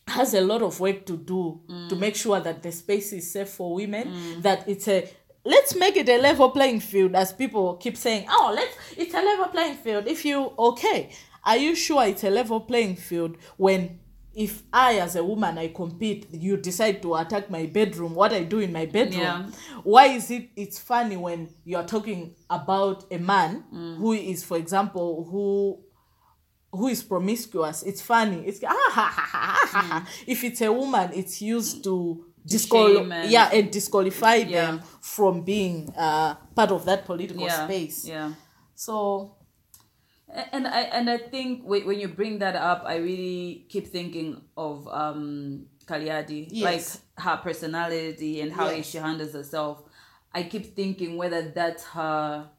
has 0.08 0.34
a 0.34 0.42
lot 0.42 0.64
of 0.64 0.80
work 0.80 1.06
to 1.06 1.16
do 1.18 1.62
to 1.90 1.96
make 1.96 2.16
sure 2.16 2.40
that 2.40 2.64
the 2.64 2.72
space 2.72 3.14
is 3.14 3.32
safe 3.32 3.50
for 3.50 3.76
women. 3.76 4.42
That 4.42 4.68
it's 4.68 4.88
a 4.88 5.08
let's 5.46 5.76
make 5.76 5.96
it 5.96 6.10
a 6.10 6.18
level 6.18 6.50
playing 6.50 6.80
field, 6.80 7.16
as 7.16 7.32
people 7.34 7.76
keep 7.76 7.96
saying. 7.96 8.26
Oh, 8.30 8.52
let's 8.56 8.76
it's 8.98 9.14
a 9.14 9.22
level 9.22 9.46
playing 9.46 9.76
field. 9.78 10.08
If 10.08 10.26
you 10.26 10.52
okay, 10.58 11.12
are 11.44 11.58
you 11.58 11.76
sure 11.76 12.04
it's 12.06 12.24
a 12.24 12.30
level 12.32 12.62
playing 12.62 12.96
field 12.96 13.38
when 13.58 14.00
if 14.40 14.64
I, 14.72 15.00
as 15.00 15.18
a 15.18 15.24
woman, 15.24 15.58
I 15.58 15.68
compete, 15.68 16.28
you 16.32 16.56
decide 16.56 17.02
to 17.02 17.16
attack 17.16 17.50
my 17.50 17.66
bedroom, 17.66 18.16
what 18.16 18.32
I 18.32 18.44
do 18.44 18.60
in 18.60 18.72
my 18.72 18.86
bedroom. 18.86 19.20
Yeah. 19.22 19.46
Why 19.84 20.06
is 20.06 20.32
it? 20.32 20.52
It's 20.56 20.80
funny 20.80 21.18
when 21.18 21.50
you 21.66 21.76
are 21.76 21.86
talking 21.86 22.36
about 22.50 23.04
a 23.12 23.18
man 23.18 23.66
who 24.00 24.14
is, 24.14 24.46
for 24.46 24.56
example, 24.56 25.26
who 25.30 25.84
who 26.72 26.88
is 26.88 27.04
promiscuous. 27.04 27.84
It's 27.84 28.02
funny. 28.02 28.44
It's 28.48 28.64
ah, 28.64 28.70
ha, 28.70 29.12
ha, 29.14 29.28
ha, 29.28 29.68
ha, 29.72 29.82
ha. 29.82 30.08
if 30.26 30.44
it's 30.46 30.62
a 30.62 30.72
woman, 30.72 31.12
it's 31.14 31.42
used 31.42 31.84
to 31.84 32.24
disqual 32.46 33.12
and- 33.12 33.30
yeah 33.30 33.50
and 33.52 33.70
disqualify 33.70 34.36
Yeah. 34.36 34.48
them 34.48 34.82
from 35.02 35.42
being 35.42 35.94
uh, 35.98 36.36
part 36.56 36.72
of 36.72 36.86
that 36.86 37.06
political 37.06 37.44
yeah, 37.44 37.66
space. 37.66 38.06
Yeah. 38.08 38.32
So 38.74 39.36
and 40.52 40.68
I 40.68 40.82
and 40.82 41.10
I 41.10 41.18
think 41.18 41.64
when 41.64 42.00
you 42.00 42.08
bring 42.08 42.40
that 42.40 42.56
up, 42.56 42.84
I 42.86 42.98
really 42.98 43.66
keep 43.70 43.88
thinking 43.88 44.42
of 44.58 44.88
um 44.88 45.66
Kaliati, 45.86 46.48
Yes. 46.52 47.02
like 47.18 47.26
her 47.26 47.38
personality 47.38 48.42
and 48.42 48.52
how 48.54 48.70
Yes. 48.70 48.86
she 48.90 48.98
handles 49.00 49.34
herself. 49.34 49.84
I 50.34 50.44
keep 50.44 50.76
thinking 50.76 51.18
whether 51.18 51.42
that's 51.50 51.84
her. 51.98 52.50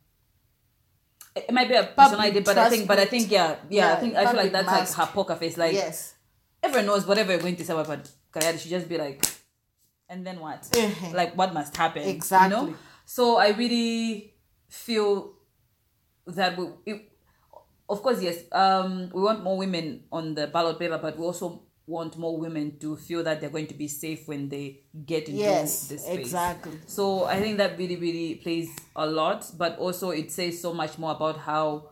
It 1.36 1.52
might 1.52 1.68
be 1.68 1.74
a 1.76 1.84
personality, 1.84 2.40
but 2.40 2.58
I 2.58 2.68
think, 2.68 2.88
but 2.88 2.98
I 2.98 3.04
think, 3.04 3.30
yeah, 3.30 3.54
yeah, 3.68 3.92
I 3.92 3.96
think 4.00 4.16
I 4.16 4.26
feel 4.26 4.34
like 4.36 4.50
that's 4.52 4.66
mask. 4.66 4.98
like 4.98 5.06
her 5.08 5.12
poker 5.14 5.36
face. 5.36 5.56
Like 5.56 5.74
yes, 5.74 6.14
everyone 6.62 6.86
knows 6.86 7.06
whatever 7.06 7.30
you're 7.32 7.40
going 7.40 7.54
to 7.56 7.64
say 7.64 7.72
about 7.72 8.10
Kaliati, 8.32 8.58
she 8.58 8.68
just 8.68 8.88
be 8.88 8.98
like, 8.98 9.24
and 10.08 10.26
then 10.26 10.40
what? 10.40 10.62
Mhm. 10.72 11.14
Like 11.14 11.36
what 11.36 11.54
must 11.54 11.76
happen? 11.76 12.02
Exactly. 12.02 12.58
You 12.58 12.66
know? 12.72 12.76
So 13.06 13.36
I 13.38 13.50
really 13.50 14.34
feel 14.68 15.34
that 16.26 16.58
we, 16.58 16.66
it, 16.86 17.09
of 17.90 18.02
course, 18.02 18.22
yes, 18.22 18.38
um, 18.52 19.10
we 19.12 19.20
want 19.20 19.42
more 19.42 19.58
women 19.58 20.04
on 20.12 20.34
the 20.34 20.46
ballot 20.46 20.78
paper, 20.78 20.98
but 20.98 21.18
we 21.18 21.24
also 21.24 21.62
want 21.86 22.16
more 22.16 22.38
women 22.38 22.78
to 22.78 22.96
feel 22.96 23.24
that 23.24 23.40
they're 23.40 23.50
going 23.50 23.66
to 23.66 23.74
be 23.74 23.88
safe 23.88 24.28
when 24.28 24.48
they 24.48 24.80
get 25.04 25.28
into 25.28 25.40
yes, 25.40 25.88
this 25.88 26.04
space. 26.04 26.18
exactly. 26.18 26.78
So 26.86 27.24
I 27.24 27.40
think 27.40 27.58
that 27.58 27.76
really, 27.76 27.96
really 27.96 28.36
plays 28.36 28.70
a 28.94 29.04
lot, 29.06 29.44
but 29.58 29.76
also 29.78 30.10
it 30.10 30.30
says 30.30 30.60
so 30.60 30.72
much 30.72 30.98
more 30.98 31.10
about 31.10 31.38
how 31.38 31.90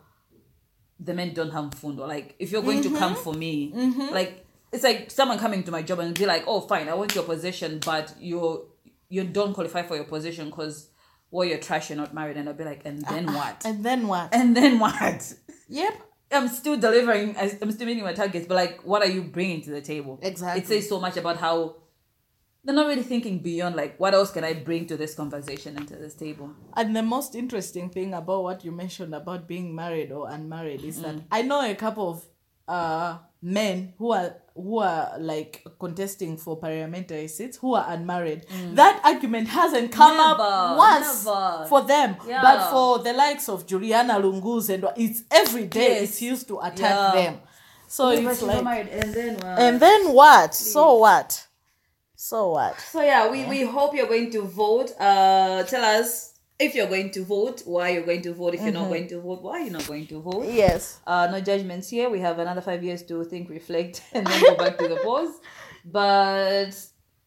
the 1.00 1.14
men 1.14 1.34
don't 1.34 1.50
have 1.50 1.74
fundo. 1.74 2.06
Like 2.06 2.37
if 2.38 2.53
you're 2.53 2.62
going 2.62 2.82
to 2.82 2.90
come 2.96 3.14
Mm-hmm. 3.14 3.22
for 3.22 3.34
me, 3.34 3.72
like 4.12 4.44
it's 4.72 4.84
like 4.84 5.11
someone 5.11 5.38
coming 5.38 5.62
to 5.64 5.70
my 5.72 5.82
job 5.82 5.99
and 5.99 6.14
be 6.14 6.26
like, 6.26 6.44
"Oh, 6.46 6.61
fine, 6.61 6.88
I 6.88 6.94
want 6.94 7.14
your 7.14 7.24
position, 7.24 7.80
but 7.84 8.14
you 8.20 8.66
you 9.09 9.24
don't 9.24 9.55
qualify 9.55 9.82
for 9.82 9.96
your 9.96 10.05
position 10.05 10.46
because 10.46 10.88
well, 11.31 11.47
you're 11.47 11.59
trash, 11.59 11.91
you're 11.91 11.99
not 11.99 12.14
married." 12.14 12.37
And 12.37 12.49
I'll 12.49 12.55
be 12.55 12.64
like, 12.64 12.83
"And 12.85 13.03
then 13.03 13.26
what? 13.33 13.64
And 13.64 13.85
then 13.85 14.09
what? 14.09 14.35
and 14.35 14.57
then 14.57 14.79
what?" 14.79 15.35
Yep. 15.68 15.95
I'm 16.31 16.49
still 16.49 16.76
delivering. 16.76 17.37
I'm 17.39 17.72
still 17.72 17.87
meeting 17.87 18.05
my 18.05 18.12
targets, 18.12 18.47
but 18.47 18.55
like, 18.55 18.83
what 18.85 19.03
are 19.03 19.09
you 19.09 19.22
bringing 19.22 19.62
to 19.62 19.70
the 19.70 19.81
table? 19.81 20.18
Exactly. 20.22 20.61
It 20.61 20.66
says 20.66 20.89
so 20.89 21.01
much 21.01 21.16
about 21.16 21.39
how 21.39 21.76
they're 22.64 22.74
not 22.74 22.87
really 22.87 23.03
thinking 23.03 23.39
beyond 23.39 23.76
like, 23.76 23.99
what 23.99 24.12
else 24.12 24.31
can 24.31 24.45
I 24.45 24.53
bring 24.53 24.87
to 24.87 24.97
this 24.97 25.14
conversation 25.14 25.76
and 25.76 25.89
to 25.89 25.97
this 25.97 26.14
table? 26.14 26.53
And 26.76 26.95
the 26.95 27.03
most 27.03 27.35
interesting 27.35 27.89
thing 27.89 28.12
about 28.12 28.43
what 28.43 28.64
you 28.64 28.72
mentioned 28.72 29.14
about 29.14 29.49
being 29.49 29.74
married 29.74 30.12
or 30.12 30.29
unmarried 30.29 30.85
is 30.85 31.01
that 31.01 31.16
I 31.31 31.43
know 31.43 31.68
a 31.68 31.74
couple 31.74 32.11
of 32.11 32.24
uh 32.66 33.18
men 33.41 33.93
who 33.99 34.12
are 34.12 34.34
who 34.55 34.78
are 34.78 35.12
like 35.20 35.64
contesting 35.78 36.36
for 36.36 36.57
parliamentary 36.57 37.28
seats 37.28 37.59
who 37.59 37.74
are 37.74 37.86
unmarried. 37.89 38.45
That 38.74 39.01
argument 39.05 39.47
hasn't 39.49 39.93
come 39.93 40.16
Never, 40.16 40.43
up 40.43 40.76
once 40.76 41.24
never. 41.24 41.66
for 41.68 41.82
them. 41.82 42.16
Yeah. 42.26 42.43
But 42.43 42.70
for 42.72 42.99
the 42.99 43.12
likes 43.12 43.49
of 43.49 43.66
Juliana 43.66 44.14
Lunguzi 44.14 44.74
and 44.74 44.89
it's 44.97 45.22
every 45.30 45.66
day 45.66 46.01
Yes. 46.01 46.03
it's 46.11 46.22
used 46.22 46.49
to 46.49 46.59
attack 46.59 46.80
Yeah. 46.80 47.11
them. 47.14 47.41
So 47.86 48.09
it's 48.11 48.43
like 48.43 48.64
and 48.91 49.14
then 49.14 49.36
and 49.45 49.80
then 49.80 50.12
what? 50.12 50.55
So 50.55 50.97
what? 50.97 51.47
So 52.16 52.51
what? 52.51 52.80
So 52.80 53.01
yeah, 53.01 53.30
we, 53.30 53.45
we 53.45 53.62
hope 53.62 53.95
you're 53.95 54.09
going 54.09 54.32
to 54.32 54.43
vote. 54.43 54.91
Uh, 54.99 55.62
tell 55.62 55.84
us 55.84 56.28
if 56.59 56.74
you're 56.74 56.88
going 56.88 57.11
to 57.12 57.24
vote, 57.24 57.62
why 57.64 57.90
you're 57.90 58.04
going 58.04 58.22
to 58.22 58.32
vote. 58.34 58.54
If 58.54 58.62
you're 58.62 58.72
not 58.72 58.88
going 58.88 59.06
to 59.09 59.20
vote, 59.20 59.42
why 59.42 59.61
you're 59.62 59.70
not 59.72 59.86
going 59.86 60.06
to 60.09 60.20
vote. 60.20 60.46
Yes. 60.48 60.98
Uh, 61.06 61.28
no 61.30 61.40
judgments 61.40 61.88
here. 61.88 62.11
We 62.11 62.20
have 62.20 62.38
another 62.38 62.61
five 62.61 62.82
years 62.82 63.02
to 63.04 63.22
think, 63.24 63.48
reflect, 63.48 64.02
and 64.12 64.26
then 64.26 64.40
go 64.42 64.56
back 64.56 64.76
to 64.78 64.88
the 64.88 64.96
polls. 65.04 65.36
But 65.84 66.70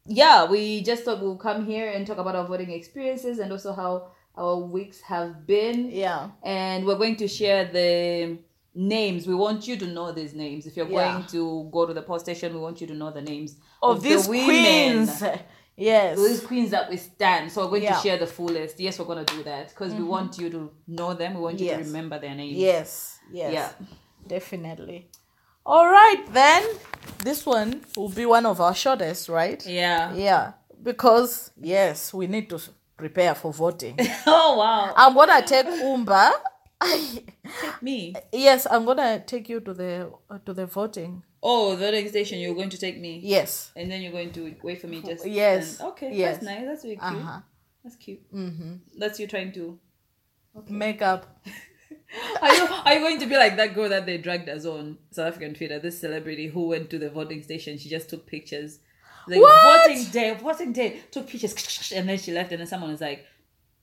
yeah, 0.05 0.45
we 0.49 0.82
just 0.82 1.03
thought 1.03 1.21
we'll 1.21 1.38
come 1.38 1.65
here 1.65 1.89
and 1.91 2.05
talk 2.05 2.17
about 2.17 2.36
our 2.36 2.45
voting 2.45 2.71
experiences 2.71 3.39
and 3.39 3.51
also 3.51 3.73
how 3.73 4.11
our 4.36 4.57
weeks 4.57 5.01
have 5.01 5.45
been. 5.47 5.89
Yeah. 5.91 6.29
And 6.43 6.86
we're 6.86 6.97
going 6.97 7.15
to 7.17 7.27
share 7.27 7.65
the 7.65 8.38
names. 8.73 9.27
We 9.27 9.36
want 9.36 9.67
you 9.67 9.77
to 9.77 9.88
know 9.88 10.11
these 10.11 10.34
names. 10.34 10.65
If 10.65 10.75
you're 10.75 10.88
Yeah. 10.88 11.13
going 11.13 11.25
to 11.27 11.69
go 11.71 11.86
to 11.86 11.93
the 11.93 12.01
poll 12.01 12.19
station, 12.19 12.53
we 12.53 12.59
want 12.59 12.82
you 12.82 12.88
to 12.88 12.93
know 12.93 13.11
the 13.11 13.21
names 13.21 13.55
Of, 13.82 14.01
the 14.03 14.09
these 14.09 14.27
women 14.27 14.45
queens. 15.07 15.23
Yes. 15.78 16.17
Those 16.17 16.41
queens 16.41 16.72
that 16.72 16.89
we 16.89 16.97
stand. 16.97 17.51
So 17.51 17.63
we're 17.63 17.69
going 17.72 17.84
Yeah. 17.84 17.95
to 17.95 18.01
share 18.01 18.17
the 18.17 18.28
full 18.28 18.45
list. 18.47 18.80
Yes, 18.80 18.99
we're 18.99 19.05
going 19.05 19.26
to 19.26 19.36
do 19.36 19.43
that 19.43 19.69
because 19.69 19.93
we 19.93 20.03
want 20.03 20.38
you 20.38 20.49
to 20.49 20.72
know 20.88 21.13
them. 21.13 21.36
We 21.36 21.41
want 21.41 21.59
you 21.59 21.67
Yes. 21.67 21.80
to 21.80 21.84
remember 21.86 22.19
their 22.19 22.36
names. 22.36 22.57
Yes. 22.57 23.19
Yes. 23.32 23.53
Yeah. 23.53 23.72
Definitely. 24.28 25.09
All 25.65 25.86
right 25.88 26.24
then. 26.32 26.63
This 27.24 27.45
one 27.45 27.82
will 27.95 28.09
be 28.09 28.26
one 28.26 28.45
of 28.45 28.59
our 28.61 28.76
shortest, 28.76 29.30
right? 29.30 29.65
Yeah. 29.65 30.13
Yeah. 30.13 30.53
Because 30.84 31.51
yes, 31.59 32.13
we 32.13 32.28
need 32.28 32.49
to 32.49 32.59
prepare 32.97 33.36
for 33.36 33.51
voting. 33.53 33.97
Oh 34.28 34.57
wow. 34.57 34.93
I'm 34.95 35.13
gonna 35.15 35.41
take 35.45 35.65
Umba. 35.67 36.32
take 36.84 37.34
Me. 37.82 38.13
yes, 38.32 38.67
I'm 38.69 38.86
gonna 38.86 39.19
take 39.26 39.49
you 39.49 39.59
to 39.61 39.74
the 39.74 40.11
uh, 40.30 40.38
to 40.45 40.53
the 40.53 40.65
voting. 40.65 41.24
Oh, 41.44 41.72
the 41.72 41.78
voting 41.86 42.08
station. 42.10 42.39
You're 42.39 42.54
going 42.56 42.70
to 42.70 42.78
take 42.78 43.00
me. 43.00 43.20
Yes. 43.24 43.72
And 43.76 43.89
then 43.92 44.02
you're 44.02 44.12
going 44.12 44.32
to 44.34 44.56
wait 44.64 44.80
for 44.82 44.88
me 44.88 45.02
just. 45.02 45.26
Yes. 45.26 45.80
and- 45.80 45.89
okay. 45.89 46.16
Yes. 46.16 46.36
That's 46.36 46.46
nice. 46.46 46.66
That's 46.66 46.84
really 46.84 46.96
cute. 46.98 47.04
Uh 47.04 47.20
huh. 47.20 47.39
That's 47.84 47.96
cute. 47.96 48.34
Mm-hmm. 48.34 48.74
That's 48.98 49.20
you 49.20 49.28
trying 49.28 49.52
to. 49.54 49.80
Makeup. 50.70 51.44
Are 52.42 52.54
you 52.54 52.68
are 52.86 52.94
you 52.94 53.00
going 53.00 53.20
to 53.20 53.26
be 53.26 53.38
like 53.38 53.56
that 53.56 53.74
girl 53.74 53.88
that 53.88 54.06
they 54.06 54.18
dragged 54.18 54.50
us 54.50 54.66
on 54.66 54.98
South 55.12 55.28
African 55.28 55.54
Twitter? 55.54 55.80
This 55.80 56.00
celebrity 56.00 56.48
who 56.48 56.68
went 56.68 56.89
to 56.89 57.00
the 57.00 57.10
voting 57.10 57.42
station. 57.42 57.78
She 57.78 57.88
just 57.88 58.10
took 58.10 58.28
pictures. 58.28 58.80
Like 59.30 59.39
What? 59.42 59.88
voting 59.88 60.04
day, 60.12 60.34
voting 60.34 60.74
day, 60.74 61.00
took 61.10 61.28
pictures, 61.28 61.92
and 61.96 62.10
then 62.10 62.18
she 62.18 62.34
left. 62.34 62.52
And 62.52 62.60
then 62.60 62.68
someone 62.68 62.92
was 62.92 63.00
like, 63.00 63.26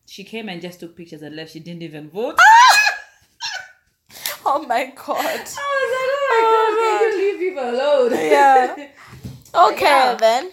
she 0.06 0.24
came 0.24 0.50
and 0.50 0.60
just 0.60 0.78
took 0.80 0.94
pictures 0.94 1.22
and 1.22 1.36
left. 1.36 1.52
She 1.52 1.60
didn't 1.60 1.82
even 1.82 2.10
vote. 2.10 2.38
Oh 4.50 4.64
my 4.66 4.86
god. 4.94 5.16
I 5.18 5.36
was 5.36 5.46
like, 5.46 6.17
my 6.30 6.40
god, 6.52 6.72
can 6.78 7.00
you 7.02 7.18
leave 7.18 7.38
people 7.40 7.70
alone? 7.70 8.12
Yeah. 8.30 8.88
Okay 9.54 9.84
Yeah. 9.84 10.14
then. 10.14 10.50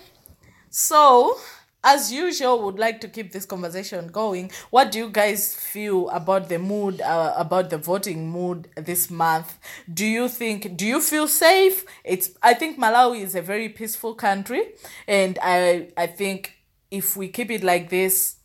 So, 0.69 1.37
as 1.83 2.11
usual, 2.11 2.63
would 2.63 2.79
like 2.79 2.99
to 3.01 3.07
keep 3.07 3.31
this 3.31 3.45
conversation 3.45 4.07
going. 4.07 4.51
What 4.71 4.91
do 4.91 4.99
you 4.99 5.09
guys 5.09 5.55
feel 5.55 6.09
about 6.09 6.49
the 6.49 6.57
mood, 6.59 7.01
uh, 7.01 7.33
about 7.37 7.69
the 7.69 7.77
voting 7.77 8.29
mood 8.29 8.69
this 8.75 9.09
month? 9.11 9.57
Do 9.93 10.05
you 10.05 10.27
think? 10.29 10.75
Do 10.77 10.85
you 10.85 11.01
feel 11.01 11.27
safe? 11.27 11.85
It's. 12.03 12.31
I 12.41 12.53
think 12.53 12.79
Malawi 12.79 13.21
is 13.21 13.35
a 13.35 13.41
very 13.41 13.69
peaceful 13.69 14.15
country, 14.15 14.63
and 15.07 15.37
I. 15.41 15.89
I 15.97 16.07
think 16.07 16.53
if 16.89 17.15
we 17.17 17.27
keep 17.27 17.51
it 17.51 17.63
like 17.63 17.89
this, 17.89 18.37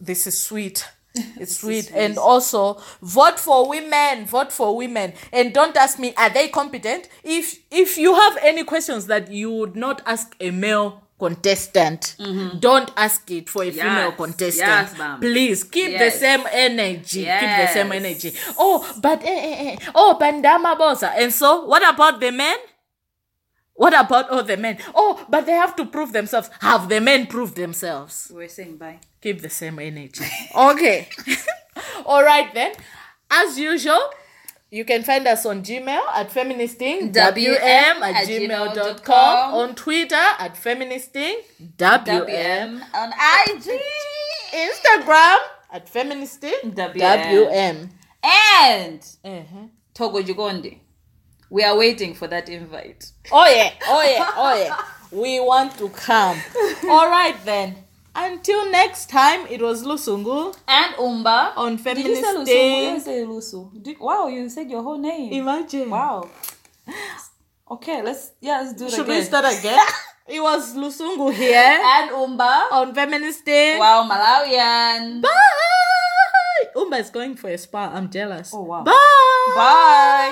this 0.00 0.26
is 0.26 0.36
sweet. 0.38 0.84
It's 1.14 1.56
sweet. 1.56 1.90
And 1.94 2.18
also 2.18 2.80
vote 3.02 3.38
for 3.38 3.68
women. 3.68 4.26
Vote 4.26 4.52
for 4.52 4.76
women. 4.76 5.12
And 5.32 5.52
don't 5.52 5.76
ask 5.76 5.98
me, 5.98 6.14
are 6.16 6.30
they 6.30 6.48
competent? 6.48 7.08
If 7.24 7.58
if 7.70 7.98
you 7.98 8.14
have 8.14 8.38
any 8.42 8.64
questions 8.64 9.06
that 9.06 9.30
you 9.30 9.50
would 9.52 9.76
not 9.76 10.02
ask 10.06 10.36
a 10.40 10.50
male 10.50 11.02
contestant, 11.18 12.16
don't 12.60 12.90
ask 12.96 13.30
it 13.30 13.48
for 13.48 13.62
a 13.64 13.70
female 13.70 14.12
contestant. 14.12 14.88
Yes. 14.96 15.18
Please 15.20 15.64
keep 15.64 15.98
the 15.98 16.10
same 16.10 16.44
energy. 16.50 17.24
Keep 17.24 17.50
the 17.60 17.66
same 17.68 17.92
energy. 17.92 18.32
Oh, 18.58 18.90
but 19.02 19.22
eh, 19.22 19.26
eh, 19.28 19.72
eh. 19.72 19.76
oh, 19.94 20.16
Bandama 20.18 20.76
Bosa. 20.78 21.12
And 21.16 21.32
so, 21.32 21.66
what 21.66 21.86
about 21.86 22.20
the 22.20 22.30
men? 22.32 22.56
What 23.80 23.94
about 23.98 24.28
all 24.28 24.42
the 24.42 24.58
men? 24.58 24.76
Oh, 24.94 25.24
but 25.32 25.46
they 25.46 25.52
have 25.52 25.74
to 25.76 25.86
prove 25.86 26.12
themselves. 26.12 26.50
Have 26.60 26.90
the 26.90 27.00
men 27.00 27.26
proved 27.26 27.56
themselves? 27.56 28.30
We're 28.30 28.46
saying 28.58 28.76
bye. 28.76 28.98
keep 29.22 29.40
the 29.40 29.48
same 29.48 29.78
energy. 29.78 30.26
Okay. 30.54 31.08
All 32.04 32.22
right 32.22 32.52
then. 32.52 32.72
As 33.30 33.58
usual, 33.58 34.02
you 34.70 34.84
can 34.84 35.02
find 35.02 35.26
us 35.26 35.46
on 35.46 35.62
Gmail 35.62 36.02
at 36.14 36.30
feministing 36.30 37.10
WM 37.10 37.96
at 38.02 38.26
gmail.com 38.28 39.54
on 39.54 39.74
Twitter 39.74 40.26
at 40.38 40.56
feministing 40.58 41.36
WM 41.78 42.82
on 42.92 43.08
IG. 43.48 43.66
Instagram 44.52 45.38
at 45.72 45.88
feministing 45.88 46.58
WM. 46.74 47.00
WM. 47.00 47.90
And 48.22 49.00
Uh-huh. 49.24 49.66
Togo 49.94 50.20
Jugondi. 50.22 50.80
We 51.50 51.64
are 51.64 51.76
waiting 51.76 52.14
for 52.14 52.26
that 52.28 52.48
invite. 52.48 53.10
Oh 53.32 53.46
yeah, 53.46 53.70
oh 53.88 54.02
yeah, 54.02 54.30
oh 54.36 54.54
yeah. 54.64 54.76
We 55.10 55.40
want 55.40 55.76
to 55.78 55.88
come. 55.90 56.38
All 56.88 57.10
right 57.10 57.34
then. 57.44 57.76
Until 58.14 58.70
next 58.70 59.08
time, 59.10 59.46
it 59.48 59.60
was 59.62 59.84
Lusungu 59.84 60.56
And 60.68 60.94
Umba. 60.96 61.52
on 61.56 61.78
Feministing. 61.78 62.14
Did 62.14 62.18
you 62.18 62.46
say 62.46 62.84
Lusu? 62.84 62.92
You 62.94 63.00
say 63.00 63.24
Lusu. 63.24 63.82
Did, 63.82 63.96
wow, 64.00 64.26
you 64.28 64.48
said 64.48 64.70
your 64.70 64.82
whole 64.82 64.98
name. 64.98 65.32
Imagine. 65.32 65.90
Wow. 65.90 66.28
Okay, 67.70 68.02
let's 68.02 68.32
yeah, 68.40 68.60
let's 68.62 68.74
do 68.74 68.86
it 68.86 68.90
Should 68.90 69.06
again. 69.06 69.18
we 69.18 69.22
start 69.24 69.44
again? 69.46 69.78
it 70.28 70.40
was 70.40 70.74
Lusungu 70.74 71.32
here 71.32 71.78
And 71.82 72.10
Umba. 72.10 72.70
on 72.72 72.94
Feministing. 72.94 73.78
Wow, 73.78 74.08
Malawian. 74.10 75.22
Bye. 75.22 75.30
Umba 76.76 76.98
is 77.00 77.10
going 77.10 77.34
for 77.36 77.48
a 77.48 77.58
spa. 77.58 77.90
I'm 77.94 78.10
jealous. 78.10 78.50
Oh, 78.54 78.62
wow. 78.62 78.82
Bye. 78.82 79.52
Bye. 79.54 80.28